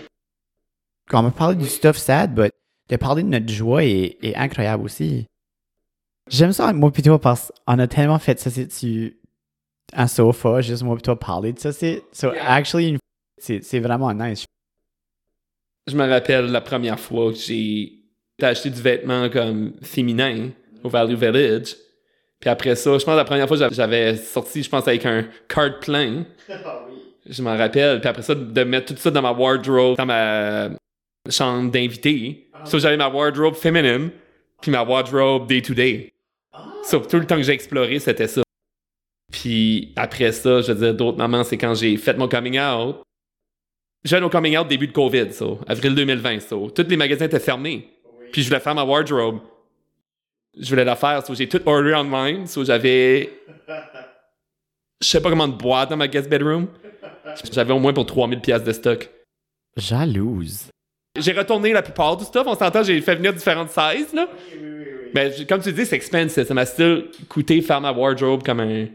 Quand 1.08 1.26
on 1.26 1.32
parle 1.32 1.58
du 1.58 1.66
stuff 1.66 1.98
sad, 1.98 2.38
mais 2.38 2.52
de 2.90 2.96
parler 2.98 3.24
de 3.24 3.30
notre 3.30 3.50
joie 3.50 3.84
est, 3.84 4.36
incroyable 4.36 4.84
aussi. 4.84 5.28
J'aime 6.30 6.52
ça, 6.52 6.74
moi 6.74 6.92
plutôt, 6.92 7.18
parce 7.20 7.54
qu'on 7.66 7.80
a 7.80 7.88
tellement 7.88 8.20
fait 8.20 8.38
ça 8.40 8.50
sur 8.52 9.12
un 9.94 10.08
sofa, 10.08 10.62
juste 10.62 10.84
moi 10.84 10.96
plutôt 10.96 11.16
parler 11.16 11.54
de 11.54 11.60
ça. 11.60 11.72
C'est, 11.72 12.04
so 12.12 12.32
actually, 12.42 12.98
c'est 13.38 13.80
vraiment 13.80 14.14
nice. 14.14 14.44
Je 15.88 15.96
me 15.96 16.08
rappelle 16.08 16.52
la 16.52 16.62
première 16.62 17.00
fois 17.00 17.32
que 17.32 17.40
j'ai 17.40 17.94
acheté 18.42 18.70
du 18.70 18.82
vêtement 18.82 19.30
comme 19.30 19.74
féminin 19.82 20.50
au 20.84 20.90
Value 20.90 21.16
Village. 21.16 21.76
Puis 22.40 22.50
après 22.50 22.76
ça, 22.76 22.98
je 22.98 23.04
pense 23.04 23.16
la 23.16 23.26
première 23.26 23.48
fois 23.48 23.58
j'avais 23.72 24.16
sorti, 24.16 24.64
je 24.64 24.70
pense, 24.70 24.88
avec 24.88 25.06
un 25.06 25.26
card 25.48 25.80
plein. 25.80 26.26
Ah 26.52 26.86
je 27.30 27.44
m'en 27.44 27.56
rappelle. 27.56 28.00
Puis 28.00 28.10
après 28.10 28.24
ça, 28.24 28.34
de 28.34 28.64
mettre 28.64 28.94
tout 28.94 29.00
ça 29.00 29.12
dans 29.12 29.22
ma 29.22 29.32
wardrobe, 29.32 29.98
dans 29.98 30.06
ma 30.06 30.70
chambre 31.30 31.72
d'invité. 31.72 32.50
Ah. 32.54 32.66
So 32.66 32.80
j'avais 32.80 32.98
ma 32.98 33.08
wardrobe 33.08 33.56
féminine, 33.56 34.10
puis 34.62 34.72
ma 34.72 34.84
wardrobe 34.84 35.48
day-to-day. 35.48 36.12
Ah. 36.54 36.66
So 36.84 37.00
tout 37.00 37.20
le 37.20 37.26
temps 37.26 37.36
que 37.36 37.44
j'ai 37.44 37.54
exploré, 37.54 38.00
c'était 38.00 38.28
ça. 38.28 38.42
Puis 39.32 39.94
après 39.96 40.32
ça, 40.32 40.62
je 40.62 40.72
veux 40.72 40.86
dire, 40.86 40.94
d'autres 40.96 41.18
moments, 41.18 41.44
c'est 41.44 41.58
quand 41.58 41.76
j'ai 41.76 41.98
fait 41.98 42.18
mon 42.18 42.28
coming 42.28 42.60
out. 42.60 42.98
J'ai 44.04 44.20
mon 44.20 44.30
coming 44.30 44.58
out 44.58 44.68
début 44.68 44.88
de 44.88 44.94
COVID, 44.94 45.28
avril 45.68 45.94
2020. 45.94 46.40
So. 46.40 46.70
Tous 46.72 46.88
les 46.88 46.98
magasins 46.98 47.26
étaient 47.26 47.40
fermés. 47.40 47.90
Puis 48.32 48.44
je 48.44 48.48
voulais 48.48 48.62
faire 48.62 48.74
ma 48.76 48.84
wardrobe. 48.84 49.40
Je 50.58 50.70
voulais 50.70 50.86
la 50.86 50.96
faire, 50.96 51.26
so 51.26 51.34
j'ai 51.34 51.48
tout 51.48 51.62
order 51.66 51.94
online. 51.94 52.48
So 52.48 52.64
j'avais. 52.64 53.30
Je 55.02 55.08
sais 55.08 55.22
pas 55.22 55.30
comment 55.30 55.48
de 55.48 55.54
boîte 55.54 55.90
dans 55.90 55.98
ma 55.98 56.08
guest 56.08 56.30
bedroom. 56.30 56.68
J'avais 57.52 57.74
au 57.74 57.80
moins 57.80 57.94
pour 57.94 58.06
3000 58.06 58.40
pièces 58.42 58.64
de 58.64 58.72
stock. 58.72 59.10
Jalouse. 59.78 60.70
J'ai 61.18 61.32
retourné 61.32 61.74
la 61.74 61.82
plupart 61.82 62.18
du 62.18 62.24
stuff. 62.24 62.44
On 62.46 62.56
s'entend, 62.56 62.84
j'ai 62.84 63.00
fait 63.02 63.16
venir 63.16 63.34
différentes 63.34 63.72
sizes, 63.72 64.14
là. 64.14 64.28
Mais 65.14 65.32
comme 65.48 65.62
tu 65.62 65.72
dis, 65.72 65.86
c'est 65.86 65.96
expensive. 65.96 66.44
Ça 66.46 66.54
m'a 66.54 66.66
still 66.66 67.06
coûté 67.28 67.62
faire 67.62 67.82
ma 67.82 67.92
wardrobe 67.92 68.44
comme 68.44 68.60
un 68.60 68.88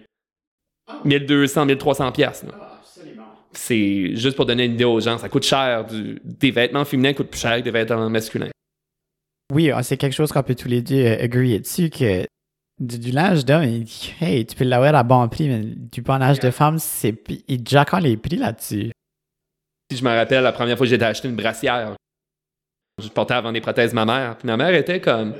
1200, 1.04 1.66
1300 1.66 2.12
pièces. 2.12 2.44
C'est 3.52 4.16
juste 4.16 4.36
pour 4.36 4.46
donner 4.46 4.64
une 4.64 4.74
idée 4.74 4.84
aux 4.84 5.00
gens. 5.00 5.18
Ça 5.18 5.28
coûte 5.28 5.44
cher. 5.44 5.86
des 6.24 6.50
vêtements 6.50 6.84
féminins 6.84 7.14
coûtent 7.14 7.30
plus 7.30 7.40
cher 7.40 7.56
que 7.58 7.62
des 7.62 7.70
vêtements 7.70 8.10
masculins. 8.10 8.50
Oui, 9.52 9.70
ah, 9.70 9.82
c'est 9.82 9.96
quelque 9.96 10.14
chose 10.14 10.32
qu'on 10.32 10.42
peut 10.42 10.54
tous 10.54 10.68
les 10.68 10.82
deux 10.82 11.04
euh, 11.04 11.22
agree 11.22 11.58
dessus 11.60 11.90
que 11.90 12.26
du, 12.80 13.10
linge 13.12 13.44
d'homme, 13.44 13.62
hey, 13.62 14.46
tu 14.46 14.56
peux 14.56 14.64
l'avoir 14.64 14.94
à 14.94 15.02
bon 15.02 15.28
prix, 15.28 15.48
mais 15.48 15.60
du 15.62 16.02
bon 16.02 16.20
âge 16.20 16.40
de 16.40 16.50
femme, 16.50 16.78
c'est 16.78 17.14
il 17.46 17.62
déjà 17.62 17.84
quand 17.84 17.98
les 17.98 18.16
prix 18.16 18.36
là-dessus. 18.36 18.90
Si 19.90 19.98
je 19.98 20.04
me 20.04 20.10
rappelle 20.10 20.42
la 20.42 20.52
première 20.52 20.76
fois 20.76 20.86
que 20.86 20.90
j'ai 20.90 21.02
acheté 21.02 21.28
une 21.28 21.36
brassière, 21.36 21.94
je 23.00 23.08
portais 23.08 23.34
avant 23.34 23.52
des 23.52 23.60
prothèses 23.60 23.92
ma 23.92 24.04
mère. 24.04 24.36
Puis 24.38 24.46
ma 24.46 24.56
mère 24.56 24.74
était 24.74 25.00
comme 25.00 25.34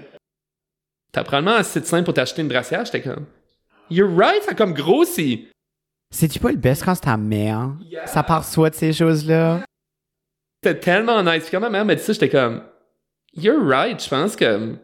T'as 1.13 1.23
probablement 1.23 1.57
assez 1.57 1.81
de 1.81 1.87
simple 1.87 2.05
pour 2.05 2.15
t'acheter 2.15 2.43
une 2.43 2.49
brassière. 2.49 2.85
J'étais 2.85 3.03
comme 3.03 3.27
You're 3.89 4.13
right, 4.17 4.43
ça 4.43 4.51
a 4.51 4.55
comme 4.55 4.75
grossi. 4.75 5.49
C'est-tu 6.11 6.41
pas 6.41 6.51
le 6.51 6.57
best 6.57 6.85
quand 6.85 6.95
c'est 6.95 7.03
ta 7.03 7.17
mère? 7.17 7.73
Ça 8.07 8.23
part 8.23 8.45
soit 8.45 8.71
de 8.71 8.75
ces 8.75 8.93
choses-là? 8.93 9.61
C'était 10.63 10.81
tellement 10.81 11.23
nice. 11.23 11.45
Puis 11.45 11.53
quand 11.53 11.61
ma 11.61 11.71
mère 11.71 11.85
m'a 11.85 11.95
dit 11.95 12.03
ça, 12.03 12.13
j'étais 12.13 12.29
comme 12.29 12.63
You're 13.37 13.61
right, 13.61 14.03
je 14.03 14.09
pense 14.09 14.37
que 14.37 14.77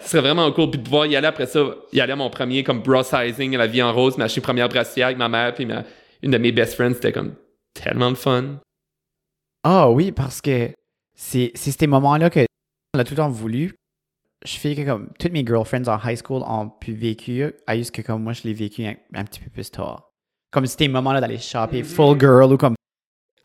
ce 0.00 0.08
serait 0.08 0.20
vraiment 0.20 0.50
cool. 0.52 0.70
Puis 0.70 0.78
de 0.78 0.84
pouvoir 0.84 1.06
y 1.06 1.16
aller 1.16 1.26
après 1.26 1.46
ça, 1.46 1.60
y 1.92 2.00
aller 2.00 2.12
à 2.12 2.16
mon 2.16 2.30
premier 2.30 2.62
comme 2.62 2.82
bra 2.82 3.02
sizing 3.02 3.56
la 3.56 3.66
vie 3.66 3.82
en 3.82 3.92
rose, 3.92 4.18
m'acheter 4.18 4.40
une 4.40 4.44
première 4.44 4.68
brassière 4.68 5.06
avec 5.06 5.18
ma 5.18 5.28
mère, 5.28 5.54
puis 5.54 5.66
une 6.22 6.30
de 6.30 6.38
mes 6.38 6.52
best 6.52 6.74
friends, 6.74 6.94
c'était 6.94 7.12
comme 7.12 7.34
tellement 7.74 8.10
de 8.10 8.16
fun. 8.16 8.60
Ah 9.64 9.90
oui, 9.90 10.12
parce 10.12 10.40
que 10.40 10.70
c'est 11.14 11.52
ces 11.54 11.86
moments-là 11.86 12.30
que 12.30 12.46
on 12.94 12.98
a 12.98 13.04
tout 13.04 13.14
le 13.14 13.18
temps 13.18 13.28
voulu. 13.28 13.74
Je 14.44 14.56
fais 14.56 14.74
que 14.74 14.84
comme 14.84 15.10
toutes 15.18 15.32
mes 15.32 15.44
girlfriends 15.44 15.88
en 15.88 15.98
high 16.04 16.16
school 16.16 16.42
ont 16.46 16.68
pu 16.68 16.92
vécu, 16.92 17.52
à 17.66 17.76
juste 17.76 17.90
que 17.90 18.02
comme 18.02 18.22
moi 18.22 18.32
je 18.32 18.44
l'ai 18.44 18.54
vécu 18.54 18.84
un, 18.84 19.24
petit 19.24 19.40
peu 19.40 19.50
plus 19.50 19.70
tard. 19.70 20.10
Comme 20.52 20.66
c'était 20.66 20.86
un 20.86 20.90
moment 20.90 21.12
là 21.12 21.20
d'aller 21.20 21.38
shopper 21.38 21.82
full 21.82 22.18
girl 22.18 22.52
ou 22.52 22.56
comme 22.56 22.74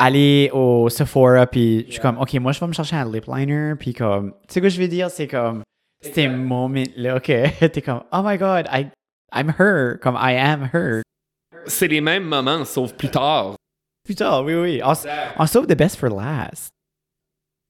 aller 0.05 0.49
au 0.53 0.89
Sephora 0.89 1.47
puis 1.47 1.85
je 1.87 1.93
suis 1.93 2.01
comme 2.01 2.17
ok 2.17 2.33
moi 2.35 2.51
je 2.51 2.59
vais 2.59 2.67
me 2.67 2.73
chercher 2.73 2.95
un 2.95 3.11
lip 3.11 3.25
liner 3.27 3.73
puis 3.79 3.93
comme 3.93 4.31
tu 4.47 4.53
sais 4.53 4.59
quoi 4.59 4.69
je 4.69 4.81
veux 4.81 4.87
dire? 4.87 5.09
C'est 5.09 5.27
comme 5.27 5.63
c'était 6.01 6.25
un 6.25 6.35
moment 6.35 6.83
là 6.95 7.19
que 7.19 7.67
t'es 7.67 7.81
comme 7.81 8.03
oh 8.11 8.21
my 8.23 8.37
god 8.37 8.67
I 8.71 8.87
I'm 9.33 9.53
her 9.59 9.99
comme 10.01 10.15
I 10.15 10.35
am 10.35 10.69
her. 10.73 11.01
C'est 11.65 11.87
les 11.87 12.01
mêmes 12.01 12.25
moments 12.25 12.65
sauf 12.65 12.93
plus 12.93 13.09
tard. 13.09 13.55
Plus 14.03 14.15
tard 14.15 14.43
oui 14.43 14.55
oui 14.55 14.81
on, 14.83 14.93
on 15.39 15.47
sauve 15.47 15.67
the 15.67 15.77
best 15.77 15.97
for 15.97 16.09
last. 16.09 16.73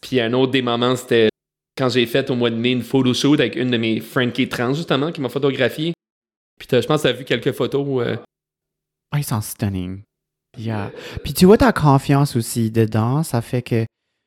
Puis 0.04 0.20
un 0.20 0.34
autre 0.34 0.52
des 0.52 0.62
moments, 0.62 0.96
c'était 0.96 1.30
quand 1.78 1.90
j'ai 1.90 2.06
fait 2.06 2.30
au 2.30 2.36
mois 2.36 2.50
de 2.50 2.56
mai 2.56 2.72
une 2.72 2.84
photo 2.84 3.14
shoot 3.14 3.40
avec 3.40 3.56
une 3.56 3.72
de 3.72 3.78
mes 3.78 4.02
Frankie 4.02 4.50
trans, 4.50 4.74
justement, 4.74 5.12
qui 5.12 5.22
m'a 5.22 5.30
photographié. 5.30 5.94
Puis 6.60 6.68
je 6.70 6.86
pense 6.86 7.02
que 7.02 7.08
tu 7.08 7.14
as 7.14 7.18
vu 7.18 7.24
quelques 7.24 7.54
photos. 7.54 8.06
Euh... 8.06 8.18
Oh, 9.14 9.18
ils 9.18 9.24
sont 9.24 9.42
stunning. 9.42 10.04
Yeah. 10.58 10.92
Puis 11.24 11.34
tu 11.34 11.46
vois 11.46 11.58
ta 11.58 11.72
confiance 11.72 12.36
aussi 12.36 12.72
dedans, 12.72 13.24
ça 13.24 13.42
fait 13.42 13.62
que 13.62 13.86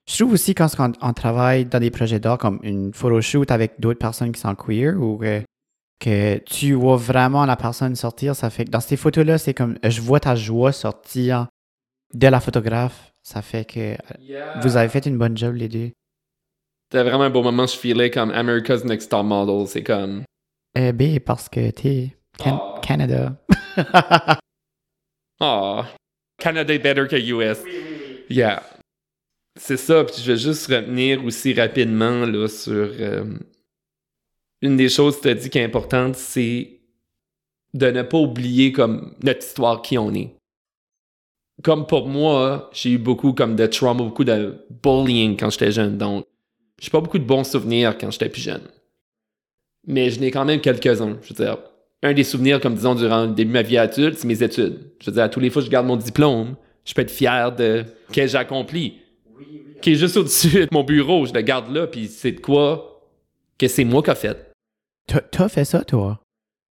je 0.08 0.18
trouve 0.18 0.32
aussi 0.32 0.54
quand 0.54 0.68
on, 1.00 1.12
travaille 1.12 1.64
dans 1.64 1.80
des 1.80 1.90
projets 1.90 2.20
d'art 2.20 2.38
comme 2.38 2.60
une 2.62 2.92
photo 2.92 3.20
shoot 3.20 3.50
avec 3.50 3.80
d'autres 3.80 3.98
personnes 3.98 4.32
qui 4.32 4.40
sont 4.40 4.54
queer 4.54 5.00
ou 5.00 5.18
que, 5.18 5.42
que, 5.98 6.38
tu 6.38 6.74
vois 6.74 6.96
vraiment 6.96 7.44
la 7.44 7.56
personne 7.56 7.96
sortir, 7.96 8.36
ça 8.36 8.50
fait 8.50 8.64
que 8.64 8.70
dans 8.70 8.80
ces 8.80 8.96
photos-là, 8.96 9.38
c'est 9.38 9.54
comme 9.54 9.78
je 9.82 10.00
vois 10.00 10.20
ta 10.20 10.36
joie 10.36 10.72
sortir 10.72 11.48
de 12.14 12.26
la 12.28 12.40
photographe. 12.40 13.12
Ça 13.22 13.42
fait 13.42 13.64
que 13.64 13.96
vous 14.62 14.76
avez 14.76 14.88
fait 14.88 15.06
une 15.06 15.18
bonne 15.18 15.36
job, 15.36 15.56
les 15.56 15.68
deux. 15.68 15.90
C'était 16.90 17.02
vraiment 17.02 17.24
un 17.24 17.30
beau 17.30 17.42
moment. 17.42 17.66
Je 17.66 17.76
filais 17.76 18.10
comme 18.10 18.30
America's 18.30 18.84
Next 18.84 19.10
Top 19.10 19.26
Model. 19.26 19.66
C'est 19.66 19.82
comme. 19.82 20.22
Eh 20.76 20.92
B, 20.92 21.18
parce 21.18 21.48
que 21.48 21.70
t'es 21.70 22.16
oh. 22.46 22.76
Canada. 22.80 23.36
oh. 25.40 25.82
Canada 26.46 26.72
est 26.72 26.78
better 26.78 27.08
que 27.08 27.16
US. 27.16 27.58
Yeah. 28.30 28.62
C'est 29.58 29.76
ça. 29.76 30.04
Puis 30.04 30.22
je 30.22 30.32
vais 30.32 30.38
juste 30.38 30.66
revenir 30.68 31.24
aussi 31.24 31.52
rapidement 31.54 32.24
là, 32.24 32.46
sur. 32.46 32.72
Euh, 32.72 33.24
une 34.62 34.76
des 34.76 34.88
choses 34.88 35.16
que 35.16 35.22
tu 35.22 35.28
as 35.28 35.34
dit 35.34 35.50
qui 35.50 35.58
est 35.58 35.64
importante, 35.64 36.14
c'est 36.14 36.80
de 37.74 37.90
ne 37.90 38.02
pas 38.02 38.18
oublier 38.18 38.70
comme 38.70 39.14
notre 39.22 39.44
histoire, 39.44 39.82
qui 39.82 39.98
on 39.98 40.14
est 40.14 40.36
comme 41.62 41.86
pour 41.86 42.06
moi, 42.06 42.70
j'ai 42.72 42.90
eu 42.90 42.98
beaucoup 42.98 43.32
comme 43.32 43.56
de 43.56 43.66
trauma, 43.66 44.04
beaucoup 44.04 44.24
de 44.24 44.62
bullying 44.84 45.36
quand 45.36 45.50
j'étais 45.50 45.72
jeune. 45.72 45.96
Donc, 45.96 46.26
j'ai 46.78 46.90
pas 46.90 47.00
beaucoup 47.00 47.18
de 47.18 47.24
bons 47.24 47.44
souvenirs 47.44 47.96
quand 47.98 48.10
j'étais 48.10 48.28
plus 48.28 48.42
jeune. 48.42 48.68
Mais 49.86 50.10
je 50.10 50.20
n'ai 50.20 50.30
quand 50.30 50.44
même 50.44 50.60
quelques-uns. 50.60 51.18
Je 51.22 51.32
veux 51.32 51.44
dire, 51.44 51.58
un 52.06 52.14
des 52.14 52.24
souvenirs, 52.24 52.60
comme 52.60 52.74
disons, 52.74 52.94
durant 52.94 53.26
le 53.26 53.32
début 53.32 53.48
de 53.48 53.52
ma 53.52 53.62
vie 53.62 53.78
adulte, 53.78 54.18
c'est 54.18 54.26
mes 54.26 54.42
études. 54.42 54.92
Je 55.00 55.10
veux 55.10 55.14
dire, 55.14 55.24
à 55.24 55.28
tous 55.28 55.40
les 55.40 55.50
fois 55.50 55.62
que 55.62 55.66
je 55.66 55.70
garde 55.70 55.86
mon 55.86 55.96
diplôme, 55.96 56.56
je 56.84 56.94
peux 56.94 57.02
être 57.02 57.10
fier 57.10 57.54
de 57.54 57.84
ce 58.08 58.14
que 58.14 58.26
j'ai 58.26 58.38
accompli. 58.38 58.94
Qui 59.82 59.92
est 59.92 59.96
juste 59.96 60.16
au-dessus 60.16 60.60
de 60.60 60.68
mon 60.72 60.84
bureau, 60.84 61.26
je 61.26 61.32
le 61.32 61.42
garde 61.42 61.72
là, 61.74 61.86
puis 61.86 62.06
c'est 62.06 62.32
de 62.32 62.40
quoi 62.40 63.02
que 63.58 63.68
c'est 63.68 63.84
moi 63.84 64.02
qui 64.02 64.10
a 64.10 64.14
fait. 64.14 64.52
T'as 65.30 65.48
fait 65.48 65.64
ça, 65.64 65.84
toi? 65.84 66.20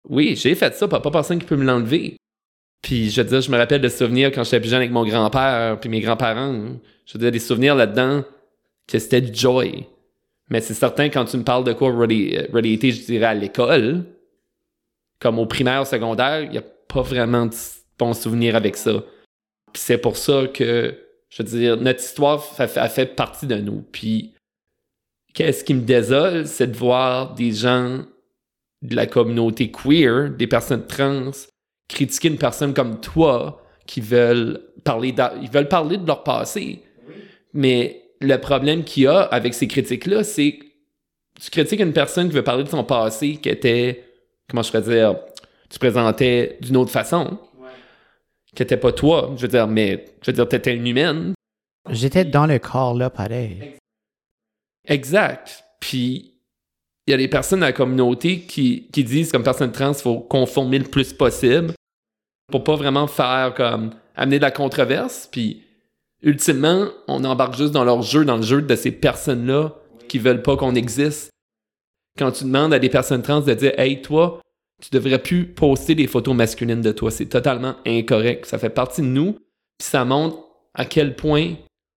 Oui, 0.08 0.34
j'ai 0.36 0.54
fait 0.54 0.74
ça, 0.74 0.88
pas, 0.88 1.00
pas 1.00 1.10
personne 1.10 1.38
qui 1.38 1.46
peut 1.46 1.56
me 1.56 1.64
l'enlever. 1.64 2.16
Puis 2.82 3.10
je 3.10 3.20
veux 3.22 3.28
dire, 3.28 3.40
je 3.40 3.50
me 3.50 3.56
rappelle 3.56 3.80
de 3.80 3.88
souvenirs 3.88 4.30
quand 4.32 4.44
j'étais 4.44 4.60
plus 4.60 4.68
jeune 4.68 4.80
avec 4.80 4.90
mon 4.90 5.04
grand-père 5.04 5.78
puis 5.80 5.88
mes 5.88 6.00
grands-parents. 6.00 6.76
Je 7.06 7.14
veux 7.14 7.20
dire, 7.20 7.32
des 7.32 7.38
souvenirs 7.38 7.74
là-dedans 7.74 8.24
que 8.86 8.98
c'était 8.98 9.20
du 9.20 9.34
joy. 9.34 9.86
Mais 10.50 10.60
c'est 10.60 10.74
certain, 10.74 11.08
quand 11.08 11.24
tu 11.24 11.38
me 11.38 11.44
parles 11.44 11.64
de 11.64 11.72
quoi 11.72 11.94
réalité, 11.96 12.90
je 12.90 13.04
dirais 13.06 13.26
à 13.26 13.34
l'école, 13.34 14.04
comme 15.18 15.38
au 15.38 15.46
primaire, 15.46 15.82
au 15.82 15.84
secondaire, 15.84 16.42
il 16.42 16.50
n'y 16.50 16.58
a 16.58 16.64
pas 16.88 17.02
vraiment 17.02 17.46
de 17.46 17.54
bons 17.98 18.14
souvenirs 18.14 18.56
avec 18.56 18.76
ça. 18.76 19.02
Puis 19.72 19.82
c'est 19.82 19.98
pour 19.98 20.16
ça 20.16 20.46
que, 20.52 20.96
je 21.30 21.42
veux 21.42 21.48
dire, 21.48 21.76
notre 21.76 22.00
histoire 22.00 22.44
a 22.58 22.88
fait 22.88 23.16
partie 23.16 23.46
de 23.46 23.56
nous. 23.56 23.84
Puis 23.92 24.34
qu'est-ce 25.32 25.64
qui 25.64 25.74
me 25.74 25.82
désole, 25.82 26.46
c'est 26.46 26.68
de 26.68 26.76
voir 26.76 27.34
des 27.34 27.52
gens 27.52 28.04
de 28.82 28.96
la 28.96 29.06
communauté 29.06 29.70
queer, 29.70 30.30
des 30.30 30.46
personnes 30.46 30.86
trans, 30.86 31.30
critiquer 31.88 32.28
une 32.28 32.38
personne 32.38 32.74
comme 32.74 33.00
toi 33.00 33.62
qui 33.86 34.00
veulent 34.00 34.60
parler 34.84 35.12
de, 35.12 35.22
ils 35.42 35.50
veulent 35.50 35.68
parler 35.68 35.96
de 35.96 36.06
leur 36.06 36.22
passé. 36.22 36.82
Mais 37.52 38.02
le 38.20 38.36
problème 38.36 38.84
qu'il 38.84 39.04
y 39.04 39.06
a 39.06 39.20
avec 39.20 39.54
ces 39.54 39.68
critiques-là, 39.68 40.24
c'est 40.24 40.58
tu 41.40 41.50
critiques 41.50 41.80
une 41.80 41.92
personne 41.92 42.28
qui 42.28 42.34
veut 42.34 42.44
parler 42.44 42.64
de 42.64 42.68
son 42.68 42.84
passé 42.84 43.36
qui 43.36 43.48
était, 43.48 44.04
comment 44.54 44.62
je 44.62 44.70
pourrais 44.70 44.82
dire, 44.82 45.16
tu 45.68 45.80
présentais 45.80 46.58
d'une 46.60 46.76
autre 46.76 46.92
façon, 46.92 47.38
qui 48.54 48.62
n'était 48.62 48.76
pas 48.76 48.92
toi. 48.92 49.32
Je 49.36 49.42
veux 49.42 49.48
dire, 49.48 49.66
mais 49.66 50.04
je 50.22 50.30
veux 50.30 50.32
dire, 50.32 50.48
tu 50.48 50.54
étais 50.54 50.76
une 50.76 50.86
humaine. 50.86 51.34
J'étais 51.90 52.24
dans 52.24 52.46
le 52.46 52.60
corps 52.60 52.94
là, 52.94 53.10
pareil. 53.10 53.76
Exact. 54.86 55.64
Puis 55.80 56.38
il 57.06 57.10
y 57.10 57.14
a 57.14 57.16
des 57.16 57.26
personnes 57.26 57.60
dans 57.60 57.66
la 57.66 57.72
communauté 57.72 58.42
qui, 58.42 58.88
qui 58.92 59.02
disent 59.02 59.32
comme 59.32 59.42
personne 59.42 59.72
trans, 59.72 59.92
il 59.92 60.00
faut 60.00 60.20
conformer 60.20 60.78
le 60.78 60.84
plus 60.84 61.12
possible 61.12 61.74
pour 62.50 62.62
pas 62.62 62.76
vraiment 62.76 63.08
faire 63.08 63.54
comme 63.54 63.90
amener 64.14 64.38
de 64.38 64.42
la 64.44 64.52
controverse. 64.52 65.28
Puis 65.30 65.64
ultimement, 66.22 66.86
on 67.08 67.24
embarque 67.24 67.56
juste 67.56 67.72
dans 67.72 67.84
leur 67.84 68.02
jeu, 68.02 68.24
dans 68.24 68.36
le 68.36 68.42
jeu 68.42 68.62
de 68.62 68.76
ces 68.76 68.92
personnes-là 68.92 69.74
qui 70.08 70.20
veulent 70.20 70.42
pas 70.42 70.56
qu'on 70.56 70.76
existe. 70.76 71.30
Quand 72.16 72.30
tu 72.30 72.44
demandes 72.44 72.72
à 72.72 72.78
des 72.78 72.88
personnes 72.88 73.22
trans 73.22 73.40
de 73.40 73.52
dire 73.52 73.72
Hey, 73.76 74.00
toi, 74.00 74.40
tu 74.84 74.90
devrais 74.90 75.18
plus 75.18 75.46
poster 75.46 75.94
des 75.94 76.06
photos 76.06 76.34
masculines 76.34 76.82
de 76.82 76.92
toi, 76.92 77.10
c'est 77.10 77.26
totalement 77.26 77.76
incorrect. 77.86 78.44
Ça 78.44 78.58
fait 78.58 78.68
partie 78.68 79.00
de 79.00 79.06
nous, 79.06 79.32
puis 79.32 79.88
ça 79.88 80.04
montre 80.04 80.36
à 80.74 80.84
quel 80.84 81.16
point 81.16 81.54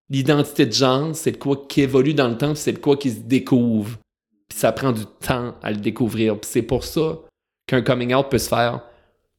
l'identité 0.10 0.66
de 0.66 0.72
genre, 0.72 1.14
c'est 1.14 1.34
de 1.34 1.38
quoi 1.38 1.66
qui 1.68 1.82
évolue 1.82 2.14
dans 2.14 2.30
le 2.30 2.38
temps, 2.38 2.56
c'est 2.56 2.72
de 2.72 2.78
quoi 2.78 2.96
qui 2.96 3.12
se 3.12 3.20
découvre. 3.20 3.98
Puis 4.48 4.60
ça 4.60 4.72
prend 4.72 4.94
du 4.94 5.04
temps 5.20 5.56
à 5.62 5.72
le 5.72 5.78
découvrir. 5.78 6.40
Puis 6.40 6.50
c'est 6.50 6.62
pour 6.62 6.86
ça 6.86 7.20
qu'un 7.68 7.82
coming 7.82 8.14
out 8.14 8.28
peut 8.30 8.38
se 8.38 8.48
faire 8.48 8.82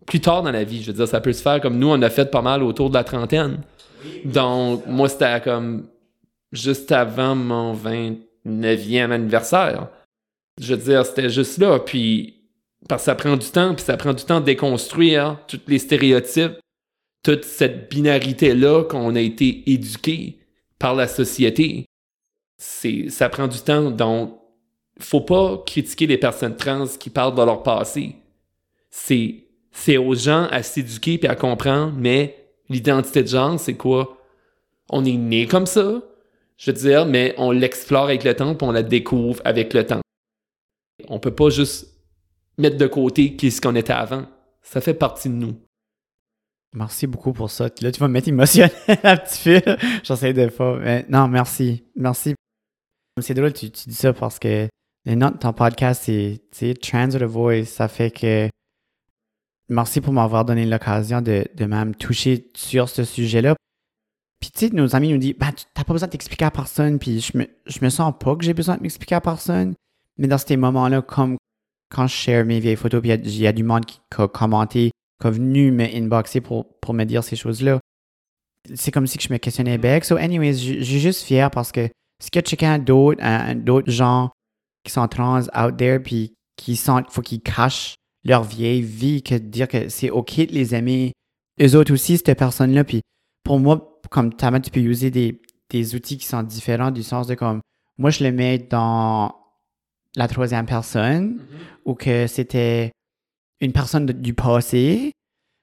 plus 0.05 0.21
tard 0.21 0.43
dans 0.43 0.51
la 0.51 0.65
vie. 0.65 0.83
Je 0.83 0.89
veux 0.89 0.97
dire, 0.97 1.09
ça 1.09 1.23
peut 1.23 1.33
se 1.33 1.41
faire 1.41 1.61
comme 1.63 1.79
nous, 1.79 1.89
on 1.89 2.03
a 2.03 2.11
fait 2.11 2.31
pas 2.31 2.43
mal 2.43 2.63
autour 2.63 2.91
de 2.91 2.95
la 2.95 3.05
trentaine. 3.05 3.63
Donc, 4.27 4.87
moi, 4.87 5.09
c'était 5.09 5.41
comme 5.41 5.89
juste 6.53 6.93
avant 6.93 7.35
mon 7.35 7.75
29e 7.75 9.11
anniversaire. 9.11 9.89
Je 10.61 10.75
veux 10.75 10.83
dire, 10.83 11.07
c'était 11.07 11.31
juste 11.31 11.57
là. 11.57 11.79
Puis, 11.79 12.38
parce 12.87 13.03
que 13.03 13.07
ça 13.07 13.15
prend 13.15 13.37
du 13.37 13.49
temps, 13.49 13.75
puis 13.75 13.85
ça 13.85 13.97
prend 13.97 14.13
du 14.13 14.25
temps 14.25 14.41
de 14.41 14.45
déconstruire 14.45 15.39
tous 15.49 15.61
les 15.67 15.79
stéréotypes, 15.79 16.59
toute 17.25 17.45
cette 17.45 17.91
binarité-là 17.91 18.85
qu'on 18.85 19.17
a 19.17 19.21
été 19.21 19.71
éduqué 19.71 20.39
par 20.79 20.95
la 20.95 21.09
société. 21.09 21.87
C'est, 22.57 23.09
ça 23.11 23.29
prend 23.29 23.49
du 23.49 23.59
temps. 23.59 23.91
Donc, 23.91 24.39
faut 25.01 25.21
pas 25.21 25.63
critiquer 25.67 26.07
les 26.07 26.19
personnes 26.19 26.57
trans 26.57 26.87
qui 26.87 27.11
parlent 27.11 27.35
de 27.35 27.43
leur 27.43 27.63
passé. 27.63 28.17
C'est, 28.91 29.45
c'est 29.73 29.97
aux 29.97 30.15
gens 30.15 30.47
à 30.51 30.63
s'éduquer 30.63 31.21
et 31.23 31.29
à 31.29 31.37
comprendre, 31.37 31.95
mais 31.97 32.49
l'identité 32.69 33.23
de 33.23 33.29
genre, 33.29 33.59
c'est 33.59 33.77
quoi? 33.77 34.17
On 34.91 35.05
est 35.05 35.13
né 35.13 35.47
comme 35.47 35.67
ça, 35.67 36.03
Je 36.57 36.71
veux 36.71 36.77
dire, 36.77 37.07
mais 37.07 37.35
on 37.39 37.51
l'explore 37.51 38.05
avec 38.05 38.25
le 38.25 38.35
temps, 38.35 38.55
puis 38.55 38.67
on 38.67 38.73
la 38.73 38.83
découvre 38.83 39.41
avec 39.45 39.75
le 39.75 39.87
temps. 39.87 40.01
On 41.09 41.21
peut 41.21 41.35
pas 41.35 41.51
juste 41.51 41.98
mettre 42.59 42.77
de 42.77 42.87
côté 42.87 43.37
qui 43.37 43.51
ce 43.51 43.61
qu'on 43.61 43.75
était 43.75 43.93
avant. 43.93 44.27
Ça 44.63 44.81
fait 44.81 44.95
partie 44.95 45.29
de 45.29 45.35
nous. 45.35 45.57
Merci 46.75 47.07
beaucoup 47.07 47.33
pour 47.33 47.51
ça. 47.51 47.69
Là, 47.81 47.91
tu 47.91 48.01
vas 48.01 48.09
me 48.09 48.13
mettre 48.13 48.29
émotionnel 48.29 48.71
un 48.87 49.17
petit 49.17 49.61
peu. 49.63 49.77
J'essaie 50.03 50.35
de 50.35 50.49
pas. 50.49 50.77
Mais 50.77 51.07
non, 51.09 51.29
merci. 51.29 51.85
Merci. 51.97 52.35
C'est 53.21 53.35
drôle, 53.35 53.53
tu, 53.53 53.71
tu 53.71 53.89
dis 53.89 53.95
ça 53.95 54.13
parce 54.13 54.39
que 54.39 54.69
le 55.07 55.15
nom 55.15 55.31
de 55.31 55.39
ton 55.39 55.53
podcast, 55.53 56.11
c'est 56.53 56.75
Transit 56.81 57.23
Voice. 57.23 57.65
Ça 57.65 57.89
fait 57.89 58.11
que 58.11 58.49
merci 59.69 60.01
pour 60.01 60.13
m'avoir 60.13 60.45
donné 60.45 60.67
l'occasion 60.67 61.23
de, 61.23 61.47
de 61.55 61.65
même 61.65 61.95
toucher 61.95 62.51
sur 62.55 62.89
ce 62.89 63.05
sujet-là. 63.05 63.57
Puis, 64.41 64.51
tu 64.53 64.69
sais, 64.69 64.75
nos 64.75 64.95
amis 64.95 65.13
nous 65.13 65.19
disent, 65.19 65.35
bah, 65.37 65.51
tu 65.51 65.65
n'as 65.77 65.85
pas 65.85 65.93
besoin 65.93 66.07
de 66.07 66.13
t'expliquer 66.13 66.45
à 66.45 66.51
personne. 66.51 66.99
Puis, 66.99 67.21
je 67.21 67.37
me, 67.37 67.49
je 67.67 67.79
me 67.83 67.89
sens 67.89 68.15
pas 68.21 68.37
que 68.37 68.45
j'ai 68.45 68.55
besoin 68.55 68.77
de 68.77 68.83
m'expliquer 68.83 69.17
à 69.17 69.21
personne. 69.21 69.75
Mais 70.17 70.29
dans 70.29 70.39
ces 70.39 70.57
moments-là, 70.57 71.03
comme 71.03 71.39
quand 71.91 72.07
je 72.07 72.15
share 72.15 72.45
mes 72.45 72.61
vieilles 72.61 72.77
photos, 72.77 73.01
puis 73.01 73.11
il 73.11 73.39
y, 73.39 73.47
a 73.47 73.53
du 73.53 73.63
monde 73.63 73.87
qui 73.87 74.01
a 74.17 74.29
commenté, 74.29 74.91
qui 75.21 75.27
a 75.27 75.31
venu 75.31 75.71
me 75.71 75.85
inboxer 75.85 76.41
pour, 76.41 76.79
pour 76.81 76.95
me 76.95 77.05
dire 77.05 77.25
ces 77.25 77.37
choses-là. 77.37 77.81
C'est 78.75 78.91
comme 78.91 79.07
si 79.07 79.19
je 79.19 79.33
me 79.33 79.39
questionnais 79.39 79.79
back. 79.79 80.05
So, 80.05 80.17
anyways, 80.17 80.55
je 80.55 80.83
suis 80.83 81.01
juste 81.01 81.23
fier 81.23 81.51
parce 81.51 81.73
que 81.73 81.89
ce 82.23 82.31
que 82.31 82.41
quelqu'un 82.41 82.79
d'autre, 82.79 83.23
d'autres 83.55 83.91
gens 83.91 84.31
qui 84.85 84.93
sont 84.93 85.09
trans 85.09 85.43
out 85.57 85.77
there, 85.77 86.01
puis 86.01 86.35
qui 86.57 86.77
sont, 86.77 87.03
faut 87.09 87.23
qu'ils 87.23 87.41
cachent 87.41 87.95
leur 88.25 88.43
vieille 88.43 88.83
vie, 88.83 89.23
que 89.23 89.35
de 89.35 89.39
dire 89.39 89.69
que 89.69 89.89
c'est 89.89 90.11
OK 90.11 90.37
de 90.37 90.53
les 90.53 90.75
aimer, 90.75 91.13
eux 91.61 91.77
autres 91.77 91.93
aussi, 91.93 92.19
cette 92.19 92.39
personne-là. 92.39 92.85
Puis 92.85 93.01
pour 93.45 93.59
moi, 93.59 94.01
comme 94.11 94.35
tu 94.35 94.71
peux 94.71 94.81
utiliser 94.81 95.11
des, 95.11 95.41
des 95.71 95.95
outils 95.95 96.19
qui 96.19 96.27
sont 96.27 96.43
différents 96.43 96.91
du 96.91 97.03
sens 97.03 97.27
de 97.27 97.35
comme, 97.35 97.61
moi, 97.97 98.11
je 98.11 98.25
le 98.25 98.33
mets 98.33 98.59
dans 98.59 99.35
la 100.19 100.27
troisième 100.27 100.67
personne 100.67 101.41
ou 101.85 101.95
que 101.95 102.27
c'était 102.27 102.91
une 103.61 103.73
personne 103.73 104.07
du 104.07 104.35
passé. 104.35 105.13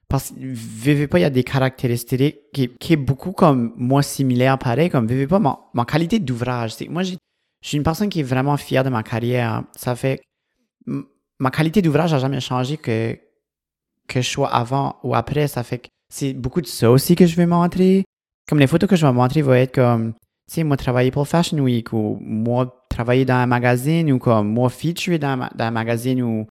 Parce 0.08 0.30
que, 0.30 0.36
vivez 0.38 1.08
pas, 1.08 1.18
il 1.18 1.22
y 1.22 1.24
a 1.26 1.30
des 1.30 1.44
caractéristiques 1.44 2.38
qui, 2.52 2.68
qui 2.68 2.92
est 2.92 2.96
beaucoup 2.96 3.32
comme 3.32 3.74
moi 3.76 4.02
similaire, 4.02 4.56
pareil, 4.58 4.88
comme 4.88 5.06
vivez 5.06 5.26
pas, 5.26 5.40
ma, 5.40 5.58
ma 5.74 5.84
qualité 5.84 6.18
d'ouvrage. 6.18 6.76
Moi, 6.88 7.02
je 7.02 7.16
suis 7.62 7.76
une 7.76 7.82
personne 7.82 8.08
qui 8.08 8.20
est 8.20 8.24
vraiment 8.34 8.56
fière 8.56 8.82
de 8.82 8.88
ma 8.88 9.02
carrière. 9.02 9.64
Ça 9.76 9.94
fait 9.94 10.20
ma 11.38 11.50
qualité 11.50 11.82
d'ouvrage 11.82 12.12
n'a 12.12 12.18
jamais 12.18 12.40
changé 12.40 12.76
que, 12.76 13.18
que 14.08 14.22
je 14.22 14.28
sois 14.28 14.48
avant 14.48 14.96
ou 15.02 15.14
après. 15.14 15.48
Ça 15.48 15.62
fait 15.64 15.78
que 15.78 15.88
c'est 16.08 16.32
beaucoup 16.32 16.60
de 16.60 16.66
ça 16.66 16.90
aussi 16.90 17.14
que 17.14 17.26
je 17.26 17.36
vais 17.36 17.46
montrer. 17.46 18.04
Comme 18.48 18.58
les 18.58 18.66
photos 18.66 18.88
que 18.88 18.96
je 18.96 19.04
vais 19.04 19.12
montrer 19.12 19.42
vont 19.42 19.54
être 19.54 19.74
comme, 19.74 20.14
tu 20.14 20.54
sais, 20.54 20.64
moi 20.64 20.76
travailler 20.76 21.10
pour 21.10 21.26
Fashion 21.26 21.58
Week 21.58 21.92
ou 21.92 22.18
moi 22.20 22.75
travailler 22.96 23.24
dans 23.24 23.34
un 23.34 23.46
magazine 23.46 24.10
ou 24.10 24.18
comme 24.18 24.48
moi 24.48 24.70
featurer 24.70 25.18
dans, 25.18 25.36
dans 25.36 25.64
un 25.64 25.70
magazine 25.70 26.22
ou 26.22 26.46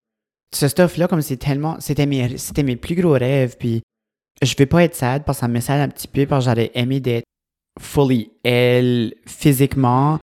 ce 0.53 0.68
stuff-là, 0.68 1.09
comme 1.09 1.22
c'est 1.22 1.36
tellement, 1.36 1.76
c'était 1.78 2.07
mes, 2.07 2.36
c'était 2.36 2.62
mes 2.64 2.76
plus 2.76 2.95
gros 2.95 3.12
rêves. 3.12 3.57
Puis 3.59 3.82
je 4.43 4.55
vais 4.57 4.66
pas 4.66 4.82
être 4.84 4.95
sad 4.95 5.24
parce 5.24 5.38
que 5.38 5.40
ça 5.43 5.49
me 5.49 5.61
sad 5.61 5.80
un 5.80 5.88
petit 5.88 6.09
peu 6.09 6.26
parce 6.26 6.45
que 6.45 6.51
j'aurais 6.51 6.70
aimé 6.74 7.01
d'être 7.01 7.24
fully 7.80 8.32
elle 8.45 9.14
physiquement 9.26 10.18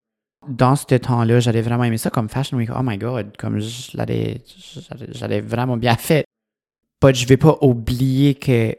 dans 0.49 0.77
ce 0.77 0.95
temps-là, 0.95 1.41
j'avais 1.41 1.63
vraiment 1.63 1.85
aimé 1.85 1.99
ça 1.99 2.11
comme 2.11 2.29
Fashion 2.29 2.57
Week. 2.57 2.71
Oh 2.75 2.83
my 2.83 2.99
God, 2.99 3.37
comme 3.37 3.61
je 3.61 3.97
l'avais 3.97 5.41
vraiment 5.41 5.77
bien 5.77 5.97
fait. 5.97 6.25
Mais 7.05 7.15
je 7.15 7.27
vais 7.27 7.37
pas 7.37 7.59
oublier 7.61 8.35
que 8.35 8.77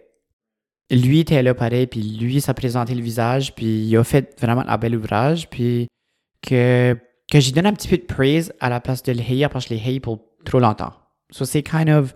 lui 0.89 1.19
était 1.19 1.43
là 1.43 1.53
pareil, 1.53 1.87
puis 1.87 2.01
lui, 2.01 2.41
ça 2.41 2.53
présenté 2.53 2.95
le 2.95 3.01
visage, 3.01 3.53
puis 3.53 3.85
il 3.85 3.97
a 3.97 4.03
fait 4.03 4.39
vraiment 4.39 4.63
un 4.67 4.77
bel 4.77 4.95
ouvrage, 4.95 5.49
puis 5.49 5.87
que, 6.41 6.97
que 7.31 7.39
j'y 7.39 7.51
donne 7.51 7.65
un 7.65 7.73
petit 7.73 7.87
peu 7.87 7.97
de 7.97 8.03
praise 8.03 8.53
à 8.59 8.69
la 8.69 8.79
place 8.79 9.03
de 9.03 9.11
le 9.11 9.19
haïr 9.21 9.49
parce 9.49 9.65
que 9.65 9.75
je 9.75 9.79
l'ai 9.79 9.85
haï 9.85 9.99
pour 9.99 10.19
trop 10.45 10.59
longtemps. 10.59 10.93
So 11.31 11.45
c'est 11.45 11.63
kind 11.63 11.89
of. 11.89 12.13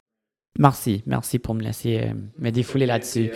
Merci, 0.59 1.03
merci 1.05 1.39
pour 1.39 1.55
me 1.55 1.61
laisser 1.61 2.01
euh, 2.01 2.13
me 2.37 2.49
défouler 2.49 2.85
là-dessus. 2.85 3.31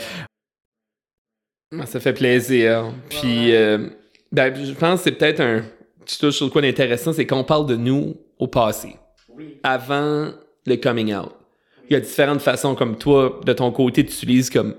Ça 1.85 1.99
fait 1.99 2.13
plaisir. 2.13 2.93
Puis, 3.09 3.53
euh, 3.55 3.89
ben, 4.31 4.53
je 4.53 4.73
pense 4.73 4.99
que 4.99 5.03
c'est 5.05 5.11
peut-être 5.13 5.39
un, 5.39 5.63
tu 6.05 6.17
touches 6.17 6.35
sur 6.37 6.51
quoi 6.51 6.61
d'intéressant, 6.61 7.13
c'est 7.13 7.25
qu'on 7.25 7.43
parle 7.43 7.67
de 7.67 7.75
nous 7.75 8.15
au 8.39 8.47
passé. 8.47 8.95
Avant 9.63 10.31
le 10.65 10.75
coming 10.75 11.13
out. 11.13 11.31
Il 11.89 11.93
y 11.93 11.95
a 11.95 11.99
différentes 11.99 12.41
façons, 12.41 12.75
comme 12.75 12.97
toi, 12.97 13.39
de 13.45 13.53
ton 13.53 13.71
côté, 13.71 14.05
tu 14.05 14.13
utilises 14.13 14.49
comme 14.49 14.75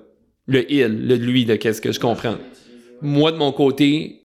le 0.47 0.71
il, 0.71 1.07
le 1.07 1.17
lui, 1.17 1.45
de 1.45 1.57
qu'est-ce 1.57 1.81
que 1.81 1.93
je 1.93 2.01
comprends. 2.01 2.37
Moi, 3.01 3.33
de 3.33 3.37
mon 3.37 3.53
côté, 3.53 4.26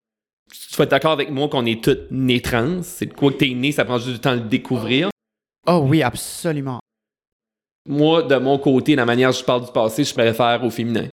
tu 0.52 0.76
vas 0.76 0.84
être 0.84 0.92
d'accord 0.92 1.12
avec 1.12 1.30
moi 1.30 1.48
qu'on 1.50 1.66
est 1.66 1.84
tous 1.84 1.98
nés 2.12 2.42
trans? 2.42 2.82
C'est 2.84 3.08
de 3.08 3.14
quoi 3.14 3.32
que 3.32 3.38
t'es 3.38 3.50
né, 3.50 3.72
ça 3.72 3.86
prend 3.86 3.98
juste 3.98 4.16
du 4.16 4.20
temps 4.20 4.36
de 4.36 4.42
le 4.42 4.48
découvrir? 4.48 5.10
Oh 5.68 5.86
oui, 5.88 6.02
absolument. 6.02 6.80
Moi, 7.88 8.24
de 8.24 8.36
mon 8.36 8.58
côté, 8.58 8.96
la 8.96 9.06
manière 9.06 9.30
dont 9.30 9.38
je 9.38 9.44
parle 9.44 9.66
du 9.66 9.72
passé, 9.72 10.04
je 10.04 10.14
préfère 10.14 10.64
au 10.64 10.70
féminin. 10.70 11.08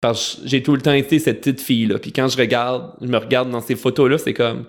Parce 0.00 0.36
que 0.36 0.48
j'ai 0.48 0.62
tout 0.62 0.74
le 0.74 0.80
temps 0.80 0.92
été 0.92 1.18
cette 1.18 1.40
petite 1.40 1.60
fille-là. 1.60 1.98
Puis 1.98 2.12
quand 2.12 2.28
je 2.28 2.36
regarde, 2.36 2.94
je 3.00 3.06
me 3.06 3.18
regarde 3.18 3.50
dans 3.50 3.60
ces 3.60 3.76
photos-là, 3.76 4.18
c'est 4.18 4.34
comme 4.34 4.64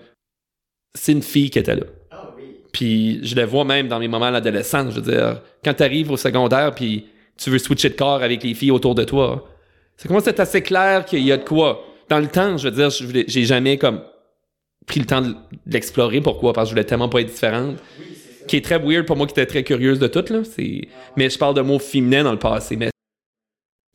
c'est 0.94 1.12
une 1.12 1.22
fille 1.22 1.50
qui 1.50 1.58
était 1.58 1.76
là. 1.76 1.84
Ah 2.10 2.34
puis 2.72 3.24
je 3.24 3.34
le 3.36 3.44
vois 3.44 3.64
même 3.64 3.88
dans 3.88 3.98
mes 3.98 4.08
moments 4.08 4.30
d'adolescence. 4.30 4.92
Je 4.94 5.00
veux 5.00 5.12
dire, 5.12 5.40
quand 5.64 5.74
tu 5.74 5.82
arrives 5.82 6.10
au 6.10 6.16
secondaire, 6.16 6.74
puis 6.74 7.06
tu 7.36 7.50
veux 7.50 7.58
switcher 7.58 7.90
de 7.90 7.94
corps 7.94 8.22
avec 8.22 8.42
les 8.42 8.54
filles 8.54 8.72
autour 8.72 8.94
de 8.94 9.04
toi, 9.04 9.48
c'est 9.96 10.08
comment 10.08 10.20
c'est 10.20 10.40
assez 10.40 10.62
clair 10.62 11.04
qu'il 11.04 11.22
y 11.22 11.32
a 11.32 11.36
de 11.36 11.44
quoi? 11.44 11.84
Dans 12.10 12.18
le 12.18 12.26
temps, 12.26 12.56
je 12.56 12.68
veux 12.68 12.74
dire, 12.74 13.24
j'ai 13.28 13.44
jamais 13.44 13.78
comme 13.78 14.02
pris 14.86 14.98
le 14.98 15.06
temps 15.06 15.22
de 15.22 15.34
l'explorer. 15.66 16.20
Pourquoi? 16.20 16.52
Parce 16.52 16.66
que 16.66 16.70
je 16.70 16.74
voulais 16.74 16.84
tellement 16.84 17.08
pas 17.08 17.20
être 17.20 17.28
différente. 17.28 17.76
qui 18.48 18.56
est 18.56 18.64
très 18.64 18.78
weird 18.80 19.06
pour 19.06 19.16
moi 19.16 19.26
qui 19.26 19.32
était 19.32 19.46
très 19.46 19.62
curieuse 19.62 20.00
de 20.00 20.08
tout. 20.08 20.24
Là. 20.32 20.40
Mais 21.16 21.30
je 21.30 21.38
parle 21.38 21.54
de 21.54 21.60
mots 21.60 21.78
féminins 21.78 22.24
dans 22.24 22.32
le 22.32 22.38
passé. 22.38 22.74
Mais 22.74 22.90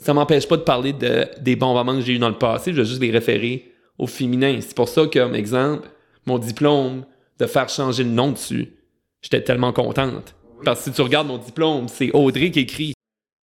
ça 0.01 0.13
m'empêche 0.13 0.47
pas 0.47 0.55
de 0.55 0.61
parler 0.61 0.93
de, 0.93 1.27
des 1.41 1.57
bons 1.57 1.73
moments 1.73 1.95
que 1.95 2.01
j'ai 2.01 2.13
eu 2.13 2.19
dans 2.19 2.29
le 2.29 2.37
passé. 2.37 2.71
Je 2.71 2.81
vais 2.81 2.87
juste 2.87 3.01
les 3.01 3.11
référer 3.11 3.73
au 3.97 4.07
féminin. 4.07 4.57
C'est 4.61 4.75
pour 4.75 4.87
ça, 4.87 5.05
comme 5.11 5.35
exemple, 5.35 5.89
mon 6.25 6.37
diplôme, 6.37 7.03
de 7.37 7.45
faire 7.47 7.67
changer 7.67 8.05
le 8.05 8.11
nom 8.11 8.31
dessus. 8.31 8.77
J'étais 9.21 9.41
tellement 9.41 9.73
contente. 9.73 10.35
Parce 10.63 10.79
que 10.79 10.85
si 10.85 10.91
tu 10.93 11.01
regardes 11.01 11.27
mon 11.27 11.37
diplôme, 11.37 11.89
c'est 11.89 12.11
Audrey 12.13 12.49
qui 12.49 12.61
écrit. 12.61 12.93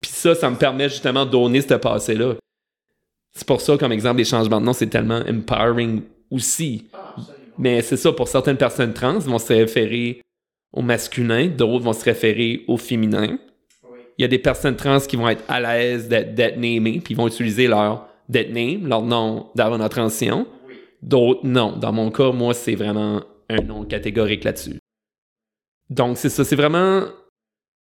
Puis 0.01 0.13
ça, 0.13 0.37
ça 0.37 0.49
me 0.49 0.57
permet 0.57 0.89
justement 0.89 1.27
de 1.27 1.31
donner 1.33 1.61
ce 1.61 1.75
passé-là. 1.75 2.35
C'est 3.33 3.47
pour 3.47 3.61
ça, 3.61 3.77
comme 3.79 3.93
exemple, 3.93 4.19
les 4.19 4.25
changements 4.25 4.61
de 4.61 4.67
nom, 4.67 4.73
c'est 4.73 4.89
tellement 4.89 5.21
empowering 5.29 6.03
aussi. 6.31 6.89
Mais 7.59 7.83
c'est 7.83 7.97
ça, 7.97 8.13
pour 8.13 8.29
certaines 8.29 8.57
personnes 8.57 8.93
trans, 8.93 9.19
vont 9.19 9.39
se 9.39 9.53
référer 9.53 10.21
au 10.73 10.83
masculin, 10.83 11.49
d'autres 11.49 11.85
vont 11.85 11.93
se 11.93 12.05
référer 12.05 12.65
au 12.69 12.77
féminin. 12.77 13.39
Il 14.19 14.23
y 14.23 14.25
a 14.25 14.29
des 14.29 14.39
personnes 14.39 14.77
trans 14.77 15.01
qui 15.01 15.17
vont 15.17 15.29
être 15.29 15.45
à 15.49 15.61
l'aise 15.61 16.09
d'être 16.09 16.57
namées, 16.57 17.01
puis 17.03 17.15
ils 17.15 17.17
vont 17.17 17.27
utiliser 17.27 17.67
leur 17.67 18.09
dead 18.29 18.53
name, 18.53 18.87
leur 18.87 19.03
nom 19.03 19.49
d'avant 19.55 19.79
la 19.79 19.89
transition. 19.89 20.47
D'autres, 21.03 21.41
non. 21.45 21.77
Dans 21.77 21.93
mon 21.93 22.11
cas, 22.11 22.31
moi, 22.31 22.55
c'est 22.55 22.75
vraiment 22.75 23.23
un 23.49 23.63
nom 23.63 23.85
catégorique 23.85 24.45
là-dessus. 24.45 24.79
Donc, 25.89 26.19
c'est 26.19 26.29
ça. 26.29 26.45
C'est 26.45 26.57
vraiment. 26.57 27.05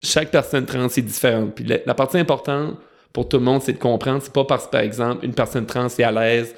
Chaque 0.02 0.30
personne 0.30 0.64
trans 0.64 0.86
est 0.86 1.02
différente. 1.02 1.54
Puis 1.54 1.64
la, 1.64 1.94
partie 1.94 2.18
importante 2.18 2.76
pour 3.12 3.28
tout 3.28 3.38
le 3.38 3.44
monde, 3.44 3.62
c'est 3.62 3.72
de 3.72 3.78
comprendre. 3.78 4.22
C'est 4.22 4.32
pas 4.32 4.44
parce 4.44 4.66
que, 4.66 4.70
par 4.70 4.80
exemple, 4.82 5.24
une 5.24 5.34
personne 5.34 5.66
trans 5.66 5.86
est 5.86 6.02
à 6.02 6.12
l'aise 6.12 6.54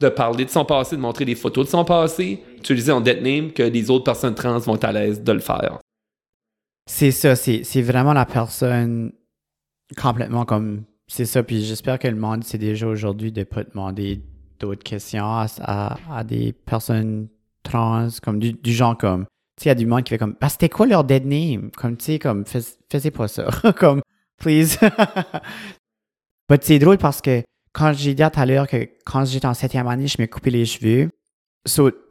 de 0.00 0.08
parler 0.08 0.44
de 0.44 0.50
son 0.50 0.64
passé, 0.64 0.96
de 0.96 1.00
montrer 1.00 1.24
des 1.24 1.34
photos 1.34 1.66
de 1.66 1.70
son 1.70 1.84
passé, 1.84 2.42
utiliser 2.58 2.92
en 2.92 3.00
dead 3.00 3.22
name, 3.22 3.52
que 3.52 3.62
les 3.62 3.90
autres 3.90 4.04
personnes 4.04 4.34
trans 4.34 4.58
vont 4.58 4.74
être 4.74 4.84
à 4.84 4.92
l'aise 4.92 5.22
de 5.22 5.32
le 5.32 5.40
faire. 5.40 5.78
C'est 6.86 7.12
ça. 7.12 7.36
C'est 7.36 7.82
vraiment 7.82 8.12
la 8.12 8.26
personne 8.26 9.12
complètement 10.00 10.44
comme. 10.44 10.84
C'est 11.06 11.26
ça. 11.26 11.42
Puis 11.42 11.64
j'espère 11.64 11.98
que 11.98 12.08
le 12.08 12.16
monde 12.16 12.42
sait 12.42 12.58
déjà 12.58 12.86
aujourd'hui 12.86 13.32
de 13.32 13.44
pas 13.44 13.64
demander 13.64 14.20
d'autres 14.58 14.82
questions 14.82 15.24
à, 15.26 16.24
des 16.24 16.52
personnes 16.52 17.28
trans, 17.62 18.08
comme 18.22 18.38
du, 18.38 18.72
genre 18.72 18.96
comme, 18.96 19.24
tu 19.56 19.64
sais, 19.64 19.66
il 19.66 19.68
y 19.68 19.70
a 19.72 19.74
du 19.74 19.86
monde 19.86 20.04
qui 20.04 20.10
fait 20.10 20.18
comme, 20.18 20.36
bah, 20.40 20.48
c'était 20.48 20.68
quoi 20.68 20.86
leur 20.86 21.04
dead 21.04 21.26
name? 21.26 21.70
Comme, 21.76 21.96
tu 21.96 22.04
sais, 22.04 22.18
comme, 22.18 22.46
fais, 22.46 22.60
faisez 22.90 23.10
pas 23.10 23.28
ça. 23.28 23.48
comme, 23.76 24.00
please. 24.38 24.78
C'est 26.60 26.78
drôle 26.78 26.98
parce 26.98 27.20
que 27.20 27.42
quand 27.72 27.92
j'ai 27.92 28.14
dit 28.14 28.22
tout 28.22 28.40
à 28.40 28.46
l'heure 28.46 28.68
que 28.68 28.88
quand 29.04 29.24
j'étais 29.24 29.46
en 29.46 29.54
septième 29.54 29.88
année, 29.88 30.06
je 30.06 30.20
me 30.20 30.26
coupais 30.26 30.50
les 30.50 30.66
cheveux. 30.66 31.08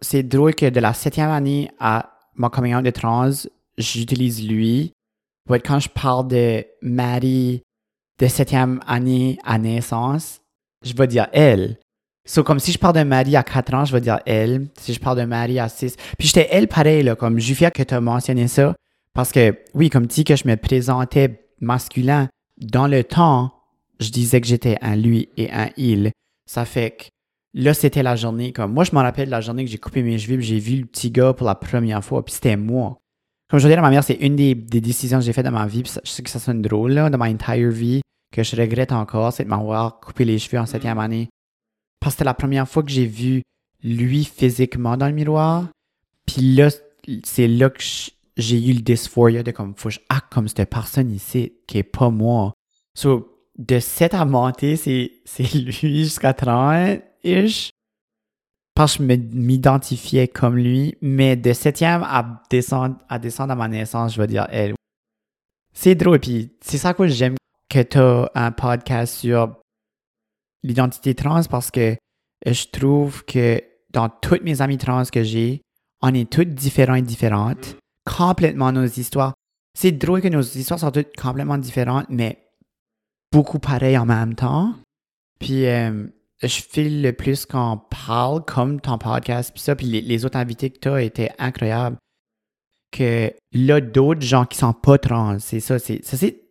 c'est 0.01 0.23
drôle 0.23 0.55
que 0.55 0.69
de 0.69 0.79
la 0.79 0.93
septième 0.93 1.29
année 1.29 1.69
à 1.79 2.11
mon 2.35 2.49
coming 2.49 2.75
out 2.75 2.83
de 2.83 2.89
trans, 2.89 3.29
j'utilise 3.77 4.47
lui. 4.47 4.93
Quand 5.49 5.79
je 5.79 5.89
parle 5.89 6.27
de 6.27 6.65
Marie 6.81 7.61
de 8.19 8.27
septième 8.27 8.79
année 8.87 9.37
à 9.43 9.57
naissance, 9.57 10.39
je 10.83 10.93
vais 10.93 11.07
dire 11.07 11.27
elle. 11.33 11.77
So, 12.25 12.43
comme 12.43 12.59
si 12.59 12.71
je 12.71 12.77
parle 12.77 12.95
de 12.95 13.03
Marie 13.03 13.35
à 13.35 13.43
4 13.43 13.73
ans, 13.73 13.85
je 13.85 13.91
vais 13.91 14.01
dire 14.01 14.19
elle. 14.25 14.67
Si 14.79 14.93
je 14.93 14.99
parle 14.99 15.17
de 15.17 15.25
Marie 15.25 15.59
à 15.59 15.67
6. 15.67 15.95
Puis 16.17 16.27
j'étais 16.27 16.47
elle 16.51 16.67
pareil, 16.67 17.03
là, 17.03 17.15
comme 17.15 17.39
fier 17.39 17.71
que 17.71 17.83
tu 17.83 17.93
as 17.93 18.01
mentionné 18.01 18.47
ça. 18.47 18.75
Parce 19.13 19.31
que, 19.31 19.57
oui, 19.73 19.89
comme 19.89 20.07
tu 20.07 20.15
dis 20.15 20.23
que 20.23 20.35
je 20.35 20.47
me 20.47 20.55
présentais 20.55 21.43
masculin, 21.59 22.29
dans 22.57 22.87
le 22.87 23.03
temps, 23.03 23.51
je 24.01 24.09
disais 24.09 24.41
que 24.41 24.47
j'étais 24.47 24.77
un 24.81 24.95
lui 24.95 25.29
et 25.37 25.51
un 25.51 25.69
il. 25.77 26.11
Ça 26.45 26.65
fait 26.65 26.91
que 26.91 27.03
là, 27.53 27.73
c'était 27.73 28.03
la 28.03 28.15
journée. 28.15 28.51
Comme 28.51 28.73
moi, 28.73 28.83
je 28.83 28.91
m'en 28.93 29.01
rappelle 29.01 29.27
de 29.27 29.31
la 29.31 29.41
journée 29.41 29.63
que 29.63 29.71
j'ai 29.71 29.77
coupé 29.77 30.03
mes 30.03 30.17
cheveux, 30.17 30.39
j'ai 30.41 30.59
vu 30.59 30.77
le 30.77 30.85
petit 30.85 31.11
gars 31.11 31.33
pour 31.33 31.47
la 31.47 31.55
première 31.55 32.03
fois, 32.03 32.25
puis 32.25 32.33
c'était 32.33 32.57
moi. 32.57 32.97
Comme 33.49 33.59
je 33.59 33.67
veux 33.67 33.71
dire 33.71 33.79
à 33.79 33.81
ma 33.81 33.89
mère, 33.89 34.03
c'est 34.03 34.15
une 34.15 34.35
des, 34.35 34.55
décisions 34.55 35.19
que 35.19 35.25
j'ai 35.25 35.33
faites 35.33 35.45
dans 35.45 35.51
ma 35.51 35.67
vie, 35.67 35.83
puis 35.83 35.91
je 36.03 36.09
sais 36.09 36.23
que 36.23 36.29
ça 36.29 36.39
sonne 36.39 36.61
drôle, 36.61 36.93
là, 36.93 37.09
dans 37.09 37.17
ma 37.17 37.29
entire 37.29 37.69
vie, 37.69 38.01
que 38.31 38.43
je 38.43 38.55
regrette 38.55 38.91
encore, 38.91 39.33
c'est 39.33 39.43
de 39.43 39.49
m'avoir 39.49 39.99
coupé 39.99 40.25
les 40.25 40.39
cheveux 40.39 40.59
en 40.59 40.65
septième 40.65 40.97
mm. 40.97 41.01
année. 41.01 41.29
Parce 41.99 42.13
que 42.13 42.19
c'était 42.19 42.25
la 42.25 42.33
première 42.33 42.67
fois 42.67 42.81
que 42.81 42.89
j'ai 42.89 43.05
vu 43.05 43.43
lui 43.83 44.23
physiquement 44.23 44.97
dans 44.97 45.07
le 45.07 45.13
miroir. 45.13 45.67
Puis 46.25 46.55
là, 46.55 46.69
c'est 47.23 47.47
là 47.47 47.69
que 47.69 47.83
j'ai 48.37 48.69
eu 48.69 48.73
le 48.73 48.81
dysphoria 48.81 49.43
de 49.43 49.51
comme, 49.51 49.73
faut 49.75 49.89
que 49.89 49.95
je 49.95 49.99
acte 50.09 50.33
comme 50.33 50.47
cette 50.47 50.69
personne 50.69 51.11
ici, 51.11 51.53
qui 51.67 51.79
est 51.79 51.83
pas 51.83 52.09
moi. 52.09 52.53
So, 52.95 53.30
de 53.61 53.79
7 53.79 54.13
à 54.15 54.25
monter, 54.25 54.75
c'est, 54.75 55.11
c'est 55.25 55.43
lui 55.53 56.03
jusqu'à 56.03 56.31
30-ish. 56.31 57.69
Parce 58.73 58.97
que 58.97 59.03
je 59.03 59.13
m'identifiais 59.13 60.27
comme 60.27 60.57
lui. 60.57 60.97
Mais 61.01 61.35
de 61.35 61.51
7e 61.51 62.03
à 62.03 62.41
descendre, 62.49 62.97
à 63.09 63.19
descendre 63.19 63.51
à 63.51 63.55
ma 63.55 63.67
naissance, 63.67 64.13
je 64.13 64.21
vais 64.21 64.27
dire 64.27 64.47
elle. 64.49 64.73
C'est 65.73 65.95
drôle. 65.95 66.19
Puis 66.19 66.51
c'est 66.61 66.77
ça 66.77 66.93
que 66.93 67.07
j'aime 67.07 67.35
que 67.69 67.81
tu 67.81 67.97
as 67.97 68.31
un 68.33 68.51
podcast 68.51 69.15
sur 69.15 69.55
l'identité 70.63 71.15
trans 71.15 71.43
parce 71.49 71.71
que 71.71 71.95
je 72.45 72.65
trouve 72.71 73.23
que 73.25 73.61
dans 73.91 74.09
toutes 74.09 74.43
mes 74.43 74.61
amis 74.61 74.77
trans 74.77 75.03
que 75.05 75.23
j'ai, 75.23 75.61
on 76.01 76.13
est 76.13 76.31
toutes 76.31 76.53
différents 76.53 76.95
et 76.95 77.01
différentes. 77.01 77.75
Complètement 78.05 78.71
nos 78.71 78.85
histoires. 78.85 79.33
C'est 79.77 79.91
drôle 79.91 80.21
que 80.21 80.27
nos 80.27 80.41
histoires 80.41 80.79
sont 80.79 80.91
toutes 80.91 81.15
complètement 81.15 81.57
différentes, 81.57 82.07
mais 82.09 82.50
beaucoup 83.31 83.59
pareilles 83.59 83.97
en 83.97 84.05
même 84.05 84.35
temps. 84.35 84.73
Puis 85.39 85.65
euh, 85.65 86.07
je 86.41 86.61
file 86.61 87.01
le 87.01 87.13
plus 87.13 87.45
qu'on 87.45 87.79
parle 88.07 88.43
comme 88.45 88.81
ton 88.81 88.97
podcast, 88.97 89.51
puis 89.53 89.61
ça, 89.61 89.75
puis 89.75 89.87
les, 89.87 90.25
autres 90.25 90.37
invités 90.37 90.69
que 90.69 90.79
tu 90.79 90.89
as 90.89 91.01
étaient 91.01 91.31
incroyables. 91.37 91.97
Que 92.91 93.33
là, 93.53 93.79
d'autres 93.79 94.21
gens 94.21 94.45
qui 94.45 94.57
sont 94.57 94.73
pas 94.73 94.97
trans, 94.97 95.39
c'est 95.39 95.61
ça, 95.61 95.79
c'est, 95.79 96.01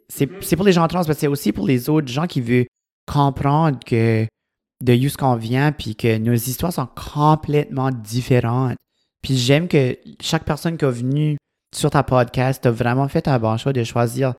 c'est, 0.08 0.56
pour 0.56 0.64
les 0.64 0.72
gens 0.72 0.88
trans, 0.88 1.02
mais 1.06 1.14
c'est 1.14 1.26
aussi 1.26 1.52
pour 1.52 1.66
les 1.66 1.90
autres 1.90 2.08
gens 2.08 2.26
qui 2.26 2.40
veulent 2.40 2.66
comprendre 3.06 3.78
que 3.84 4.26
de 4.82 4.94
où 4.94 5.08
ce 5.08 5.18
qu'on 5.18 5.36
vient, 5.36 5.72
puis 5.72 5.96
que 5.96 6.16
nos 6.16 6.32
histoires 6.32 6.72
sont 6.72 6.88
complètement 6.96 7.90
différentes. 7.90 8.76
Puis 9.22 9.36
j'aime 9.36 9.68
que 9.68 9.98
chaque 10.20 10.44
personne 10.44 10.78
qui 10.78 10.84
est 10.86 10.90
venue 10.90 11.36
sur 11.74 11.90
ta 11.90 12.02
podcast 12.02 12.64
a 12.64 12.70
vraiment 12.70 13.08
fait 13.08 13.28
un 13.28 13.38
bon 13.38 13.56
choix 13.58 13.74
de 13.74 13.84
choisir 13.84 14.34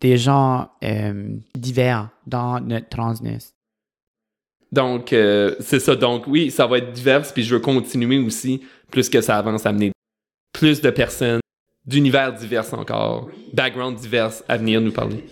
des 0.00 0.16
gens 0.16 0.70
euh, 0.84 1.36
divers 1.54 2.08
dans 2.26 2.60
notre 2.60 2.88
transness. 2.88 3.54
Donc, 4.70 5.12
euh, 5.12 5.54
c'est 5.60 5.80
ça. 5.80 5.96
Donc, 5.96 6.26
oui, 6.26 6.50
ça 6.50 6.66
va 6.66 6.78
être 6.78 6.92
divers, 6.92 7.22
puis 7.32 7.42
je 7.42 7.54
veux 7.54 7.60
continuer 7.60 8.18
aussi, 8.18 8.62
plus 8.90 9.08
que 9.08 9.20
ça 9.20 9.38
avance, 9.38 9.66
à 9.66 9.70
amener 9.70 9.92
plus 10.52 10.80
de 10.80 10.90
personnes 10.90 11.40
d'univers 11.86 12.34
divers 12.34 12.74
encore, 12.74 13.30
backgrounds 13.54 14.00
divers 14.00 14.32
à 14.46 14.56
venir 14.58 14.80
nous 14.80 14.92
parler. 14.92 15.24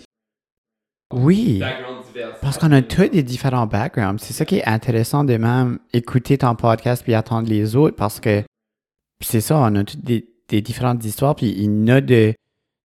Oui. 1.13 1.61
Parce 2.41 2.57
qu'on 2.57 2.71
a 2.71 2.81
tous 2.81 3.07
des 3.07 3.23
différents 3.23 3.67
backgrounds. 3.67 4.21
C'est 4.21 4.33
ça 4.33 4.43
qui 4.43 4.57
est 4.57 4.65
intéressant 4.65 5.23
de 5.23 5.37
même 5.37 5.79
écouter 5.93 6.37
ton 6.37 6.55
podcast 6.55 7.03
puis 7.03 7.13
attendre 7.13 7.47
les 7.47 7.75
autres 7.75 7.95
parce 7.95 8.19
que 8.19 8.43
c'est 9.21 9.41
ça, 9.41 9.57
on 9.59 9.75
a 9.75 9.83
toutes 9.83 10.03
des, 10.03 10.25
différentes 10.61 11.03
histoires 11.05 11.35
puis 11.35 11.47
il 11.47 11.63
y 11.63 11.67
en 11.67 11.87
a 11.87 12.01
de, 12.01 12.33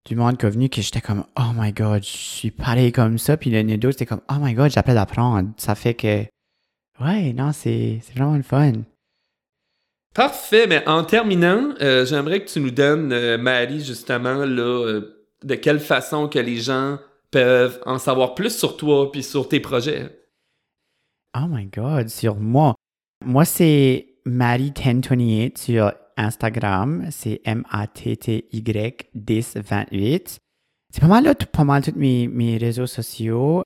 du 0.06 0.16
monde 0.16 0.36
qui 0.36 0.46
est 0.46 0.50
venu 0.50 0.68
que 0.68 0.82
j'étais 0.82 1.00
comme 1.00 1.24
Oh 1.38 1.52
my 1.54 1.72
god, 1.72 2.02
je 2.02 2.08
suis 2.08 2.50
pareil 2.50 2.92
comme 2.92 3.18
ça. 3.18 3.36
Puis 3.36 3.56
a 3.56 3.62
d'autres, 3.62 3.92
c'était 3.92 4.06
comme 4.06 4.22
Oh 4.30 4.36
my 4.40 4.54
god, 4.54 4.70
j'appelle 4.70 4.96
d'apprendre. 4.96 5.50
Ça 5.56 5.74
fait 5.74 5.94
que 5.94 6.24
Ouais, 7.00 7.32
non, 7.32 7.52
c'est 7.52 8.00
vraiment 8.14 8.36
le 8.36 8.42
fun. 8.42 8.72
Parfait, 10.14 10.66
mais 10.66 10.86
en 10.86 11.04
terminant, 11.04 11.74
euh, 11.80 12.04
j'aimerais 12.04 12.44
que 12.44 12.50
tu 12.50 12.60
nous 12.60 12.70
donnes, 12.70 13.12
euh, 13.12 13.38
Marie, 13.38 13.82
justement, 13.82 14.44
là, 14.44 14.86
euh, 14.86 15.26
de 15.42 15.54
quelle 15.54 15.80
façon 15.80 16.28
que 16.28 16.38
les 16.38 16.58
gens 16.58 16.98
peuvent 17.30 17.80
en 17.86 17.98
savoir 17.98 18.34
plus 18.34 18.56
sur 18.56 18.76
toi 18.76 19.10
puis 19.10 19.22
sur 19.22 19.48
tes 19.48 19.58
projets. 19.58 20.10
Oh 21.34 21.46
my 21.48 21.64
God, 21.64 22.08
sur 22.08 22.36
moi. 22.36 22.74
Moi, 23.24 23.46
c'est 23.46 24.08
Marie1028 24.26 25.58
sur 25.58 25.92
Instagram. 26.16 27.06
C'est 27.10 27.40
M-A-T-T-Y 27.44 29.10
1028. 29.14 30.38
C'est 30.92 31.00
pas 31.00 31.06
mal 31.06 31.24
là, 31.24 31.34
pas 31.34 31.64
mal 31.64 31.82
tous 31.82 31.96
mes, 31.96 32.28
mes 32.28 32.58
réseaux 32.58 32.86
sociaux. 32.86 33.62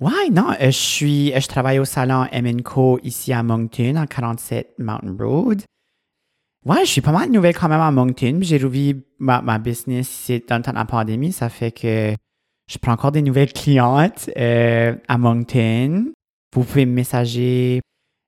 Ouais, 0.00 0.30
non, 0.30 0.54
je 0.60 0.70
suis, 0.70 1.32
je 1.34 1.48
travaille 1.48 1.80
au 1.80 1.84
salon 1.84 2.26
MNCO 2.32 3.00
ici 3.02 3.32
à 3.32 3.42
Moncton, 3.42 3.96
en 3.96 4.06
47 4.06 4.74
Mountain 4.78 5.16
Road. 5.18 5.62
Ouais, 6.64 6.84
je 6.84 6.90
suis 6.90 7.00
pas 7.00 7.10
mal 7.10 7.30
nouvelle 7.30 7.56
quand 7.56 7.68
même 7.68 7.80
à 7.80 7.90
Moncton. 7.90 8.38
J'ai 8.42 8.58
rouvert 8.58 8.94
ma, 9.18 9.42
ma 9.42 9.58
business 9.58 10.30
dans 10.48 10.58
le 10.58 10.62
temps 10.62 10.70
de 10.70 10.76
la 10.76 10.84
pandémie. 10.84 11.32
Ça 11.32 11.48
fait 11.48 11.72
que 11.72 12.14
je 12.68 12.78
prends 12.78 12.92
encore 12.92 13.10
des 13.10 13.22
nouvelles 13.22 13.52
clientes 13.52 14.30
euh, 14.36 14.94
à 15.08 15.18
Moncton. 15.18 16.12
Vous 16.54 16.64
pouvez 16.64 16.86
me 16.86 16.92
messager 16.92 17.80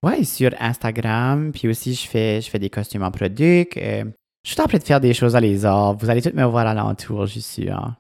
ouais, 0.02 0.24
sur 0.24 0.50
Instagram. 0.58 1.52
Puis 1.52 1.68
aussi, 1.68 1.94
je 1.94 2.06
fais, 2.08 2.40
je 2.40 2.50
fais 2.50 2.58
des 2.58 2.70
costumes 2.70 3.02
en 3.02 3.10
produit. 3.10 3.68
Euh, 3.76 4.04
je 4.44 4.52
suis 4.52 4.60
en 4.60 4.66
train 4.66 4.78
de 4.78 4.82
faire 4.84 5.00
des 5.00 5.14
choses 5.14 5.36
à 5.36 5.40
les 5.40 5.64
arts. 5.64 5.94
Vous 5.94 6.08
allez 6.08 6.22
toutes 6.22 6.34
me 6.34 6.44
voir 6.44 6.66
à 6.66 6.74
l'entour, 6.74 7.26
je 7.26 7.32
suis 7.32 7.64
sûr. 7.64 7.92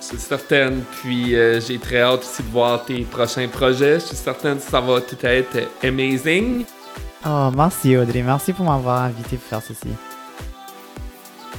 Je 0.00 0.06
suis 0.06 0.18
certaine. 0.18 0.82
Puis 1.00 1.34
euh, 1.34 1.60
j'ai 1.60 1.78
très 1.78 2.00
hâte 2.00 2.20
aussi 2.20 2.42
de 2.42 2.48
voir 2.48 2.84
tes 2.84 3.00
prochains 3.02 3.48
projets. 3.48 3.94
Je 3.94 4.06
suis 4.06 4.16
certaine 4.16 4.56
que 4.56 4.62
ça 4.62 4.80
va 4.80 5.00
tout 5.00 5.16
être 5.22 5.68
amazing. 5.82 6.64
Oh, 7.26 7.50
merci 7.56 7.96
Audrey. 7.96 8.22
Merci 8.22 8.52
pour 8.52 8.66
m'avoir 8.66 9.02
invité 9.04 9.36
pour 9.36 9.46
faire 9.46 9.62
ceci. 9.62 9.88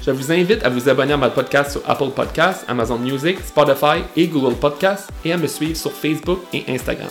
Je 0.05 0.11
vous 0.11 0.31
invite 0.31 0.63
à 0.63 0.69
vous 0.69 0.87
abonner 0.87 1.13
à 1.13 1.17
mon 1.17 1.31
podcast 1.31 1.71
sur 1.71 1.89
Apple 1.89 2.11
Podcasts, 2.11 2.63
Amazon 2.67 2.99
Music, 2.99 3.39
Spotify 3.39 4.03
et 4.15 4.27
Google 4.27 4.55
Podcasts 4.55 5.09
et 5.25 5.33
à 5.33 5.37
me 5.37 5.47
suivre 5.47 5.75
sur 5.75 5.91
Facebook 5.91 6.41
et 6.53 6.63
Instagram. 6.69 7.09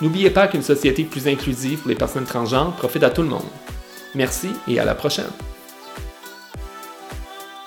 N'oubliez 0.00 0.30
pas 0.30 0.46
qu'une 0.46 0.62
société 0.62 1.04
plus 1.04 1.26
inclusive 1.26 1.78
pour 1.80 1.88
les 1.88 1.94
personnes 1.94 2.24
transgenres 2.24 2.76
profite 2.76 3.02
à 3.02 3.10
tout 3.10 3.22
le 3.22 3.28
monde. 3.28 3.46
Merci 4.14 4.50
et 4.68 4.78
à 4.78 4.84
la 4.84 4.94
prochaine. 4.94 5.24